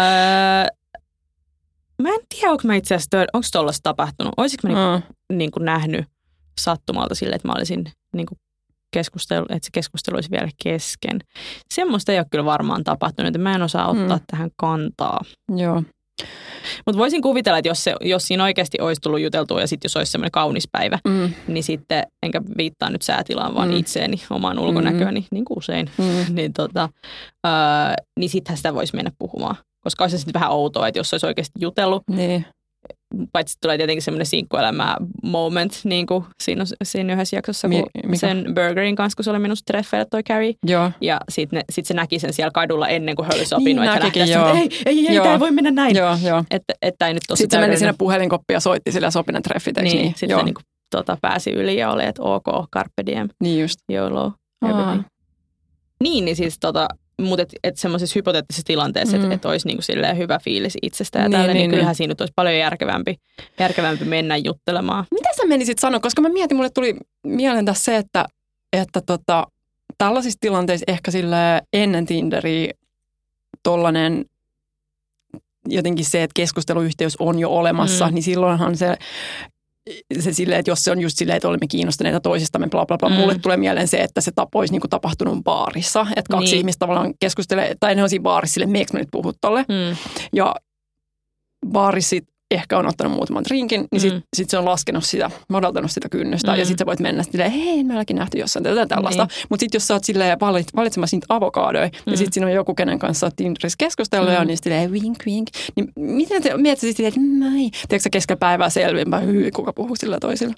mä 2.02 2.10
en 2.10 2.20
tiedä, 2.30 2.52
onko 2.52 2.64
mä 2.66 2.76
itse 2.76 2.96
asiassa, 2.96 3.18
onko 3.34 3.48
tuollaista 3.52 3.84
tapahtunut. 3.84 4.34
Olisiko 4.38 4.68
mä 4.68 4.74
niinku, 4.74 5.08
mm. 5.30 5.38
niinku 5.38 5.60
nähnyt 5.60 6.06
sattumalta 6.60 7.16
sille, 7.16 7.36
että 7.36 7.48
mä 7.48 7.54
olisin 7.58 7.92
niinku 8.14 8.36
keskustelu, 8.94 9.46
että 9.50 9.66
se 9.66 9.70
keskustelu 9.74 10.18
olisi 10.18 10.32
vielä 10.32 10.50
kesken. 10.64 11.20
Semmoista 11.74 12.12
ei 12.12 12.18
ole 12.18 12.26
kyllä 12.32 12.46
varmaan 12.46 12.84
tapahtunut, 12.84 13.28
että 13.28 13.40
mä 13.40 13.56
en 13.56 13.62
osaa 13.62 13.90
ottaa 13.90 14.18
mm. 14.18 14.24
tähän 14.32 14.50
kantaa. 14.56 15.22
Joo. 15.56 15.84
Mutta 16.86 17.00
voisin 17.00 17.22
kuvitella, 17.22 17.58
että 17.58 17.70
jos, 17.70 17.84
se, 17.84 17.96
jos 18.02 18.28
siinä 18.28 18.44
oikeasti 18.44 18.82
olisi 18.82 19.02
tullut 19.02 19.22
juteltua 19.22 19.62
ja 19.62 19.68
sitten 19.68 19.90
jos 19.90 19.98
olisi 19.98 20.12
semmoinen 20.12 20.32
kaunis 20.32 20.68
päivä, 20.72 21.00
mm. 21.08 21.34
niin 21.48 21.64
sitten, 21.64 22.04
enkä 22.24 22.42
viittaa 22.58 22.90
nyt 22.90 23.02
säätilaan, 23.02 23.56
vaan 23.56 23.70
mm. 23.70 23.76
itseeni, 23.76 24.18
omaan 24.30 24.60
ulkonäköäni, 24.60 25.20
mm. 25.20 25.28
niin 25.32 25.46
kuin 25.46 25.58
usein, 25.58 25.90
mm. 25.98 26.26
niin, 26.36 26.54
tota, 26.54 26.90
öö, 27.48 27.52
niin 28.20 28.30
sittenhän 28.30 28.58
sitä 28.58 28.74
voisi 28.74 28.96
mennä 28.96 29.12
puhumaan. 29.20 29.56
Koska 29.84 30.04
olisi 30.04 30.18
se 30.18 30.22
sitten 30.22 30.34
vähän 30.34 30.52
outoa, 30.52 30.88
että 30.88 31.00
jos 31.00 31.14
olisi 31.14 31.26
oikeasti 31.26 31.60
jutellut, 31.60 32.04
niin 32.10 32.46
paitsi 33.34 33.58
tulee 33.62 33.78
tietenkin 33.78 34.02
semmoinen 34.02 34.26
sinkkuelämä 34.26 34.96
moment 35.24 35.82
niin 35.84 36.08
kuin 36.08 36.26
siinä, 36.44 36.64
siinä 36.84 37.14
yhdessä 37.14 37.36
jaksossa, 37.36 37.70
kun 37.70 37.84
Mi- 38.08 38.18
sen 38.18 38.46
burgerin 38.48 38.96
kanssa, 38.96 39.16
kun 39.16 39.24
se 39.24 39.30
oli 39.30 39.40
minusta 39.40 39.66
treffeillä 39.66 40.06
toi 40.12 40.24
Carrie. 40.24 40.54
Joo. 40.66 40.92
Ja 41.02 41.20
sitten 41.30 41.62
sit 41.72 41.86
se 41.86 41.94
näki 41.94 42.20
sen 42.20 42.34
siellä 42.34 42.52
kadulla 42.52 42.88
ennen 42.88 43.16
kuin 43.16 43.26
he 43.26 43.32
oli 43.36 43.46
sopinut, 43.46 43.84
niin, 43.84 43.94
että 43.94 44.06
näkikin, 44.06 44.34
joo. 44.34 44.50
ei, 44.50 44.70
ei, 44.86 45.00
ei, 45.00 45.08
ei, 45.08 45.22
tämä 45.22 45.34
ei 45.34 45.40
voi 45.40 45.52
mennä 45.52 45.72
näin. 45.72 45.96
Joo, 45.96 46.18
joo. 46.24 46.44
Että, 46.52 46.74
että 46.82 47.08
ei 47.08 47.14
nyt 47.14 47.24
tosi 47.28 47.44
Sitten 47.44 47.60
se 47.60 47.68
meni 47.68 47.78
sinne 47.78 47.94
puhelinkoppiin 47.98 48.56
ja 48.56 48.60
soitti 48.60 48.92
sillä 48.92 49.12
sopinen 49.12 49.44
treffit, 49.44 49.78
niin? 49.78 49.98
niin? 49.98 50.10
Sitten 50.10 50.30
joo. 50.30 50.40
se 50.40 50.46
niin 50.46 50.54
kuin, 50.54 50.64
tota, 50.92 51.18
pääsi 51.22 51.52
yli 51.52 51.78
ja 51.78 51.92
oli, 51.92 52.06
että 52.06 52.24
ok, 52.24 52.46
carpe 52.76 53.06
diem. 53.06 53.30
Niin 53.44 53.62
just. 53.62 53.80
YOLO. 53.92 54.34
Niin, 56.04 56.26
niin 56.26 56.36
siis 56.36 56.58
tota, 56.60 56.88
mutta 57.22 57.42
et, 57.42 57.50
et 57.64 57.78
semmoisessa 57.78 58.14
hypoteettisessa 58.16 58.66
tilanteessa, 58.66 59.18
mm. 59.18 59.24
että 59.24 59.36
et 59.36 59.46
olisi 59.46 59.68
niinku 59.68 59.84
hyvä 60.18 60.40
fiilis 60.40 60.78
itsestä 60.82 61.20
ja 61.20 61.24
Niin, 61.24 61.32
tällä, 61.32 61.48
niin, 61.48 61.54
niin, 61.54 61.58
niin 61.58 61.70
niin. 61.70 61.78
kyllähän 61.78 61.96
siinä 61.96 62.12
nyt 62.12 62.22
olisi 62.22 62.34
paljon 62.36 62.58
järkevämpi, 62.58 63.16
järkevämpi 63.60 64.06
mennä 64.06 64.38
juttelemaan. 64.38 65.06
Mitä 65.12 65.30
sä 65.38 65.46
menisit 65.46 65.80
sanoa? 65.80 66.00
Koska 66.00 66.22
mä 66.22 66.30
mietin, 66.30 66.58
mulle 66.58 66.70
tuli 66.70 66.96
mieleen 67.24 67.66
tässä 67.66 67.84
se, 67.84 67.98
että, 67.98 68.26
että 68.74 69.02
tota, 69.02 69.48
tällaisissa 69.98 70.38
tilanteissa 70.42 70.84
ehkä 70.88 71.12
sille 71.12 71.62
ennen 71.74 72.06
Tinderiä 72.06 72.74
tollainen 73.64 74.26
jotenkin 75.68 76.06
se, 76.06 76.24
että 76.24 76.34
keskusteluyhteys 76.34 77.16
on 77.20 77.40
jo 77.40 77.50
olemassa, 77.50 78.08
mm. 78.08 78.14
niin 78.14 78.24
silloinhan 78.24 78.78
se 78.78 78.98
se 80.20 80.34
silleen, 80.34 80.60
että 80.60 80.72
jos 80.72 80.84
se 80.84 80.92
on 80.92 81.02
just 81.02 81.18
silleen, 81.18 81.38
että 81.38 81.48
olemme 81.48 81.68
kiinnostuneita 81.68 82.20
toisistamme, 82.20 82.68
bla 82.70 82.86
bla 82.86 82.98
bla. 82.98 83.10
Mm. 83.10 83.16
Mulle 83.16 83.40
tulee 83.40 83.58
mieleen 83.58 83.88
se, 83.88 83.98
että 83.98 84.22
se 84.22 84.32
tapa 84.36 84.60
olisi 84.60 84.74
niinku 84.74 84.88
tapahtunut 84.88 85.44
baarissa. 85.44 86.02
Että 86.16 86.30
kaksi 86.30 86.44
Niin. 86.46 86.52
niin. 86.52 86.58
ihmistä 86.58 86.80
tavallaan 86.80 87.14
keskustelee, 87.20 87.76
tai 87.80 87.96
ne 87.96 88.04
on 88.04 88.10
siinä 88.10 88.24
baarissa 88.24 88.54
silleen, 88.54 88.70
meekö 88.70 88.94
mä 88.94 89.00
nyt 89.00 89.08
puhua 89.12 89.34
tolle. 89.42 89.66
Mm. 89.70 89.96
Ja 90.34 90.56
baarissa 91.68 92.16
ehkä 92.52 92.78
on 92.78 92.86
ottanut 92.88 93.14
muutaman 93.14 93.44
drinkin, 93.44 93.86
niin 93.92 94.02
sitten 94.02 94.20
Mm. 94.20 94.24
sit 94.36 94.50
se 94.50 94.58
on 94.58 94.66
laskenut 94.66 95.04
sitä, 95.04 95.32
madaltanut 95.50 95.92
sitä 95.92 96.10
kynnystä. 96.10 96.52
Mm. 96.52 96.58
Ja 96.60 96.66
sitten 96.66 96.80
sä 96.80 96.86
voit 96.86 97.00
mennä 97.00 97.24
silleen, 97.24 97.52
hei, 97.52 97.84
me 97.84 97.94
ollakin 97.94 98.16
nähty 98.16 98.38
jossain 98.38 98.64
tätä 98.64 98.86
tällaista. 98.86 99.24
Niin. 99.26 99.46
Mutta 99.50 99.60
sitten 99.62 99.76
jos 99.78 99.88
sä 99.88 99.94
oot 99.94 100.04
silleen 100.04 100.40
valit, 100.40 100.68
valitsemassa 100.76 101.16
niitä 101.16 101.26
avokaadoja, 101.30 101.86
Mm. 101.88 102.12
ja 102.12 102.18
sitten 102.18 102.34
siinä 102.34 102.48
on 102.48 102.54
joku, 102.54 102.76
kenen 102.76 103.00
kanssa 103.00 103.26
oot 103.26 103.36
Tinderissä 103.36 103.76
keskustellut, 103.80 104.30
ja 104.30 104.36
Mm. 104.36 104.42
on 104.42 104.48
niin 104.48 104.58
silleen 104.64 104.92
wink 104.92 105.18
wink. 105.26 105.48
Niin 105.76 105.92
miten 105.96 106.44
te 106.44 106.58
mietit 106.58 106.80
sitten 106.80 106.96
silleen, 107.14 107.28
että 107.40 107.46
näin. 107.50 107.72
Tiedätkö 107.72 108.00
sä 108.00 108.10
keskellä 108.10 108.40
päivää 108.40 108.70
selvinpä, 108.70 109.20
hyi, 109.20 109.52
kuka 109.52 109.74
puhuu 109.74 109.96
sillä 109.96 110.18
toisilla? 110.22 110.54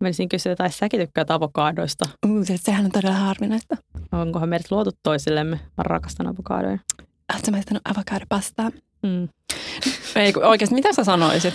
Menisin 0.00 0.28
kysyä, 0.28 0.56
tai 0.56 0.72
säkin 0.72 1.00
tykkäät 1.00 1.30
avokaadoista. 1.30 2.04
Uh, 2.26 2.44
se, 2.46 2.56
sehän 2.56 2.84
on 2.84 2.90
todella 2.92 3.16
harvinaista. 3.16 3.76
Onkohan 4.12 4.48
meidät 4.48 4.70
luotu 4.70 4.90
toisillemme? 5.02 5.56
Mä 5.76 5.82
rakastan 5.82 6.26
avokaadoja. 6.26 6.78
Oletko 7.34 7.50
maistanut 7.50 7.82
avokaadopastaa? 7.84 8.70
Mm. 9.02 9.28
Ei, 10.16 10.32
oikeasti, 10.42 10.74
mitä 10.74 10.92
sä 10.92 11.04
sanoisit? 11.04 11.54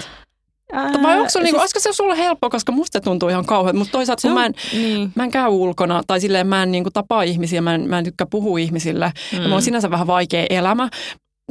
Ää, 0.74 0.92
Vai 1.04 1.18
onko 1.18 1.30
sulla, 1.30 1.44
niinku, 1.44 1.60
siis- 1.60 1.62
olisiko 1.62 1.80
se 1.80 1.94
sulle 1.94 2.18
helppoa, 2.18 2.50
koska 2.50 2.72
musta 2.72 3.02
tuntuu 3.02 3.30
ihan 3.30 3.46
kauhean, 3.46 3.76
mutta 3.78 3.92
toisaalta 3.92 4.22
kun 4.22 4.32
on- 4.32 4.38
mä 4.38 4.46
en, 4.46 4.54
Niin. 4.74 5.12
mä 5.16 5.24
en 5.24 5.32
käy 5.32 5.48
ulkona 5.50 6.02
tai 6.08 6.20
silleen 6.22 6.48
mä 6.48 6.64
en 6.64 6.72
niinku 6.72 6.90
tapaa 6.92 7.24
ihmisiä, 7.24 7.62
mä 7.62 7.76
en, 7.76 7.90
mä 7.90 7.98
en 7.98 8.04
tykkää 8.04 8.28
puhua 8.32 8.60
ihmisille. 8.60 9.12
Mm. 9.32 9.38
Ja 9.38 9.42
mulla 9.44 9.56
on 9.56 9.62
sinänsä 9.62 9.92
vähän 9.92 10.08
vaikea 10.08 10.46
elämä. 10.50 10.90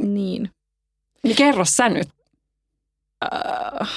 Niin. 0.01 0.49
Niin 1.23 1.35
kerro 1.35 1.65
sä 1.65 1.89
nyt. 1.89 2.07
Äh. 3.33 3.89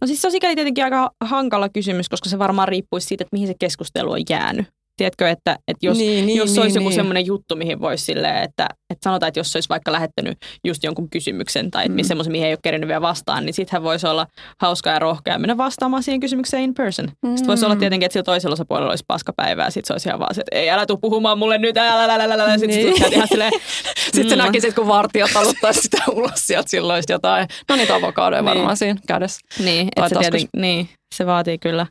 No 0.00 0.06
siis 0.06 0.20
se 0.22 0.28
on 0.28 0.32
sikäli 0.32 0.54
tietenkin 0.54 0.84
aika 0.84 1.10
hankala 1.20 1.68
kysymys, 1.68 2.08
koska 2.08 2.28
se 2.28 2.38
varmaan 2.38 2.68
riippuisi 2.68 3.06
siitä, 3.06 3.22
että 3.24 3.34
mihin 3.34 3.48
se 3.48 3.54
keskustelu 3.58 4.12
on 4.12 4.20
jäänyt. 4.30 4.66
Tiedätkö, 4.98 5.28
että, 5.28 5.52
että 5.68 5.86
jos, 5.86 5.98
niin, 5.98 6.26
niin, 6.26 6.38
jos 6.38 6.50
niin, 6.50 6.62
olisi 6.62 6.78
joku 6.78 6.88
niin. 6.88 6.96
semmoinen 6.96 7.26
juttu, 7.26 7.56
mihin 7.56 7.80
voisi 7.80 8.04
silleen, 8.04 8.36
että, 8.36 8.66
että 8.90 9.04
sanotaan, 9.04 9.28
että 9.28 9.40
jos 9.40 9.56
olisi 9.56 9.68
vaikka 9.68 9.92
lähettänyt 9.92 10.38
just 10.64 10.84
jonkun 10.84 11.10
kysymyksen 11.10 11.70
tai 11.70 11.88
mm. 11.88 11.94
Mm. 11.94 12.04
semmoisen, 12.04 12.32
mihin 12.32 12.46
ei 12.46 12.52
ole 12.52 12.58
kerennyt 12.62 12.88
vielä 12.88 13.00
vastaan, 13.00 13.46
niin 13.46 13.54
sittenhän 13.54 13.82
voisi 13.82 14.06
olla 14.06 14.26
hauskaa 14.60 14.92
ja 14.92 14.98
rohkea 14.98 15.38
mennä 15.38 15.56
vastaamaan 15.56 16.02
siihen 16.02 16.20
kysymykseen 16.20 16.62
in 16.62 16.74
person. 16.74 17.06
Mm. 17.26 17.28
Sitten 17.28 17.46
voisi 17.46 17.64
olla 17.64 17.76
tietenkin, 17.76 18.06
että 18.06 18.12
sillä 18.12 18.24
toisella 18.24 18.52
osapuolella 18.52 18.90
olisi 18.90 19.04
paskapäivää 19.06 19.66
ja 19.66 19.70
sitten 19.70 19.86
se 19.86 19.92
olisi 19.92 20.08
ihan 20.08 20.18
vaan 20.20 20.34
se, 20.34 20.40
että 20.40 20.56
ei 20.56 20.70
älä 20.70 20.86
tuu 20.86 20.98
puhumaan 20.98 21.38
mulle 21.38 21.58
nyt, 21.58 21.76
älä, 21.76 22.04
älä, 22.04 22.14
älä, 22.14 22.34
älä. 22.34 22.52
Ja 22.52 22.58
sitten 22.58 22.78
Niin. 22.84 22.94
niin. 23.00 23.12
ihan 23.12 23.28
silleen, 23.28 23.52
Sitten 24.14 24.38
mm. 24.38 24.42
mm. 24.42 24.46
näkisit, 24.46 24.74
kun 24.74 24.86
vartijat 24.86 25.30
taluttaisi 25.32 25.80
sitä 25.80 26.02
ulos 26.12 26.32
sieltä 26.34 26.70
silloin 26.70 26.94
olisi 26.94 27.12
jotain. 27.12 27.46
No 27.68 27.76
niitä 27.76 27.94
avokaadoja 27.94 28.42
Niin. 28.42 28.48
varmaan 28.48 28.76
siinä 28.76 29.00
kädessä. 29.06 29.40
Niin, 29.64 29.88
että 29.96 30.08
se, 30.08 30.14
tietenkin, 30.18 30.48
niin, 30.56 30.88
se 31.14 31.26
vaatii 31.26 31.58
kyllä, 31.58 31.86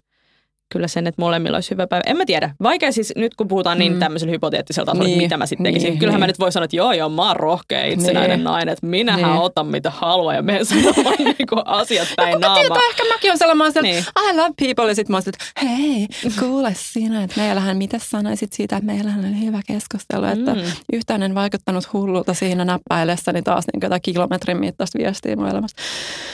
kyllä 0.74 0.88
sen, 0.88 1.08
että 1.08 1.22
molemmilla 1.22 1.58
olisi 1.58 1.72
hyvä 1.72 1.88
päivä. 1.88 2.04
En 2.06 2.18
mä 2.18 2.26
tiedä. 2.26 2.50
Vaikea 2.64 2.92
siis 2.92 3.14
nyt, 3.16 3.36
kun 3.36 3.48
puhutaan 3.48 3.78
niin 3.80 3.94
Mm. 3.94 4.00
tämmöisellä 4.00 4.32
hypoteettisella 4.32 4.86
tasolla, 4.86 5.04
Niin, 5.04 5.14
että 5.14 5.24
mitä 5.24 5.38
mä 5.38 5.46
sitten 5.46 5.64
tekisin. 5.64 5.90
niin, 5.90 6.00
Kyllähän 6.00 6.20
mä 6.20 6.26
niin. 6.26 6.30
nyt 6.30 6.40
voi 6.40 6.52
sanoa, 6.52 6.66
että 6.66 6.76
joo, 6.76 6.92
joo, 6.94 7.10
mä 7.10 7.28
oon 7.28 7.36
rohkea 7.36 7.86
itsenäinen 7.86 8.38
Niin. 8.40 8.44
nainen, 8.44 8.74
että 8.74 8.88
minähän 8.88 9.32
Niin. 9.32 9.42
otan 9.42 9.68
mitä 9.68 9.90
haluan 9.90 10.36
ja 10.36 10.42
menen 10.42 10.66
sanomaan 10.76 11.16
niinku 11.38 11.62
asiat 11.66 12.08
päin 12.16 12.34
Kuka 12.34 12.48
naamaa. 12.48 12.62
tietää, 12.64 12.90
ehkä 12.90 13.04
mäkin 13.14 13.32
on 13.32 13.38
sellainen, 13.38 13.68
että 13.68 13.82
Niin. 13.82 14.04
I 14.30 14.36
love 14.38 14.54
people. 14.60 14.88
Ja 14.92 14.96
sitten 14.96 15.14
mä 15.14 15.18
oon 15.18 15.24
että 15.28 15.46
hei, 15.70 16.08
kuule 16.40 16.72
sinä, 16.78 17.24
että 17.24 17.42
meillähän, 17.42 17.78
mitä 17.78 18.00
sanoisit 18.00 18.54
siitä, 18.54 18.76
että 18.78 18.86
meillähän 18.86 19.20
oli 19.26 19.46
hyvä 19.46 19.62
keskustelu. 19.68 20.26
Että 20.26 20.54
Mm. 20.54 20.62
yhtään 20.94 21.24
en 21.24 21.36
vaikuttanut 21.36 21.94
hullulta 21.94 22.34
siinä 22.34 22.66
näppäilessäni 22.66 23.42
taas 23.42 23.66
niin 23.74 23.80
jotain 23.84 24.02
kilometrin 24.02 24.58
mittaista 24.58 25.00
viestiä 25.00 25.36
mun 25.36 25.48
elämästä. 25.50 25.82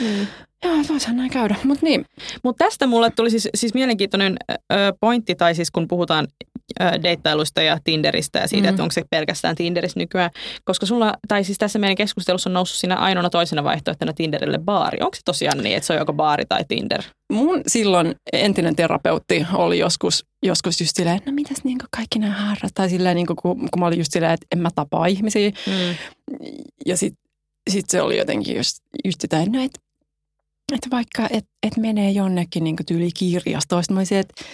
Mm. 0.00 0.26
Joo, 0.64 0.76
voisihan 0.88 1.16
näin 1.16 1.30
käydä. 1.30 1.54
Mutta 1.64 1.86
niin, 1.86 2.04
Mutta 2.44 2.64
tästä 2.64 2.86
mulle 2.86 3.10
tuli 3.10 3.30
siis, 3.30 3.48
siis 3.54 3.74
mielenkiintoinen 3.74 4.36
ö, 4.72 4.76
pointti, 5.00 5.34
tai 5.34 5.54
siis 5.54 5.70
kun 5.70 5.88
puhutaan 5.88 6.26
ö, 6.80 6.84
deittailusta 7.02 7.62
ja 7.62 7.78
Tinderistä 7.84 8.38
ja 8.38 8.48
siitä, 8.48 8.62
Mm. 8.66 8.70
että 8.70 8.82
onko 8.82 8.92
se 8.92 9.02
pelkästään 9.10 9.56
Tinderissä 9.56 10.00
nykyään. 10.00 10.30
Koska 10.64 10.86
sulla, 10.86 11.14
tai 11.28 11.44
siis 11.44 11.58
tässä 11.58 11.78
meidän 11.78 11.96
keskustelussa 11.96 12.50
on 12.50 12.54
noussut 12.54 12.78
siinä 12.78 12.96
ainoana 12.96 13.30
toisena 13.30 13.64
vaihtoehtona 13.64 14.12
Tinderille 14.12 14.58
baari. 14.58 14.98
Onko 15.00 15.14
se 15.14 15.20
tosiaan 15.24 15.58
niin, 15.58 15.76
että 15.76 15.86
se 15.86 15.92
on 15.92 15.98
joko 15.98 16.12
baari 16.12 16.44
tai 16.48 16.64
Tinder? 16.68 17.02
mun 17.32 17.60
silloin 17.66 18.14
entinen 18.32 18.76
terapeutti 18.76 19.46
oli 19.54 19.78
joskus, 19.78 20.24
joskus 20.42 20.80
just 20.80 20.96
silleen, 20.96 21.20
no 21.26 21.32
mitäs 21.32 21.64
niin 21.64 21.78
kaikki 21.96 22.18
nämä 22.18 22.32
harrat, 22.32 22.70
tai 22.74 22.88
silleen, 22.90 23.16
niin 23.16 23.26
kun, 23.26 23.36
kun 23.42 23.68
mä 23.78 23.86
olin 23.86 23.98
just 23.98 24.12
silleen, 24.12 24.32
että 24.32 24.46
en 24.52 24.58
mä 24.58 24.68
tapaa 24.74 25.06
ihmisiä. 25.06 25.50
Mm. 25.50 25.96
Ja 26.86 26.96
sitten 26.96 27.24
sit 27.70 27.90
se 27.90 28.02
oli 28.02 28.18
jotenkin 28.18 28.56
just, 28.56 28.76
just 29.04 29.24
että 29.24 29.36
no 29.52 29.62
et, 29.62 29.70
että 30.72 30.90
vaikka 30.90 31.26
et, 31.30 31.44
et 31.66 31.76
menee 31.76 32.10
jonnekin 32.10 32.64
niin 32.64 32.76
tyyli 32.86 33.10
kirjastoon, 33.14 33.82
sitten 33.82 33.94
mä 33.94 34.00
olisin, 34.00 34.18
että 34.18 34.44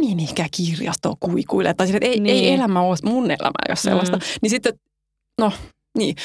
niin 0.00 0.16
mihinkään 0.16 0.48
kirjastoon 0.56 1.16
kuikuille. 1.20 1.74
Tai 1.74 1.86
että 1.94 2.06
ei, 2.06 2.20
Niin. 2.20 2.36
ei 2.44 2.52
elämä 2.54 2.80
ole 2.80 2.96
mun 3.04 3.24
elämä, 3.30 3.68
jos 3.68 3.82
sellaista. 3.82 4.16
Mm. 4.16 4.22
Niin 4.42 4.50
sitten, 4.50 4.72
no 5.40 5.52
niin. 5.98 6.16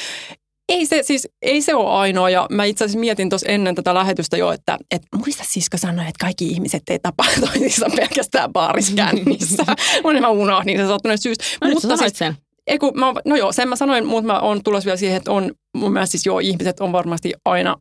Ei 0.70 0.86
se, 0.86 1.04
siis, 1.04 1.28
ei 1.42 1.62
se 1.62 1.76
ole 1.76 1.90
ainoa, 1.90 2.30
ja 2.30 2.48
mä 2.52 2.64
itse 2.64 2.84
asiassa 2.86 3.00
mietin 3.00 3.30
tuossa 3.30 3.48
ennen 3.48 3.76
tätä 3.76 3.94
lähetystä 3.94 4.38
jo, 4.38 4.52
että 4.52 4.78
et 4.92 5.02
muista 5.16 5.44
kun 5.72 5.80
sanoin, 5.80 6.08
että 6.08 6.20
kaikki 6.26 6.48
ihmiset 6.48 6.84
ei 6.90 7.00
tapaa 7.00 7.28
toisissa 7.46 7.88
pelkästään 7.96 8.54
baarissa 8.54 8.96
kännissä. 8.96 9.64
Mun 10.04 10.22
mä 10.22 10.30
unohdin 10.30 10.78
se 10.78 10.88
sattunut 10.88 11.22
syystä. 11.22 11.44
No 11.62 11.70
Mutta 11.70 11.98
siis, 11.98 12.14
sen. 12.18 12.36
ei 12.68 12.78
kun 12.78 12.92
mä, 12.96 13.14
no 13.26 13.36
joo, 13.36 13.52
sen 13.52 13.70
mä 13.70 13.76
sanoin, 13.76 14.06
mutta 14.06 14.28
mä 14.34 14.40
oon 14.40 14.64
tulossa 14.64 14.86
vielä 14.86 14.98
siihen, 14.98 15.18
että 15.18 15.32
on 15.32 15.52
mun 15.78 15.94
mielestä 15.94 16.12
siis 16.12 16.26
joo, 16.26 16.40
ihmiset 16.40 16.80
on 16.80 16.92
varmasti 16.92 17.34
aina 17.46 17.76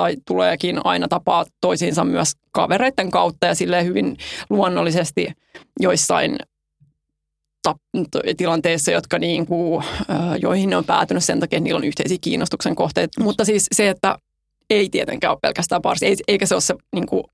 tai 0.00 0.16
tuleekin 0.26 0.80
aina 0.84 1.08
tapaa 1.08 1.44
toisiinsa 1.60 2.04
myös 2.04 2.32
kavereiden 2.52 3.10
kautta 3.10 3.46
ja 3.46 3.54
silleen 3.54 3.86
hyvin 3.86 4.16
luonnollisesti 4.50 5.28
joissain 5.80 6.38
tilanteissa, 8.36 8.90
jotka 8.90 9.18
niin 9.18 9.46
kuin, 9.46 9.84
joihin 10.42 10.70
ne 10.70 10.76
on 10.76 10.84
päätynyt 10.84 11.24
sen 11.24 11.40
takia, 11.40 11.56
että 11.56 11.64
niillä 11.64 11.78
on 11.78 11.84
yhteisiä 11.84 12.18
kiinnostuksen 12.20 12.74
kohteita. 12.74 13.24
Mutta 13.24 13.44
siis 13.44 13.66
se, 13.72 13.88
että 13.88 14.18
ei 14.70 14.88
tietenkään 14.88 15.30
ole 15.30 15.38
pelkästään 15.42 15.82
parsi, 15.82 16.06
ei, 16.06 16.16
eikä 16.28 16.46
se 16.46 16.54
ole 16.54 16.60
se, 16.60 16.74
niin 16.92 17.06
kuin, 17.06 17.24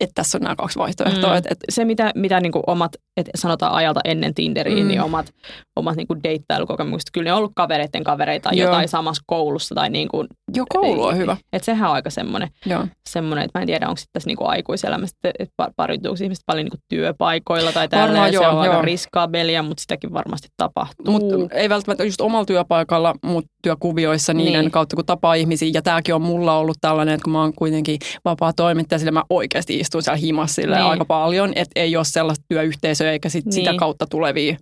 että 0.00 0.12
tässä 0.14 0.38
on 0.38 0.42
nämä 0.42 0.56
kaksi 0.56 0.78
vaihtoehtoa. 0.78 1.30
Mm. 1.30 1.36
Että, 1.36 1.48
että 1.52 1.66
Se, 1.68 1.84
mitä, 1.84 2.12
mitä 2.14 2.40
niin 2.40 2.52
kuin 2.52 2.64
omat, 2.66 2.92
et 3.16 3.30
sanotaan 3.34 3.72
ajalta 3.72 4.00
ennen 4.04 4.34
Tinderiin, 4.34 4.78
Mm. 4.84 4.88
niin 4.88 5.00
omat, 5.02 5.34
omat 5.76 5.96
niin 5.96 6.06
kuin 6.06 6.22
deittailukokemukset, 6.22 7.10
kyllä 7.12 7.24
ne 7.24 7.32
on 7.32 7.38
ollut 7.38 7.52
kavereiden 7.56 8.04
kavereita 8.04 8.48
tai 8.48 8.58
Joo. 8.58 8.68
jotain 8.68 8.88
samassa 8.88 9.22
koulussa. 9.26 9.74
Tai 9.74 9.90
niin 9.90 10.08
kuin, 10.08 10.28
jo 10.56 10.64
koulu 10.72 11.02
on 11.04 11.16
hyvä. 11.16 11.36
Että 11.52 11.66
sehän 11.66 11.88
on 11.88 11.94
aika 11.94 12.10
semmoinen, 12.10 12.48
Joo. 12.66 12.86
semmoinen, 13.08 13.44
että 13.44 13.58
mä 13.58 13.62
en 13.62 13.66
tiedä, 13.66 13.88
onko 13.88 13.96
sitten 13.96 14.12
tässä 14.12 14.28
niinku 14.30 14.44
aikuiselämässä, 14.46 15.16
että 15.24 15.42
että 15.44 15.54
par- 15.62 15.72
pariutuuko 15.76 16.18
ihmiset 16.22 16.42
paljon 16.46 16.64
niinku 16.64 16.76
työpaikoilla 16.88 17.72
tai 17.72 17.88
Varmaan 17.92 18.10
tälleen. 18.12 18.32
Se 18.32 18.34
joo, 18.34 18.48
on 18.52 18.58
aika 18.58 18.74
joo. 18.74 18.82
riskaabelia, 18.82 19.62
mutta 19.62 19.80
sitäkin 19.80 20.12
varmasti 20.12 20.48
tapahtuu. 20.56 21.10
Mutta 21.12 21.54
ei 21.54 21.68
välttämättä 21.68 22.04
just 22.04 22.20
omalla 22.20 22.44
työpaikalla, 22.44 23.14
mutta 23.24 23.50
työkuvioissa 23.62 24.34
niiden 24.34 24.52
Niin. 24.52 24.60
niin. 24.60 24.70
kautta, 24.70 24.96
kun 24.96 25.06
tapaa 25.06 25.34
ihmisiä. 25.34 25.70
Ja 25.74 25.82
tämäkin 25.82 26.14
on 26.14 26.22
mulla 26.22 26.58
ollut 26.58 26.76
tällainen, 26.80 27.14
että 27.14 27.24
kun 27.24 27.32
mä 27.32 27.40
oon 27.40 27.52
kuitenkin 27.54 27.98
vapaa 28.24 28.52
toimittaja, 28.52 28.98
sillä 28.98 29.12
mä 29.12 29.22
oikeasti 29.30 29.78
istun 29.80 30.02
siellä 30.02 30.16
himassa 30.16 30.62
Niin. 30.62 30.72
aika 30.74 31.04
paljon, 31.04 31.52
että 31.56 31.80
ei 31.80 31.96
ole 31.96 32.04
sellaista 32.04 32.44
työyhteisöä 32.48 33.03
eikä 33.10 33.28
sit 33.28 33.44
sitä 33.52 33.70
Niin. 33.70 33.78
kautta 33.78 34.06
tulevia. 34.06 34.56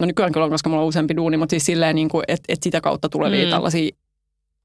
No 0.00 0.06
nykyään 0.06 0.32
kyllä 0.32 0.44
on, 0.44 0.50
koska 0.50 0.68
mulla 0.70 0.82
on 0.82 0.88
useampi 0.88 1.16
duuni, 1.16 1.36
mutta 1.36 1.50
siis 1.52 1.66
silleen, 1.66 1.94
niin 1.94 2.08
kuin, 2.08 2.24
että, 2.28 2.44
että 2.48 2.64
sitä 2.64 2.80
kautta 2.80 3.08
tulevia 3.08 3.44
Mm. 3.44 3.50
tällaisia, 3.50 3.88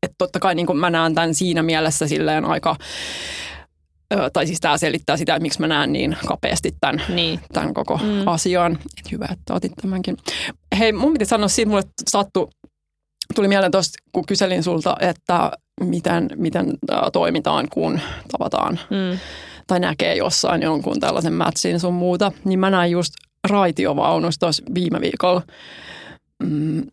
että 0.03 0.15
totta 0.17 0.39
kai 0.39 0.55
niin 0.55 0.65
kuin 0.65 0.77
mä 0.77 0.89
näen 0.89 1.15
tämän 1.15 1.33
siinä 1.35 1.63
mielessä 1.63 2.07
silleen 2.07 2.45
aika, 2.45 2.75
tai 4.33 4.47
siis 4.47 4.59
tämä 4.59 4.77
selittää 4.77 5.17
sitä, 5.17 5.35
että 5.35 5.41
miksi 5.41 5.59
mä 5.59 5.67
näen 5.67 5.93
niin 5.93 6.17
kapeasti 6.27 6.71
tämän 6.81 7.01
Niin. 7.09 7.39
tämän 7.53 7.73
koko 7.73 7.97
Mm. 7.97 8.27
asian. 8.27 8.71
Et 8.99 9.11
hyvä, 9.11 9.27
että 9.31 9.53
otit 9.53 9.71
tämänkin. 9.81 10.17
Hei, 10.79 10.91
mun 10.91 11.13
piti 11.13 11.25
sanoa 11.25 11.47
siitä, 11.47 11.69
mulle 11.69 11.83
sattu, 12.09 12.49
tuli 13.35 13.47
mieleen 13.47 13.71
tuosta, 13.71 13.97
kun 14.11 14.25
kyselin 14.25 14.63
sulta, 14.63 14.97
että 14.99 15.51
miten, 15.83 16.29
miten 16.35 16.73
toimitaan, 17.13 17.67
kun 17.69 17.99
tavataan 18.31 18.79
Mm. 18.89 19.17
Tai 19.71 19.79
näkee 19.79 20.15
jossain 20.15 20.61
jonkun 20.61 20.99
tällaisen 20.99 21.33
matchin 21.33 21.79
sun 21.79 21.93
muuta. 21.93 22.31
Niin 22.45 22.59
mä 22.59 22.69
näin 22.69 22.91
just 22.91 23.13
raitiovaunussa 23.49 24.39
tuossa 24.39 24.63
viime 24.73 25.01
viikolla 25.01 25.41
mm, 26.43 26.87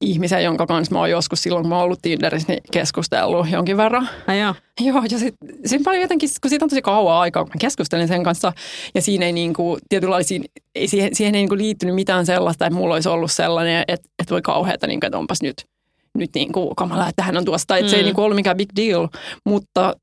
ihmisen, 0.00 0.44
jonka 0.44 0.66
kanssa 0.66 0.94
mä 0.94 0.98
oon 0.98 1.10
joskus 1.10 1.42
silloin, 1.42 1.62
kun 1.62 1.68
mä 1.68 1.74
oon 1.74 1.84
ollut 1.84 2.02
Tinderissä, 2.02 2.52
niin 2.52 2.62
keskustellut 2.72 3.50
jonkin 3.50 3.76
verran. 3.76 4.08
Ai 4.26 4.40
joo. 4.40 4.54
Joo, 4.80 5.02
ja 5.10 5.18
sitten 5.18 5.56
sit 5.66 5.82
paljon 5.82 6.02
jotenkin, 6.02 6.28
kun 6.42 6.48
siitä 6.48 6.64
on 6.64 6.68
tosi 6.68 6.82
kauan 6.82 7.16
aikaa, 7.16 7.44
kun 7.44 7.50
mä 7.54 7.60
keskustelin 7.60 8.08
sen 8.08 8.22
kanssa, 8.24 8.52
ja 8.94 9.02
siinä 9.02 9.26
ei 9.26 9.32
niinku, 9.32 9.78
tietynlaisiin, 9.88 10.44
ei 10.74 10.88
siihen, 10.88 11.14
siihen 11.14 11.34
ei 11.34 11.40
niinku 11.40 11.56
liittynyt 11.56 11.94
mitään 11.94 12.26
sellaista, 12.26 12.66
että 12.66 12.78
mulla 12.78 12.94
olisi 12.94 13.08
ollut 13.08 13.32
sellainen, 13.32 13.84
että, 13.88 14.08
että 14.18 14.32
voi 14.32 14.42
kauheata, 14.42 14.86
niinku, 14.86 15.06
että 15.06 15.18
onpas 15.18 15.42
nyt, 15.42 15.64
nyt 16.14 16.30
niinku 16.34 16.74
kamala, 16.74 17.08
että 17.08 17.22
hän 17.22 17.36
on 17.36 17.44
tuosta, 17.44 17.76
että 17.76 17.86
mm. 17.86 17.90
se 17.90 17.96
ei 17.96 18.02
niinku 18.02 18.22
ollut 18.22 18.36
mikään 18.36 18.56
big 18.56 18.70
deal, 18.76 19.08
mutta 19.44 19.94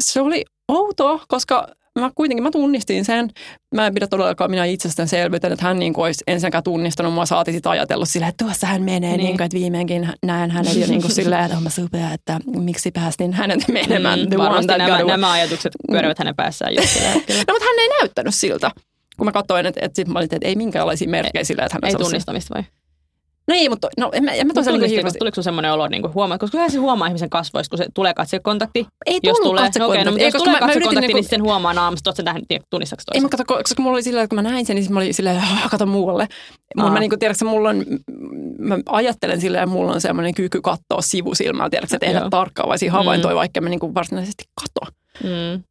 se 0.00 0.20
oli 0.20 0.44
outoa, 0.70 1.20
koska 1.28 1.68
mä 1.98 2.10
kuitenkin 2.14 2.42
mä 2.42 2.50
tunnistin 2.50 3.04
sen. 3.04 3.30
Mä 3.74 3.86
en 3.86 3.94
pidä 3.94 4.06
todellakaan 4.06 4.50
minä 4.50 4.64
itsestäänselvyyttä, 4.64 5.48
että 5.48 5.64
hän 5.64 5.78
niin 5.78 5.92
kuin 5.92 6.04
olisi 6.04 6.24
ensinnäkään 6.26 6.64
tunnistanut 6.64 7.14
mua, 7.14 7.26
saati 7.26 7.52
sitten 7.52 7.72
ajatellut 7.72 8.08
silleen, 8.08 8.28
että 8.28 8.44
tuossa 8.44 8.66
hän 8.66 8.82
menee, 8.82 9.10
niin. 9.10 9.24
Niin 9.24 9.36
kuin, 9.36 9.44
että 9.44 9.58
viimeinkin 9.58 10.08
näen 10.22 10.50
hänet 10.50 10.76
jo 10.76 10.86
niin 10.86 11.02
kuin 11.02 11.14
silleen, 11.14 11.44
että 11.44 11.56
onpa 11.56 11.70
supea, 11.70 12.12
että 12.12 12.40
miksi 12.46 12.90
päästin 12.90 13.32
hänet 13.32 13.68
menemään. 13.68 14.20
Mm, 14.20 14.38
varmasti 14.38 14.72
nämä, 14.78 15.02
nämä 15.02 15.32
ajatukset 15.32 15.72
pyörivät 15.90 16.18
hänen 16.18 16.36
päässään 16.36 16.74
just 16.74 16.88
sillä. 16.88 17.10
No, 17.48 17.54
mutta 17.54 17.64
hän 17.64 17.78
ei 17.78 17.88
näyttänyt 18.00 18.34
siltä. 18.34 18.70
Kun 19.16 19.24
mä 19.24 19.32
katsoin, 19.32 19.66
että, 19.66 19.80
että, 19.84 19.96
sit 19.96 20.08
mä 20.08 20.18
olin, 20.18 20.28
että 20.34 20.48
ei 20.48 20.56
minkäänlaisia 20.56 21.08
merkkejä 21.08 21.44
sillä, 21.44 21.64
että 21.64 21.78
hän 21.82 21.90
Ei 21.90 21.94
on 21.94 22.00
tunnistamista 22.00 22.54
vai? 22.54 22.64
No 23.50 23.56
ei, 23.56 23.68
mutta 23.68 23.88
no, 23.98 24.10
en 24.12 24.24
mä, 24.24 24.32
en 24.32 24.46
mä 24.46 24.52
toisaalta 24.52 24.80
niin 24.80 24.90
hirveästi. 24.90 25.18
Tuliko 25.18 25.34
sinulla 25.34 25.44
semmoinen 25.44 25.72
olo, 25.72 25.88
niin 25.88 26.02
kuin 26.02 26.14
huomaa, 26.14 26.38
koska 26.38 26.68
se 26.68 26.78
huomaa 26.78 27.08
ihmisen 27.08 27.30
kasvoista, 27.30 27.70
kun 27.70 27.78
se 27.78 27.86
tulee 27.94 28.14
katsekontakti. 28.14 28.86
Ei 29.06 29.20
jos 29.22 29.36
tullut 29.36 29.50
tulee, 29.50 29.62
katsekontakti. 29.64 30.00
Okei, 30.00 30.04
no, 30.04 30.10
mutta 30.10 30.24
Ei, 30.24 30.30
jos 30.34 30.42
tulee 30.42 30.60
mä- 30.60 30.66
mä 30.66 30.72
yritin 30.72 30.80
katsekontakti, 30.82 31.06
niinku- 31.06 31.16
niin 31.16 31.24
sitten 31.24 31.42
huomaa 31.42 31.74
naamasta, 31.74 32.10
että 32.10 32.22
tähän 32.22 32.42
tunnistaako 32.70 33.02
Ei 33.14 33.20
mä 33.20 33.28
toisen. 33.28 33.46
kato, 33.46 33.62
koska 33.62 33.82
mulla 33.82 33.94
oli 33.96 34.02
silleen, 34.02 34.24
että 34.24 34.36
kun 34.36 34.44
mä 34.44 34.50
näin 34.50 34.66
sen, 34.66 34.76
niin 34.76 34.92
mä 34.92 34.98
olin 35.00 35.14
silleen, 35.14 35.36
että 35.36 35.68
kato 35.70 35.86
muualle. 35.86 36.28
Mutta 36.76 36.86
Aa. 36.88 36.92
mä 36.92 37.00
niinku, 37.00 37.16
tiedätkö, 37.16 37.44
mulla 37.44 37.68
on, 37.68 37.84
mä 38.58 38.78
ajattelen 38.86 39.40
silleen, 39.40 39.64
että 39.64 39.74
mulla 39.76 39.92
on 39.92 40.00
semmoinen 40.00 40.34
kyky 40.34 40.60
katsoa 40.60 41.00
sivusilmää, 41.00 41.70
tiedätkö, 41.70 41.96
että 41.96 42.06
tehdä 42.06 42.30
tarkkaavaisia 42.30 42.92
havaintoja, 42.92 43.34
vaikka 43.36 43.60
mä 43.60 43.68
niinku 43.68 43.94
varsinaisesti 43.94 44.44
kato. 44.60 44.92
Mm. 45.24 45.62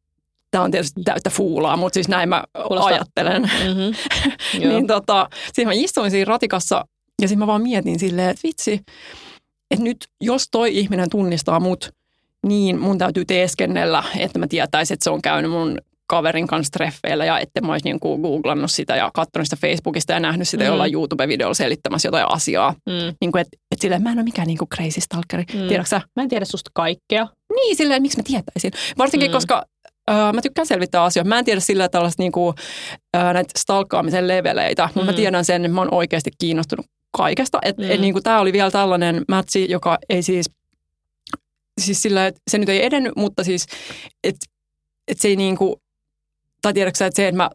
Tämä 0.50 0.64
on 0.64 0.70
tietysti 0.70 1.02
täyttä 1.02 1.30
fuulaa, 1.30 1.76
mutta 1.76 1.94
siis 1.94 2.08
näin 2.08 2.28
mä 2.28 2.44
Kuulostaa- 2.66 2.86
ajattelen. 2.94 3.42
Mm-hmm. 3.66 4.68
Niin 4.68 4.86
tota, 4.86 5.28
siinä 5.52 5.68
mä 5.68 5.72
istuin 5.74 6.10
siinä 6.10 6.28
ratikassa 6.28 6.84
ja 7.20 7.28
sitten 7.28 7.38
mä 7.38 7.46
vaan 7.46 7.62
mietin 7.62 7.98
silleen, 7.98 8.30
että 8.30 8.40
vitsi, 8.48 8.80
että 9.70 9.84
nyt 9.84 9.96
jos 10.20 10.48
toi 10.50 10.78
ihminen 10.78 11.10
tunnistaa 11.10 11.60
mut, 11.60 11.90
niin 12.46 12.78
mun 12.78 12.98
täytyy 12.98 13.24
teeskennellä, 13.24 14.04
että 14.18 14.38
mä 14.38 14.46
tietäisin, 14.46 14.94
että 14.94 15.04
se 15.04 15.10
on 15.10 15.22
käynyt 15.22 15.50
mun 15.50 15.78
kaverin 16.06 16.46
kanssa 16.46 16.70
treffeillä 16.70 17.24
ja 17.24 17.38
että 17.38 17.60
mä 17.60 17.72
olisin 17.72 17.84
niin 17.84 18.00
kuin 18.00 18.20
googlannut 18.20 18.70
sitä 18.70 18.96
ja 18.96 19.10
katsonut 19.14 19.46
sitä 19.46 19.56
Facebookista 19.60 20.12
ja 20.12 20.20
nähnyt 20.20 20.48
sitä 20.48 20.64
Mm. 20.64 20.68
jollain 20.68 20.92
YouTube-videolla 20.92 21.54
selittämässä 21.54 22.08
jotain 22.08 22.26
asiaa. 22.32 22.70
Mm. 22.86 23.14
Niin 23.20 23.32
kuin, 23.32 23.40
että, 23.40 23.56
että 23.70 23.82
silleen, 23.82 24.02
mä 24.02 24.12
en 24.12 24.18
ole 24.18 24.24
mikään 24.24 24.46
niin 24.46 24.58
kuin 24.58 24.68
crazy 24.68 25.00
stalkeri. 25.00 25.44
Mm. 25.54 25.68
Tiedätkö 25.68 25.88
sä? 25.88 26.00
Mä 26.16 26.22
en 26.22 26.28
tiedä 26.28 26.44
susta 26.44 26.70
kaikkea. 26.74 27.26
Niin, 27.54 27.76
silleen, 27.76 28.02
miksi 28.02 28.16
mä 28.18 28.22
tietäisin. 28.22 28.72
Varsinkin, 28.98 29.30
Mm. 29.30 29.32
koska 29.32 29.64
äh, 30.10 30.32
mä 30.32 30.42
tykkään 30.42 30.66
selvittää 30.66 31.04
asioita. 31.04 31.28
Mä 31.28 31.38
en 31.38 31.44
tiedä 31.44 31.60
sillä 31.60 31.88
tällaista 31.88 32.22
niinku, 32.22 32.54
äh, 33.16 33.34
näitä 33.34 33.50
stalkkaamisen 33.58 34.28
leveleitä, 34.28 34.82
mutta 34.86 35.00
Mm. 35.00 35.06
mä 35.06 35.12
tiedän 35.12 35.44
sen, 35.44 35.64
että 35.64 35.74
mä 35.74 35.80
oon 35.80 35.94
oikeasti 35.94 36.30
kiinnostunut 36.38 36.86
kaikesta. 37.10 37.58
Et, 37.64 37.78
Mm. 37.78 37.84
mm. 37.84 37.90
et, 37.90 38.00
niinku, 38.00 38.20
Tämä 38.20 38.40
oli 38.40 38.52
vielä 38.52 38.70
tällainen 38.70 39.24
mätsi, 39.28 39.70
joka 39.70 39.98
ei 40.08 40.22
siis, 40.22 40.50
siis 41.80 42.02
sillä, 42.02 42.26
että 42.26 42.40
se 42.50 42.58
nyt 42.58 42.68
ei 42.68 42.84
edennyt, 42.84 43.12
mutta 43.16 43.44
siis, 43.44 43.66
että 44.24 44.46
et 45.08 45.20
se 45.20 45.28
ei 45.28 45.36
niinku, 45.36 45.80
tai 46.62 46.72
tiedätkö 46.74 46.98
sä, 46.98 47.06
että 47.06 47.16
se, 47.16 47.28
että 47.28 47.36
mä 47.36 47.50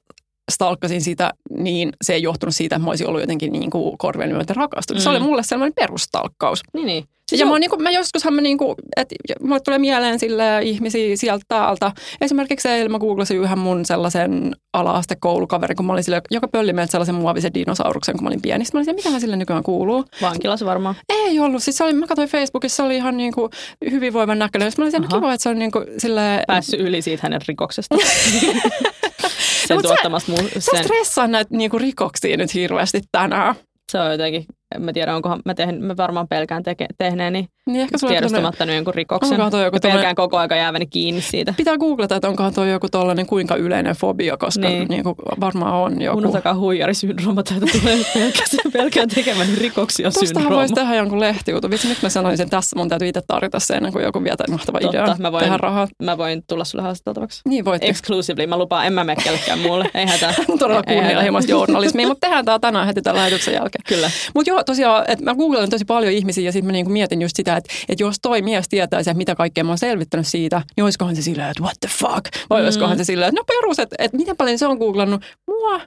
stalkkasin 0.52 1.02
sitä, 1.02 1.34
niin 1.58 1.90
se 2.04 2.14
ei 2.14 2.22
johtunut 2.24 2.56
siitä, 2.56 2.76
että 2.76 2.84
mä 2.86 2.90
olisin 2.92 3.08
ollut 3.08 3.22
jotenkin 3.22 3.52
niin 3.52 3.70
kuin 3.70 3.98
korvien 3.98 4.30
myöten 4.32 4.56
rakastunut. 4.56 5.00
Mm. 5.02 5.04
Se 5.04 5.10
Mm. 5.10 5.16
oli 5.16 5.24
mulle 5.24 5.44
sellainen 5.44 5.74
perustalkkaus. 5.76 6.62
Niin, 6.74 6.86
niin. 6.86 7.06
Siis 7.30 7.40
ja 7.40 7.46
mä, 7.46 7.52
oon 7.52 7.62
niinku, 7.62 7.78
mä 7.78 7.92
joskushan 7.92 8.34
mä 8.34 8.42
niinku, 8.42 8.76
että 8.98 9.16
mulle 9.42 9.60
tulee 9.60 9.80
mieleen 9.80 10.20
sille 10.20 10.62
ihmisiä 10.64 11.16
sieltä 11.18 11.46
täältä. 11.48 11.92
Esimerkiksi 12.22 12.70
eilen 12.70 12.92
mä 12.92 13.00
googlasin 13.00 13.38
yhden 13.38 13.60
mun 13.60 13.86
sellaisen 13.86 14.56
ala-astekoulukaverin, 14.74 15.76
kun 15.76 15.86
mä 15.86 15.94
olin 15.94 16.04
sille, 16.04 16.22
joka 16.32 16.48
pölli 16.48 16.74
meiltä 16.74 16.92
sellaisen 16.92 17.16
muovisen 17.16 17.54
dinosauruksen, 17.54 18.16
kun 18.16 18.24
mä 18.24 18.28
olin 18.28 18.42
pieni. 18.42 18.66
Sitten 18.66 18.78
mä 18.78 18.80
olin 18.80 18.86
siellä, 18.86 18.98
mitähän 18.98 19.22
sille 19.22 19.36
nykyään 19.36 19.64
kuuluu? 19.64 20.06
Vankilassa 20.22 20.66
varmaan. 20.66 20.96
Ei 21.10 21.40
ollut. 21.40 21.64
Siis 21.64 21.78
se 21.78 21.84
oli, 21.84 21.94
mä 21.94 22.08
katsoin 22.08 22.30
Facebookissa, 22.30 22.76
se 22.76 22.84
oli 22.84 22.96
ihan 22.96 23.18
niinku 23.18 23.50
hyvinvoivan 23.92 24.40
näköinen. 24.40 24.72
Sitten 24.72 24.86
mä 24.86 24.90
olin 24.90 25.06
Aha. 25.12 25.20
kiva, 25.20 25.34
että 25.34 25.44
se 25.44 25.50
on 25.50 25.60
niinku 25.60 25.82
sille... 25.98 26.44
Päässyt 26.48 26.80
yli 26.80 27.02
siitä 27.02 27.20
hänen 27.24 27.42
rikoksesta. 27.48 27.96
sen 29.68 29.78
sä- 29.78 29.82
tuottamasta 29.84 30.32
Sä 30.54 30.60
sen, 30.60 30.84
stressaan 30.84 31.32
näitä 31.32 31.58
niinku 31.58 31.78
rikoksia 31.80 32.38
nyt 32.38 32.54
hirveästi 32.54 33.02
tänään. 33.12 33.56
se 33.92 34.00
on 34.00 34.12
jotenkin, 34.12 34.46
en 34.76 34.82
mä 34.82 34.94
tiedä, 34.94 35.16
onkohan, 35.16 35.42
mä, 35.46 35.54
tehn, 35.54 35.84
mä 35.84 35.98
varmaan 35.98 36.28
pelkään 36.28 36.64
teke, 36.64 36.86
tehneeni 36.98 37.48
Niin 37.70 37.82
ehkä 37.82 37.98
tämmönen- 37.98 38.14
tiedostamatta 38.18 38.66
nyt 38.66 38.76
jonkun 38.76 38.94
rikoksen. 38.94 39.32
Onkohan 39.32 39.52
toi 39.52 39.64
joku 39.64 39.78
pelkään 39.82 40.00
tommonen- 40.02 40.16
koko 40.16 40.38
aika 40.38 40.56
jääväni 40.56 40.86
kiinni 40.86 41.22
siitä. 41.22 41.54
Pitää 41.58 41.78
googlata, 41.78 42.16
että 42.16 42.28
onkohan 42.28 42.54
toi 42.54 42.72
joku 42.72 42.88
tollainen 42.92 43.26
kuinka 43.26 43.56
yleinen 43.56 43.96
fobia, 43.96 44.38
koska 44.38 44.68
Niin. 44.68 44.80
niin. 44.80 44.88
niinku 44.90 45.16
varmaan 45.40 45.74
on 45.74 46.02
joku. 46.02 46.18
Unohtakaa 46.18 46.56
huijarisyndrooma, 46.56 47.44
täältä 47.44 47.66
tulee 47.82 47.98
pelkään, 48.14 48.72
pelkään 48.74 49.10
tekemäni 49.10 49.56
rikoksia 49.56 50.04
Tuostahan 50.04 50.28
syndrooma. 50.28 50.56
voisi 50.56 50.74
tehdä 50.74 50.96
jonkun 50.96 51.20
lehtijutun. 51.20 51.72
Vitsi, 51.72 51.88
nyt 51.88 52.02
mä 52.02 52.10
sanoin 52.10 52.38
sen 52.38 52.50
tässä. 52.50 52.76
Mun 52.76 52.90
täytyy 52.90 53.08
itse 53.08 53.22
tarjota 53.28 53.60
sen 53.60 53.78
ennen 53.78 53.92
kuin 53.94 54.04
joku 54.06 54.24
vie 54.24 54.36
tämän 54.38 54.52
mahtava 54.58 54.80
Totta, 54.80 55.04
idea. 55.04 55.16
mä 55.20 55.32
voin- 55.32 55.44
Tehdä 55.44 55.58
rahaa. 55.58 55.88
Mä 56.04 56.18
voin 56.18 56.44
tulla 56.50 56.64
sulle 56.66 56.84
haastateltavaksi. 56.84 57.42
Niin 57.50 57.66
voit. 57.66 57.84
Exclusively, 57.84 58.48
mä 58.48 58.58
lupaan, 58.58 58.86
en 58.88 58.94
mä 58.94 59.04
mene 59.04 59.24
kellekään 59.24 59.60
muulle. 59.60 59.90
Ei 59.94 60.06
hätää. 60.06 60.34
Todella 60.60 60.84
kunnianhimoista 60.84 61.52
journalismia, 61.52 62.08
mutta 62.08 62.28
tehdään 62.28 62.46
tämä 62.46 62.60
tänään 62.60 62.88
heti 62.88 63.02
tämän 63.02 63.18
lähetyksen 63.18 63.54
jälkeen. 63.54 63.82
Kyllä. 63.88 64.10
Mutta 64.36 64.52
joo, 64.56 64.64
tosiaan, 64.64 65.06
että 65.08 65.26
mä 65.26 65.36
googlaan 65.36 65.70
tosi 65.70 65.86
paljon 65.86 66.14
ihmisiä 66.14 66.44
ja 66.46 66.52
sitten 66.52 66.66
mä 66.66 66.72
niinku 66.72 66.92
mietin 66.92 67.22
just 67.22 67.36
sitä, 67.36 67.58
että, 67.58 67.74
että 67.90 68.04
jos 68.04 68.16
toi 68.22 68.42
mies 68.42 68.70
tietäisi, 68.70 69.10
että 69.10 69.18
mitä 69.18 69.36
kaikkea 69.36 69.64
mä 69.64 69.72
oon 69.72 69.78
selvittänyt 69.78 70.28
siitä, 70.28 70.62
niin 70.76 70.84
olisikohan 70.84 71.16
se 71.16 71.22
silleen, 71.22 71.50
että 71.50 71.64
what 71.64 71.76
the 71.80 71.90
fuck? 72.00 72.26
Vai 72.50 72.60
Mm. 72.62 72.66
olisikohan 72.66 72.98
se 72.98 73.04
silleen, 73.04 73.30
että 73.30 73.42
no 73.42 73.46
perus, 73.46 73.80
että, 73.80 73.96
että 74.00 74.18
miten 74.18 74.38
paljon 74.38 74.58
se 74.58 74.68
on 74.68 74.78
googlannut 74.78 75.22
mua? 75.48 75.82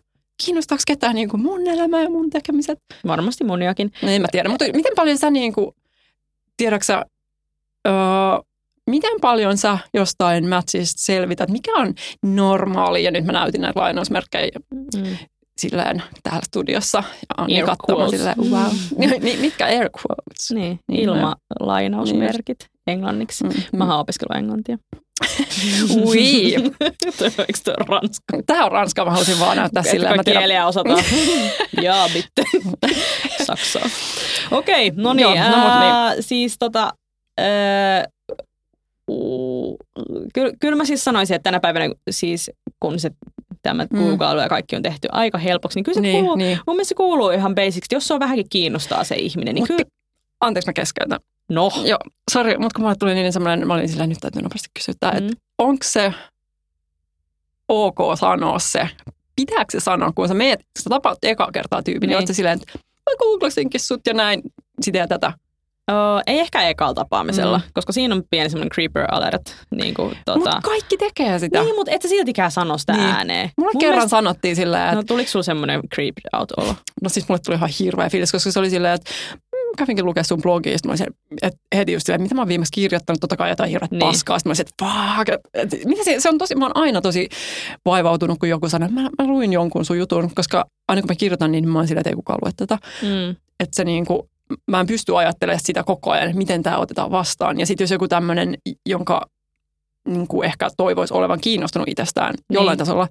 Kiinnostaako 0.44 0.82
ketään 0.86 1.14
niinku 1.14 1.36
mun 1.36 1.66
elämä 1.66 2.02
ja 2.02 2.10
mun 2.10 2.30
tekemiset? 2.30 2.78
Varmasti 3.06 3.44
moniakin. 3.44 3.92
No 4.02 4.08
en 4.10 4.22
mä 4.22 4.28
tiedä, 4.32 4.48
mutta 4.48 4.64
miten 4.74 4.92
paljon 4.96 5.18
sä 5.18 5.30
niinku, 5.30 5.74
tiedäksä, 6.56 7.04
öö, 7.88 7.94
miten 8.90 9.20
paljon 9.20 9.56
sä 9.58 9.78
jostain 9.94 10.48
matchista 10.48 11.02
selvität, 11.02 11.50
mikä 11.50 11.72
on 11.76 11.94
normaali, 12.22 13.04
ja 13.04 13.10
nyt 13.10 13.24
mä 13.24 13.32
näytin 13.32 13.60
näitä 13.60 13.80
lainausmerkkejä 13.80 14.50
Mm. 14.96 15.16
Silleen 15.58 16.02
täällä 16.22 16.42
studiossa, 16.46 16.98
ja 16.98 17.34
Anni 17.36 17.56
Air 17.56 17.66
katsomaan 17.66 18.00
quotes. 18.02 18.20
silleen, 18.20 18.50
wow. 18.50 18.72
Niin, 19.24 19.40
mitkä 19.40 19.66
air 19.66 19.90
quotes? 19.90 20.50
Niin, 20.54 20.80
Niin, 20.88 21.00
ilmalainausmerkit 21.00 22.66
englanniksi. 22.86 23.44
Mm. 23.44 23.50
Mä 23.72 23.84
oon 23.84 24.00
opiskellut 24.00 24.36
englantia. 24.36 24.78
Ui. 26.06 26.54
Eikö 26.54 26.70
ole 27.66 27.86
ranska? 27.88 28.42
Tämä 28.46 28.64
on 28.64 28.72
ranska, 28.72 29.04
mä 29.04 29.10
halusin 29.10 29.40
vaan 29.40 29.56
näyttää 29.56 29.82
silleen. 29.82 30.10
Mä 30.10 30.14
Etkö 30.14 30.24
tiedän, 30.24 30.40
kieliä 30.40 30.66
osataan? 30.66 31.04
Jaa, 31.82 32.08
bitte. 32.08 32.44
Saksaa. 33.44 33.86
Okei, 34.50 34.92
no 34.96 35.12
niin. 35.12 35.22
Joo, 35.22 35.34
no 35.34 35.80
niin. 35.80 36.22
Siis 36.22 36.56
tota... 36.58 36.92
uu, 39.10 39.76
Kyllä, 40.34 40.52
kyllä 40.60 40.76
mä 40.76 40.84
siis 40.84 41.04
sanoisin, 41.04 41.34
että 41.34 41.44
tänä 41.44 41.60
päivänä 41.60 41.94
siis 42.10 42.50
kun 42.80 43.00
se 43.00 43.10
tämä 43.62 43.86
Mm. 43.90 43.98
Google 43.98 44.42
ja 44.42 44.48
kaikki 44.48 44.76
on 44.76 44.82
tehty 44.82 45.08
aika 45.12 45.38
helpoksi, 45.38 45.78
niin 45.78 45.84
kyllä 45.84 45.94
se 45.94 46.00
niin, 46.00 46.14
kuuluu, 46.14 46.36
niin. 46.36 46.58
mun 46.66 46.76
mielestä 46.76 46.88
se 46.88 46.94
kuuluu 46.94 47.30
ihan 47.30 47.54
basics. 47.54 47.86
Jos 47.92 48.06
se 48.08 48.14
on 48.14 48.20
vähänkin 48.20 48.46
kiinnostaa 48.50 49.04
se 49.04 49.14
ihminen, 49.14 49.54
niin 49.54 49.62
Mut 49.62 49.68
kyllä, 49.68 49.84
Anteeksi, 50.40 50.68
mä 50.68 50.72
keskeytän. 50.72 51.20
no. 51.48 51.70
Joo, 51.84 51.98
sori, 52.30 52.58
mutta 52.58 52.74
kun 52.76 52.82
mulle 52.84 52.96
tuli 52.96 53.14
niin 53.14 53.32
semmoinen, 53.32 53.66
mä 53.68 53.74
olin 53.74 53.88
silleen, 53.88 54.08
nyt 54.08 54.18
täytyy 54.20 54.42
nopeasti 54.42 54.68
kysyä, 54.74 54.94
mm. 55.12 55.18
että 55.18 55.40
onko 55.58 55.82
se 55.84 56.14
ok 57.68 57.98
sanoa 58.14 58.58
se, 58.58 58.88
pitääkö 59.36 59.64
se 59.72 59.80
sanoa, 59.80 60.12
kun 60.14 60.28
sä 60.28 60.34
meet, 60.34 60.60
sä 60.78 60.90
tapaat 60.90 61.18
eka 61.22 61.48
kertaa 61.52 61.82
tyypin, 61.82 62.00
niin, 62.00 62.00
Niin. 62.00 62.08
niin 62.08 62.16
oot 62.22 62.26
sä 62.26 62.34
silleen, 62.34 62.58
että 62.62 62.78
mä 62.78 63.16
googlasinkin 63.18 63.80
sut 63.80 64.00
ja 64.06 64.14
näin, 64.14 64.42
sitä 64.82 64.98
ja 64.98 65.08
tätä. 65.08 65.32
Oh, 65.90 66.22
ei 66.26 66.38
ehkä 66.40 66.68
ekalla 66.68 66.94
tapaamisella, 66.94 67.58
Mm. 67.58 67.64
koska 67.74 67.92
siinä 67.92 68.14
on 68.14 68.22
pieni 68.30 68.50
semmoinen 68.50 68.70
creeper 68.70 69.06
alert. 69.10 69.56
Niin, 69.74 69.94
kuin, 69.94 70.16
tota... 70.24 70.38
Mutta 70.38 70.60
kaikki 70.64 70.96
tekee 70.96 71.38
sitä. 71.38 71.62
niin 71.62 71.74
mutta 71.76 71.92
et 71.92 72.02
sä 72.02 72.08
siltikään 72.08 72.50
sano 72.50 72.78
sitä 72.78 72.92
Niin. 72.92 73.04
niin. 73.04 73.14
ääneen. 73.14 73.50
Mulle 73.58 73.72
Mun 73.72 73.80
kerran 73.80 73.96
mielestä- 73.96 74.10
sanottiin 74.16 74.56
silleen, 74.56 74.82
että 74.84 74.94
No 74.96 75.02
tuliko 75.02 75.30
sulla 75.30 75.42
semmoinen 75.42 75.80
creep 75.94 76.14
out 76.38 76.52
olo? 76.56 76.74
no 77.02 77.08
siis 77.08 77.28
mulle 77.28 77.40
tuli 77.46 77.56
ihan 77.56 77.70
hirveä 77.80 78.10
fiilis, 78.10 78.32
koska 78.32 78.50
se 78.50 78.58
oli 78.58 78.70
silleen, 78.70 78.94
että 78.94 79.10
mm, 79.52 79.76
kävinkin 79.78 80.04
lukea 80.04 80.24
sun 80.24 80.42
blogia, 80.42 80.72
sitten 80.78 80.88
mä 80.88 80.92
olisin, 80.92 81.06
että 81.42 81.58
heti 81.76 81.92
just 81.92 82.06
silleen, 82.06 82.22
mitä 82.22 82.34
mä 82.34 82.40
oon 82.40 82.48
viimeksi 82.48 82.72
kirjoittanut, 82.72 83.20
totta 83.20 83.36
kai 83.36 83.50
jotain 83.50 83.70
hirveät 83.70 83.90
Niin. 83.90 83.98
niin. 83.98 84.08
paskaa, 84.08 84.38
sitten 84.38 84.48
mä 84.48 84.50
olisin, 84.50 84.66
että 84.68 84.84
fuck, 85.16 85.28
et, 85.28 85.74
et, 85.74 85.84
mitä 85.84 86.04
se, 86.04 86.14
se 86.20 86.28
on 86.28 86.38
tosi, 86.38 86.54
mä 86.54 86.64
oon 86.64 86.76
aina 86.76 87.00
tosi 87.00 87.28
vaivautunut, 87.84 88.38
kun 88.38 88.48
joku 88.48 88.68
sanoo, 88.68 88.88
että 88.88 89.00
mä, 89.00 89.08
mä 89.18 89.26
luin 89.26 89.52
jonkun 89.52 89.84
sun 89.84 89.98
jutun, 89.98 90.30
koska 90.34 90.64
aina 90.88 91.02
kun 91.02 91.08
mä 91.10 91.14
kirjoitan, 91.14 91.52
niin 91.52 91.68
mä 91.68 91.78
oon 91.78 91.88
silleen, 91.88 92.00
että 92.00 92.10
ei 92.10 92.16
kukaan 92.16 92.38
lue 92.44 92.50
tätä. 92.56 92.78
Mm. 93.02 93.30
Että 93.60 93.76
se 93.76 93.84
niinku, 93.84 94.28
mä 94.70 94.80
en 94.80 94.86
pysty 94.86 95.18
ajattelemaan 95.18 95.60
sitä 95.64 95.82
koko 95.82 96.10
ajan, 96.10 96.26
että 96.26 96.38
miten 96.38 96.62
tämä 96.62 96.78
otetaan 96.78 97.10
vastaan. 97.10 97.60
Ja 97.60 97.66
sitten 97.66 97.84
jos 97.84 97.90
joku 97.90 98.08
tämmöinen, 98.08 98.54
jonka 98.86 99.26
niin 100.08 100.28
kuin 100.28 100.46
ehkä 100.46 100.68
toivoisi 100.76 101.14
olevan 101.14 101.40
kiinnostunut 101.40 101.88
itsestään 101.88 102.34
niin. 102.34 102.54
jollain 102.54 102.78
tasolla, 102.78 103.08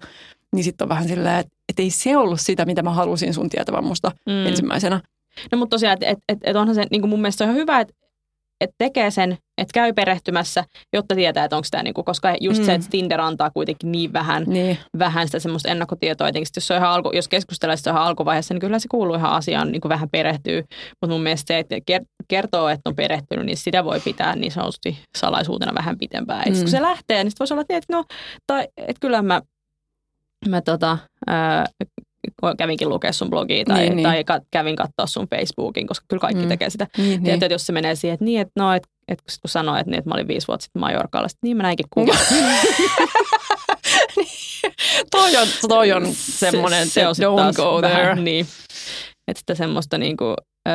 niin 0.55 0.63
sitten 0.63 0.85
on 0.85 0.89
vähän 0.89 1.07
silleen, 1.07 1.39
että, 1.39 1.51
että 1.69 1.81
ei 1.81 1.89
se 1.89 2.17
ollut 2.17 2.41
sitä, 2.41 2.65
mitä 2.65 2.83
mä 2.83 2.91
halusin 2.91 3.33
sun 3.33 3.49
tietävän 3.49 3.83
musta 3.83 4.11
Mm. 4.25 4.33
mm. 4.33 4.45
ensimmäisenä. 4.45 5.01
No 5.51 5.57
mutta 5.57 5.73
tosiaan, 5.73 5.93
että 5.93 6.05
et, 6.07 6.19
et, 6.29 6.37
et 6.43 6.55
onhan 6.55 6.75
se 6.75 6.85
niin 6.91 7.01
kuin 7.01 7.09
mun 7.09 7.21
mielestä 7.21 7.37
se 7.37 7.43
on 7.43 7.49
ihan 7.49 7.61
hyvä, 7.61 7.79
että 7.79 7.93
et 8.61 8.69
tekee 8.77 9.11
sen, 9.11 9.31
että 9.57 9.73
käy 9.73 9.93
perehtymässä, 9.93 10.63
jotta 10.93 11.15
tietää, 11.15 11.43
että 11.45 11.55
onko 11.55 11.67
tämä, 11.71 11.83
niinku, 11.83 12.03
koska 12.03 12.35
just 12.41 12.59
mm. 12.59 12.65
se, 12.65 12.73
että 12.73 12.87
Tinder 12.89 13.21
antaa 13.21 13.49
kuitenkin 13.49 13.91
niin 13.91 14.13
vähän, 14.13 14.43
Niin. 14.47 14.77
vähän 14.99 15.27
sitä 15.27 15.39
semmoista 15.39 15.69
ennakkotietoa, 15.69 16.27
etenkin 16.27 16.47
sit 16.47 16.55
jos, 16.55 16.67
se 16.67 16.73
on 16.73 16.77
ihan 16.79 16.91
alku, 16.91 17.11
jos 17.13 17.27
keskustellaan 17.27 17.77
sitä 17.77 17.89
ihan 17.89 18.03
alkuvaiheessa, 18.03 18.53
niin 18.53 18.61
kyllä 18.61 18.79
se 18.79 18.87
kuuluu 18.91 19.15
ihan 19.15 19.31
asiaan 19.31 19.71
niin 19.71 19.81
kuin 19.81 19.89
vähän 19.89 20.09
perehtyy. 20.09 20.63
Mutta 21.01 21.13
mun 21.13 21.23
mielestä 21.23 21.53
se, 21.53 21.59
että 21.59 21.75
ker- 21.75 22.05
kertoo, 22.27 22.69
että 22.69 22.89
on 22.89 22.95
perehtynyt, 22.95 23.45
niin 23.45 23.57
sitä 23.57 23.83
voi 23.83 23.99
pitää 23.99 24.35
niin 24.35 24.51
sanotusti 24.51 24.97
salaisuutena 25.17 25.73
vähän 25.75 25.97
pitempään. 25.97 26.43
Mm. 26.47 26.53
Mm. 26.53 26.59
kun 26.59 26.69
se 26.69 26.81
lähtee, 26.81 27.23
niin 27.23 27.31
sitten 27.31 27.39
voisi 27.45 27.53
olla, 27.53 27.63
että 27.69 27.93
no, 27.93 28.05
tai 28.47 28.67
että 28.77 28.99
kyllä 28.99 29.21
mä, 29.21 29.41
mä 30.49 30.61
tota, 30.61 30.97
ää, 31.27 31.65
kävinkin 32.57 32.89
lukea 32.89 33.13
sun 33.13 33.29
blogia 33.29 33.65
tai, 33.65 33.77
Niin, 33.79 33.85
niin, 33.89 33.95
niin. 33.95 34.03
tai 34.03 34.23
ka- 34.23 34.41
kävin 34.51 34.75
katsoa 34.75 35.05
sun 35.07 35.27
Facebookin, 35.35 35.87
koska 35.87 36.05
kyllä 36.09 36.21
kaikki 36.21 36.43
Mm. 36.43 36.49
tekee 36.49 36.69
sitä. 36.69 36.87
Niin, 36.97 37.09
Niin. 37.09 37.23
niin. 37.23 37.33
Että 37.33 37.45
jos 37.53 37.65
se 37.65 37.73
menee 37.73 37.95
siihen, 37.95 38.13
että 38.13 38.25
niin, 38.25 38.41
että 38.41 38.53
no, 38.55 38.73
että, 38.73 38.89
että 39.07 39.23
kun 39.23 39.31
sit 39.31 39.41
kun 39.41 39.49
sanoi, 39.49 39.79
että, 39.79 39.91
niin, 39.91 39.97
että 39.99 40.09
mä 40.09 40.13
olin 40.13 40.27
viisi 40.27 40.47
vuotta 40.47 40.63
sitten 40.63 40.79
Majorkalla, 40.79 41.27
sitten 41.27 41.47
niin 41.47 41.57
mä 41.57 41.63
näinkin 41.63 41.85
kuvan. 41.89 42.17
toi 45.11 45.37
on, 45.37 45.47
toi 45.69 45.91
on 45.91 46.07
semmoinen, 46.13 46.87
se, 46.89 47.07
on 47.07 47.15
se 47.15 47.19
sit 47.19 47.25
don't 47.25 47.55
go 47.55 47.81
there. 47.81 47.93
Vähän, 48.03 48.23
niin. 48.23 48.47
Että 49.27 49.39
sitä 49.39 49.55
semmoista 49.55 49.97
niinku, 49.97 50.25
ö, 50.67 50.71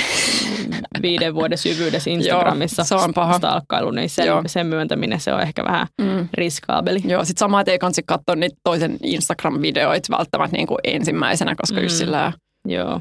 viiden 1.02 1.34
vuoden 1.34 1.58
syvyydessä 1.58 2.10
Instagramissa 2.10 2.80
Joo, 2.80 2.86
se 2.86 2.94
on 2.94 3.14
paha. 3.14 3.38
stalkkailu, 3.38 3.90
niin 3.90 4.10
sen, 4.10 4.26
Joo. 4.26 4.42
sen 4.46 4.66
myöntäminen 4.66 5.20
se 5.20 5.32
on 5.32 5.40
ehkä 5.42 5.64
vähän 5.64 5.86
Mm. 6.00 6.28
riskaabeli. 6.34 7.00
Joo, 7.04 7.24
sit 7.24 7.38
samaa 7.38 7.62
ei 7.66 7.78
kansi 7.78 8.02
katsoa 8.06 8.34
niitä 8.36 8.56
toisen 8.64 8.98
Instagram-videoita 9.02 10.16
välttämättä 10.18 10.56
niin 10.56 10.66
kuin 10.66 10.78
ensimmäisenä, 10.84 11.54
koska 11.54 11.76
mm. 11.76 11.82
just 11.82 11.96
sillä 11.96 12.32
Joo. 12.68 13.00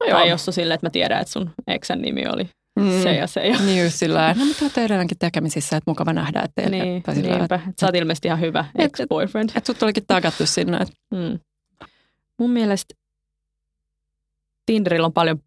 no 0.00 0.06
Tai 0.10 0.28
jos 0.28 0.48
on 0.48 0.54
silleen, 0.54 0.74
että 0.74 0.86
mä 0.86 0.90
tiedän, 0.90 1.20
että 1.20 1.32
sun 1.32 1.50
eksän 1.66 2.02
nimi 2.02 2.26
oli 2.28 2.48
mm. 2.80 3.02
se 3.02 3.14
ja 3.14 3.26
se. 3.26 3.46
Ja, 3.46 3.56
Niin 3.66 3.84
just 3.84 3.96
sillä 3.96 4.34
no 4.38 4.44
mutta 4.44 4.80
edelleenkin 4.80 5.18
tekemisissä, 5.18 5.76
että 5.76 5.90
mukava 5.90 6.12
nähdä, 6.12 6.40
että 6.40 6.62
teille. 6.62 6.84
niin, 6.84 7.02
tai 7.02 7.14
sillä 7.14 7.36
niinpä. 7.38 7.54
Et 7.68 7.78
Sä 7.80 7.86
oot 7.86 7.94
ilmeisesti 7.94 8.28
ihan 8.28 8.40
hyvä 8.40 8.64
Et- 8.78 8.84
ex-boyfriend. 8.84 9.48
että 9.56 9.66
sut 9.72 9.82
olikin 9.82 10.04
tagattu 10.06 10.46
sinne. 10.46 10.76
Että, 10.76 10.94
Mm. 11.14 11.38
Mun 12.38 12.50
mielestä 12.50 12.94
Tinderillä 14.66 15.06
on 15.06 15.12
paljon 15.12 15.38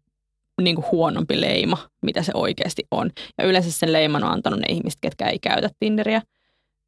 niin 0.60 0.76
kuin 0.76 0.84
huonompi 0.92 1.40
leima, 1.40 1.78
mitä 2.02 2.22
se 2.22 2.32
oikeasti 2.34 2.82
on. 2.90 3.10
Ja 3.38 3.44
yleensä 3.44 3.72
sen 3.72 3.92
leiman 3.92 4.24
on 4.24 4.30
antanut 4.32 4.60
ne 4.60 4.66
ihmiset, 4.68 4.98
ketkä 5.00 5.28
ei 5.28 5.38
käytä 5.38 5.68
Tinderiä, 5.80 6.22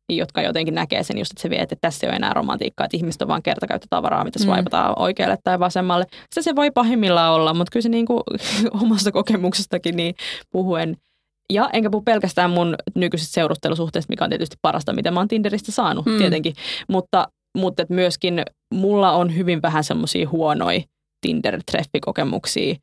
jotka 0.08 0.42
jotenkin 0.42 0.74
näkee 0.74 1.02
sen 1.02 1.18
just, 1.18 1.32
että 1.32 1.42
se 1.42 1.50
vie, 1.50 1.58
että 1.58 1.76
tässä 1.80 2.06
ei 2.06 2.08
ole 2.10 2.16
enää 2.16 2.34
romantiikkaa, 2.34 2.84
että 2.84 2.96
ihmiset 2.96 3.22
on 3.22 3.28
vaan 3.28 3.42
kertakäyttötavaraa, 3.42 4.24
mitä 4.24 4.38
Mm. 4.38 4.44
swipataan 4.44 4.98
oikealle 4.98 5.38
tai 5.44 5.58
vasemmalle. 5.60 6.04
Se 6.34 6.42
se 6.42 6.56
voi 6.56 6.70
pahimmillaan 6.70 7.32
olla, 7.34 7.54
mutta 7.54 7.70
kyllä 7.72 7.82
se 7.82 7.88
niin 7.88 8.06
kuin 8.06 8.22
omasta 8.82 9.12
kokemuksestakin 9.12 9.96
niin 9.96 10.14
puhuen 10.52 10.96
ja 11.52 11.70
enkä 11.72 11.90
puhu 11.90 12.02
pelkästään 12.02 12.50
mun 12.50 12.74
nykyisestä 12.94 13.32
seurustelusuhteesta, 13.34 14.10
mikä 14.12 14.24
on 14.24 14.30
tietysti 14.30 14.56
parasta, 14.62 14.92
mitä 14.92 15.10
mä 15.10 15.20
oon 15.20 15.28
Tinderistä 15.28 15.72
saanut 15.72 16.06
Mm. 16.06 16.12
mm. 16.12 16.18
tietenkin. 16.18 16.52
Mutta, 16.88 17.28
mutta 17.58 17.84
myöskin 17.88 18.42
mulla 18.74 19.12
on 19.12 19.36
hyvin 19.36 19.62
vähän 19.62 19.84
semmoisia 19.84 20.28
huonoja 20.28 20.80
Tinder-treffikokemuksia. 21.26 22.74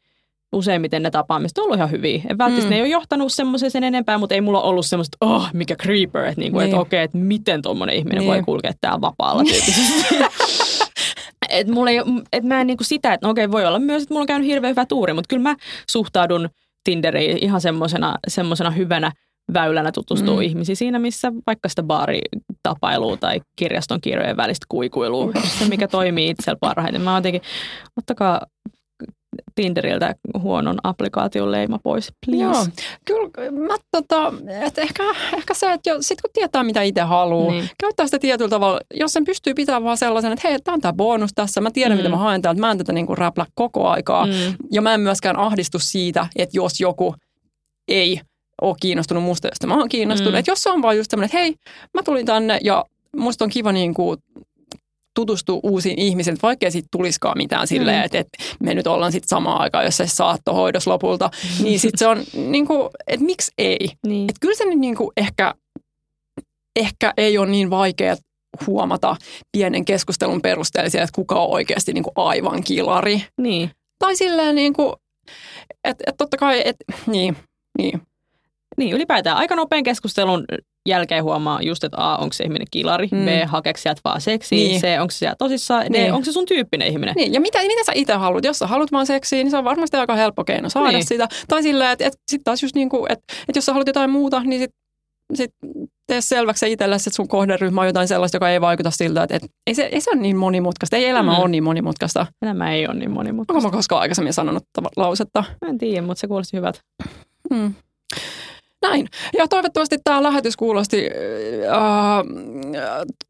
Useimmiten 0.54 1.04
ne 1.04 1.12
tapaamiset 1.12 1.58
on 1.58 1.64
ollut 1.64 1.78
ihan 1.78 1.92
hyviä. 1.92 2.22
En 2.30 2.38
välttämättä 2.38 2.66
Mm. 2.66 2.70
ne 2.70 2.76
ei 2.76 2.82
ole 2.82 2.88
johtanut 2.90 3.34
semmoiseen 3.34 3.72
sen 3.72 3.84
enempää, 3.84 4.18
mutta 4.18 4.36
ei 4.36 4.42
mulla 4.42 4.62
ollut 4.62 4.86
semmoista, 4.86 5.18
oh, 5.22 5.50
mikä 5.54 5.76
creeper, 5.76 6.24
että, 6.26 6.42
niinku, 6.42 6.60
Niin. 6.60 6.66
että 6.70 6.80
okei, 6.80 7.04
että 7.04 7.18
miten 7.18 7.62
tuommoinen 7.62 7.96
ihminen 7.96 8.20
Niin. 8.20 8.28
voi 8.28 8.42
kulkea 8.44 8.72
täällä 8.82 9.02
vapaalla 9.02 9.44
tyyppisesti. 9.44 10.16
et 11.50 11.68
mulla 11.68 11.92
ei, 11.92 11.98
et 12.34 12.44
mä 12.44 12.62
en 12.62 12.68
niinku 12.68 12.84
sitä, 12.84 13.14
että 13.14 13.28
no 13.28 13.32
okei, 13.32 13.52
voi 13.52 13.66
olla 13.66 13.80
myös, 13.80 14.04
että 14.04 14.14
mulla 14.14 14.24
on 14.24 14.28
käynyt 14.28 14.48
hirveän 14.48 14.72
hyvä 14.72 14.86
tuuri, 14.86 15.14
mutta 15.14 15.28
kyllä 15.30 15.44
mä 15.44 15.56
suhtaudun 15.92 16.50
Tinderiin 16.84 17.38
ihan 17.44 17.62
semmoisena, 17.62 18.72
hyvänä 18.72 19.12
väylänä 19.54 19.92
tutustua 19.92 20.36
Mm. 20.36 20.42
ihmisiin 20.42 20.76
siinä, 20.76 21.00
missä 21.00 21.32
vaikka 21.48 21.70
sitä 21.70 21.84
baaritapailua 22.76 23.18
tai 23.18 23.42
kirjaston 23.56 24.02
kirjojen 24.02 24.38
välistä 24.38 24.66
kuikuilua, 24.70 25.32
se 25.60 25.66
mikä 25.66 25.88
toimii 25.88 26.30
itsellä 26.30 26.58
parhaiten. 26.62 27.02
Mä 27.02 27.16
jotenkin, 27.16 27.42
ottakaa 27.98 28.42
Tinderiltä 29.56 30.16
huonon 30.40 30.78
applikaation 30.84 31.52
leima 31.52 31.80
pois, 31.84 32.12
please. 32.26 32.72
Joo, 33.10 33.30
kyllä 33.34 33.52
mä 33.52 33.76
tota, 33.92 34.34
et 34.62 34.78
ehkä, 34.78 35.04
ehkä 35.38 35.54
se, 35.54 35.74
että 35.74 35.90
jo, 35.90 35.98
sit 36.02 36.22
kun 36.22 36.30
tietää 36.34 36.64
mitä 36.64 36.82
itse 36.82 37.02
haluaa, 37.02 37.52
niin. 37.52 37.70
Käyttää 37.80 38.08
sitä 38.08 38.20
tietyllä 38.20 38.50
tavalla, 38.50 38.80
jos 38.94 39.14
sen 39.14 39.26
pystyy 39.26 39.54
pitämään 39.54 39.84
vaan 39.84 39.98
sellaisen, 39.98 40.32
että 40.32 40.48
hei, 40.48 40.60
tämä 40.60 40.74
on 40.74 40.82
tämä 40.82 40.94
bonus 40.94 41.32
tässä, 41.36 41.62
mä 41.62 41.72
tiedän 41.72 41.98
mm. 41.98 42.00
mitä 42.00 42.10
mä 42.10 42.18
haen 42.18 42.42
täältä, 42.42 42.62
mä 42.62 42.72
en 42.72 42.78
tätä 42.78 42.94
niinku 42.94 43.16
räplä 43.16 43.46
koko 43.56 43.88
aikaa. 43.88 44.26
Mm. 44.26 44.34
Ja 44.72 44.82
mä 44.82 44.94
en 44.94 45.00
myöskään 45.00 45.40
ahdistu 45.40 45.80
siitä, 45.80 46.28
että 46.36 46.58
jos 46.58 46.80
joku 46.80 47.16
ei 47.88 48.22
ole 48.62 48.76
kiinnostunut 48.82 49.24
musta, 49.24 49.48
josta 49.48 49.68
mä 49.68 49.78
oon 49.78 49.90
kiinnostunut. 49.90 50.32
Mm. 50.32 50.36
Mm. 50.36 50.40
Että 50.40 50.52
jos 50.52 50.64
se 50.64 50.70
on 50.70 50.82
vaan 50.82 50.98
just 50.98 51.12
semmoinen, 51.12 51.26
että 51.26 51.38
hei, 51.38 51.56
mä 51.94 52.04
tulin 52.04 52.26
tänne 52.26 52.60
ja 52.64 52.86
musta 53.18 53.44
on 53.46 53.50
kiva 53.50 53.72
niin 53.72 53.94
kuin 53.94 54.18
tutustua 55.16 55.60
uusiin 55.64 56.00
ihmisiin, 56.00 56.38
vaikkei 56.44 56.72
siitä 56.72 56.88
tulisikaan 56.92 57.38
mitään 57.38 57.68
silleen, 57.68 58.00
Mm. 58.00 58.06
että, 58.06 58.18
että 58.20 58.38
me 58.60 58.74
nyt 58.74 58.88
ollaan 58.88 59.12
sitten 59.12 59.28
samaan 59.30 59.62
aikaan 59.62 59.86
jossain 59.86 60.10
saattohoidossa 60.10 60.92
lopulta, 60.92 61.30
niin 61.64 61.80
sitten 61.80 61.98
se 62.00 62.08
on 62.08 62.24
niin 62.34 62.68
kuin, 62.68 62.90
että 63.08 63.26
miksi 63.26 63.52
ei? 63.58 63.90
Niin. 64.08 64.24
Että 64.30 64.40
kyllä 64.40 64.56
se 64.56 64.66
nyt 64.66 64.80
niin 64.80 64.96
kuin 64.96 65.10
ehkä, 65.18 65.54
ehkä 66.76 67.14
ei 67.18 67.38
ole 67.38 67.48
niin 67.48 67.70
vaikea 67.70 68.16
huomata 68.68 69.16
pienen 69.52 69.86
keskustelun 69.86 70.42
perusteella, 70.42 70.90
siellä, 70.90 71.04
että 71.04 71.16
kuka 71.16 71.36
on 71.44 71.50
oikeasti 71.52 71.94
niin 71.94 72.04
kuin 72.04 72.14
aivan 72.16 72.64
kilari. 72.64 73.24
niin. 73.42 73.72
Tai 74.00 74.16
silleen 74.16 74.56
niin 74.56 74.74
kuin, 74.74 74.94
että, 75.84 76.04
että 76.08 76.18
totta 76.18 76.38
kai, 76.38 76.62
että 76.66 76.86
niin, 77.08 77.38
niin. 77.78 78.02
Niin, 78.78 78.96
ylipäätään 78.96 79.38
aika 79.38 79.56
nopean 79.56 79.84
keskustelun 79.84 80.46
jälkeen 80.88 81.24
huomaa 81.24 81.62
just, 81.62 81.84
että 81.84 81.98
A, 82.00 82.16
onko 82.18 82.34
se 82.34 82.44
ihminen 82.44 82.68
kilari, 82.72 83.08
Mm. 83.12 83.18
mm. 83.18 83.26
B, 83.26 83.30
hakeeko 83.46 83.78
sieltä 83.80 84.02
vaan 84.04 84.22
seksiä, 84.22 84.58
Niin. 84.58 84.82
C, 84.82 84.86
onko 85.02 85.12
se 85.12 85.18
siellä 85.18 85.36
tosissaan, 85.40 85.86
D, 85.86 85.90
Niin. 85.90 86.14
onko 86.14 86.26
se 86.26 86.32
sun 86.32 86.46
tyyppinen 86.46 86.88
ihminen. 86.88 87.16
Niin, 87.16 87.34
ja 87.34 87.42
mitä, 87.42 87.60
mitä 87.62 87.84
sä 87.86 87.92
itse 87.96 88.14
haluat? 88.14 88.44
Jos 88.44 88.60
sä 88.60 88.68
haluat 88.68 88.92
vaan 88.92 89.06
seksiä, 89.06 89.44
niin 89.44 89.52
se 89.52 89.58
on 89.58 89.64
varmasti 89.64 89.98
aika 89.98 90.16
helppo 90.16 90.44
keino 90.44 90.70
saada 90.70 90.88
niin. 90.92 91.06
Sitä. 91.06 91.28
Tai 91.48 91.64
silleen, 91.64 91.92
että, 91.92 92.06
että 92.08 92.20
sitten 92.32 92.44
taas 92.44 92.64
just 92.64 92.76
niin 92.76 92.90
kuin, 92.90 93.12
että, 93.12 93.24
että 93.48 93.58
jos 93.58 93.66
sä 93.66 93.74
haluat 93.74 93.88
jotain 93.88 94.10
muuta, 94.10 94.40
niin 94.44 94.62
sit, 94.62 94.72
sit 95.34 95.52
tee 96.08 96.22
selväksi 96.22 96.60
se 96.60 96.70
itsellesi, 96.70 97.10
että 97.10 97.16
sun 97.16 97.28
kohderyhmä 97.28 97.82
on 97.82 97.88
jotain 97.88 98.08
sellaista, 98.08 98.36
joka 98.36 98.50
ei 98.50 98.62
vaikuta 98.62 98.92
siltä, 98.92 99.24
että, 99.24 99.36
että 99.36 99.48
ei, 99.68 99.76
se, 99.76 99.84
ei 99.84 100.02
se 100.02 100.10
ole 100.12 100.22
niin 100.22 100.38
monimutkaista. 100.38 100.96
Ei 100.98 101.06
elämä 101.06 101.32
mm. 101.32 101.36
Mm. 101.38 101.42
ole 101.42 101.50
niin 101.50 101.64
monimutkaista. 101.64 102.26
Elämä 102.42 102.74
ei 102.74 102.88
ole 102.88 102.94
niin 102.96 103.10
Onko 103.10 103.16
monimutkaista. 103.20 103.68
mä 103.68 103.72
koskaan 103.72 104.02
aikaisemmin 104.02 104.34
sanonut 104.34 104.64
lausetta? 104.98 105.44
Mä 105.62 105.70
en 105.70 105.78
tiedä, 105.78 106.02
mutta 106.02 106.22
se 106.22 106.28
kuulosti 106.28 106.58
hyvältä. 106.58 106.80
Hmm. 107.54 107.74
Näin. 108.82 109.08
Ja 109.38 109.48
toivottavasti 109.48 109.98
tämä 110.04 110.24
lähetys 110.24 110.58
kuulosti 110.58 111.10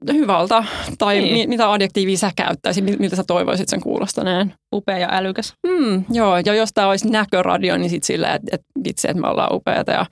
äh, 0.07 0.13
hyvältä. 0.13 0.63
Tai 0.97 1.19
Niin. 1.19 1.33
mi- 1.33 1.47
mitä 1.47 1.71
adjektiivia 1.71 2.17
sä 2.17 2.31
käyttäisit, 2.35 2.83
mi- 2.85 2.95
miltä 2.99 3.15
sä 3.15 3.23
toivoisit 3.27 3.69
sen 3.69 3.81
kuulostaneen? 3.81 4.53
Upea 4.75 4.97
ja 4.97 5.07
älykäs. 5.11 5.53
Mm, 5.67 6.03
joo, 6.11 6.37
ja 6.45 6.53
jos 6.53 6.69
tämä 6.73 6.87
olisi 6.89 7.09
näköradio, 7.09 7.77
niin 7.77 7.89
sitten 7.89 8.07
silleen, 8.07 8.35
että 8.35 8.47
et, 8.51 8.61
vitsi, 8.83 9.07
että 9.09 9.21
me 9.21 9.27
ollaan 9.27 9.55
upeita 9.55 9.91
ja 9.91 10.05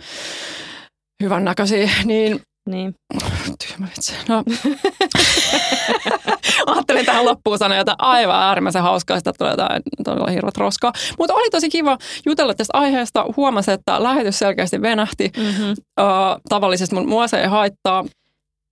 hyvän 1.24 1.46
näköisiä, 1.46 1.90
niin 2.06 2.42
Niin. 2.70 2.96
tyhmä 3.68 3.88
vitsi. 3.88 4.14
No. 4.28 4.44
Ajattelin 6.66 7.06
tähän 7.06 7.26
loppuun 7.26 7.58
sanoa 7.58 7.78
jotain 7.78 7.96
aivan 8.00 8.42
äärimmäisen 8.42 8.82
hauskaa, 8.82 9.18
sitä 9.18 9.34
tulee 9.38 9.52
jotain 9.52 9.82
todella 10.04 10.32
hirveät 10.32 10.58
roskaa. 10.58 10.94
Mutta 11.18 11.34
oli 11.34 11.50
tosi 11.50 11.70
kiva 11.70 11.98
jutella 12.26 12.54
tästä 12.54 12.78
aiheesta. 12.78 13.26
Huomasin, 13.38 13.74
että 13.74 14.04
lähetys 14.04 14.40
selkeästi 14.40 14.82
venähti. 14.82 15.32
Mm-hmm. 15.38 15.70
Uh, 15.72 15.76
tavallisesti 16.50 16.96
mun, 16.96 17.10
mua 17.10 17.28
se 17.28 17.42
ei 17.42 17.48
haittaa. 17.48 18.06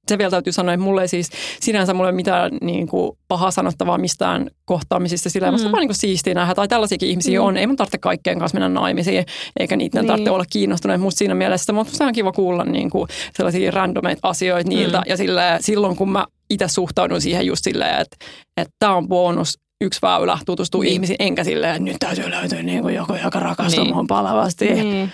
Se 0.08 0.18
vielä 0.18 0.32
täytyy 0.32 0.54
sanoa, 0.54 0.74
että 0.74 0.84
mulle 0.84 1.02
ei 1.02 1.08
siis 1.08 1.30
sinänsä 1.62 1.94
mulle 1.94 2.12
mitään 2.12 2.52
niin 2.62 2.88
kuin, 2.88 3.12
pahaa 3.28 3.52
sanottavaa 3.52 3.98
mistään 3.98 4.50
kohtaamisista. 4.66 5.30
Sillä 5.30 5.52
mm. 5.52 5.58
Mm. 5.58 5.64
vaan 5.64 5.74
niin 5.80 5.88
kuin, 5.88 5.96
siistiä 5.96 6.34
nähdä, 6.34 6.56
tai 6.56 6.68
tällaisiakin 6.68 7.10
ihmisiä 7.10 7.40
Mm. 7.40 7.46
on. 7.46 7.58
Ei 7.58 7.68
mun 7.68 7.76
tarvitse 7.76 7.98
kaikkien 7.98 8.40
kanssa 8.40 8.60
mennä 8.60 8.80
naimisiin, 8.82 9.26
eikä 9.60 9.76
niitä 9.76 10.00
niin. 10.00 10.08
Tarvitse 10.08 10.32
olla 10.32 10.46
kiinnostuneet 10.50 11.02
musta 11.02 11.18
siinä 11.18 11.36
mielessä. 11.36 11.74
Mutta 11.74 11.94
se 11.98 12.04
on 12.04 12.14
kiva 12.14 12.32
kuulla 12.32 12.64
niin 12.64 12.90
kuin, 12.90 13.08
sellaisia 13.34 13.72
randomeita 13.72 14.28
asioita 14.28 14.70
niiltä. 14.70 14.98
Mm. 14.98 15.04
Ja 15.08 15.18
sillä, 15.18 15.58
silloin, 15.62 15.96
kun 15.96 16.10
mä 16.12 16.26
itse 16.50 16.68
suhtaudun 16.68 17.22
siihen 17.22 17.46
just 17.46 17.64
silleen, 17.64 18.02
että 18.02 18.18
että 18.58 18.74
tämä 18.80 18.96
on 18.96 19.08
bonus, 19.08 19.58
yksi 19.84 20.00
väylä 20.02 20.38
tutustua 20.46 20.84
niin. 20.84 20.94
Ihmisiin, 20.94 21.16
enkä 21.20 21.44
silleen, 21.44 21.72
että 21.76 21.84
nyt 21.84 21.96
täytyy 22.00 22.30
löytyä 22.32 22.64
niin 22.64 22.82
kuin 22.82 22.96
joku, 22.96 23.14
joka 23.24 23.40
rakastaa 23.40 23.84
Niin. 23.84 23.94
muun 23.94 24.08
palavasti. 24.08 24.66
Niin. 24.74 25.12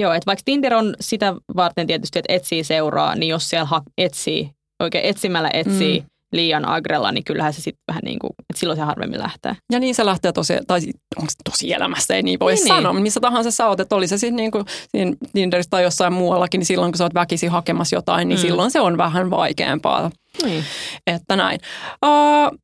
Joo, 0.00 0.12
että 0.12 0.26
vaikka 0.26 0.42
Tinder 0.44 0.74
on 0.74 0.94
sitä 1.00 1.34
varten 1.56 1.86
tietysti, 1.86 2.18
että 2.18 2.32
etsii 2.32 2.64
seuraa, 2.64 3.14
niin 3.14 3.28
jos 3.30 3.48
siellä 3.50 3.66
ha- 3.66 3.82
etsii, 3.98 4.50
oikein 4.80 5.04
etsimällä 5.04 5.50
etsii 5.52 6.00
Mm. 6.00 6.06
liian 6.32 6.64
agrella, 6.68 7.12
niin 7.12 7.24
kyllähän 7.24 7.52
se 7.52 7.60
sitten 7.62 7.82
vähän 7.88 8.02
niin 8.04 8.18
kuin, 8.18 8.30
että 8.50 8.60
silloin 8.60 8.76
se 8.78 8.82
harvemmin 8.84 9.18
lähtee. 9.20 9.56
Ja 9.72 9.78
niin 9.80 9.94
se 9.94 10.04
lähtee 10.06 10.32
tosi, 10.32 10.54
tai 10.66 10.80
onko 11.16 11.32
tosi 11.50 11.72
elämässä, 11.72 12.14
ei 12.14 12.22
niin 12.22 12.40
voi 12.40 12.52
niin, 12.52 12.58
Niin, 12.64 12.68
sanoa, 12.68 12.92
niin. 12.92 12.96
niin. 12.96 13.02
missä 13.02 13.20
tahansa 13.20 13.50
sä 13.50 13.66
oot, 13.68 13.80
että 13.80 13.96
oli 13.96 14.08
se 14.08 14.18
sitten 14.18 14.36
niin 14.36 14.50
kuin 14.50 14.64
siinä 14.88 15.16
Tinderissä 15.32 15.70
tai 15.70 15.82
jossain 15.82 16.12
muuallakin, 16.12 16.58
niin 16.58 16.66
silloin 16.66 16.92
kun 16.92 16.98
sä 16.98 17.04
oot 17.04 17.14
väkisin 17.14 17.50
hakemassa 17.50 17.96
jotain, 17.96 18.28
niin. 18.28 18.38
Mm. 18.38 18.42
silloin 18.42 18.70
se 18.70 18.80
on 18.80 18.96
vähän 18.98 19.30
vaikeampaa, 19.30 20.10
Niin. 20.44 20.64
että 21.06 21.36
näin. 21.36 21.60
Uh, 22.06 22.58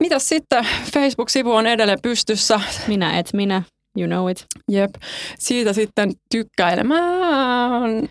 mitäs 0.00 0.28
sitten? 0.28 0.66
Facebook-sivu 0.94 1.52
on 1.54 1.66
edelleen 1.66 1.98
pystyssä. 2.02 2.60
Minä 2.86 3.18
et 3.18 3.30
minä, 3.32 3.62
you 3.98 4.06
know 4.06 4.30
it. 4.30 4.46
Jep. 4.70 4.90
Siitä 5.38 5.72
sitten 5.72 6.12
tykkäilemään. 6.30 8.08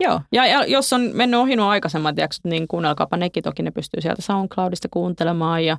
Joo, 0.00 0.20
ja, 0.32 0.46
ja 0.46 0.64
jos 0.64 0.92
on 0.92 1.10
mennyt 1.14 1.40
ohi 1.40 1.56
nuo 1.56 1.68
aikaisemmat 1.68 2.16
jaksot, 2.16 2.44
niin 2.44 2.68
kuunnelkaapa 2.68 3.16
nekin. 3.16 3.42
Toki 3.42 3.62
ne 3.62 3.70
pystyy 3.70 4.00
sieltä 4.00 4.22
SoundCloudista 4.22 4.88
kuuntelemaan 4.90 5.64
ja, 5.64 5.76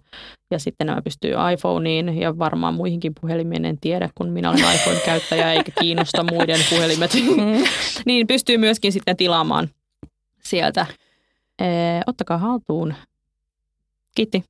ja 0.51 0.59
sitten 0.59 0.87
nämä 0.87 1.01
pystyy 1.01 1.33
iPhoneiin 1.53 2.17
ja 2.17 2.37
varmaan 2.37 2.73
muihinkin 2.73 3.13
puhelimiin, 3.21 3.65
en 3.65 3.77
tiedä, 3.81 4.09
kun 4.15 4.29
minä 4.29 4.49
olen 4.49 4.75
iPhone-käyttäjä 4.75 5.53
eikä 5.53 5.71
kiinnosta 5.79 6.23
muiden 6.23 6.59
puhelimet. 6.69 7.13
Mm. 7.13 7.63
niin 8.05 8.27
pystyy 8.27 8.57
myöskin 8.57 8.91
sitten 8.91 9.17
tilaamaan 9.17 9.69
sieltä. 10.43 10.85
Ee, 11.61 12.01
ottakaa 12.07 12.37
haltuun. 12.37 12.93
Kiitti. 14.15 14.43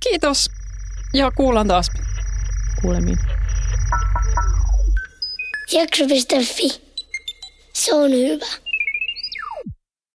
Kiitos 0.00 0.50
ja 1.14 1.30
kuullaan 1.36 1.68
taas. 1.68 1.90
Kuulemiin. 2.82 3.18
Jakso.fi. 5.72 6.80
Se 7.72 7.94
on 7.94 8.12
hyvä. 8.12 8.65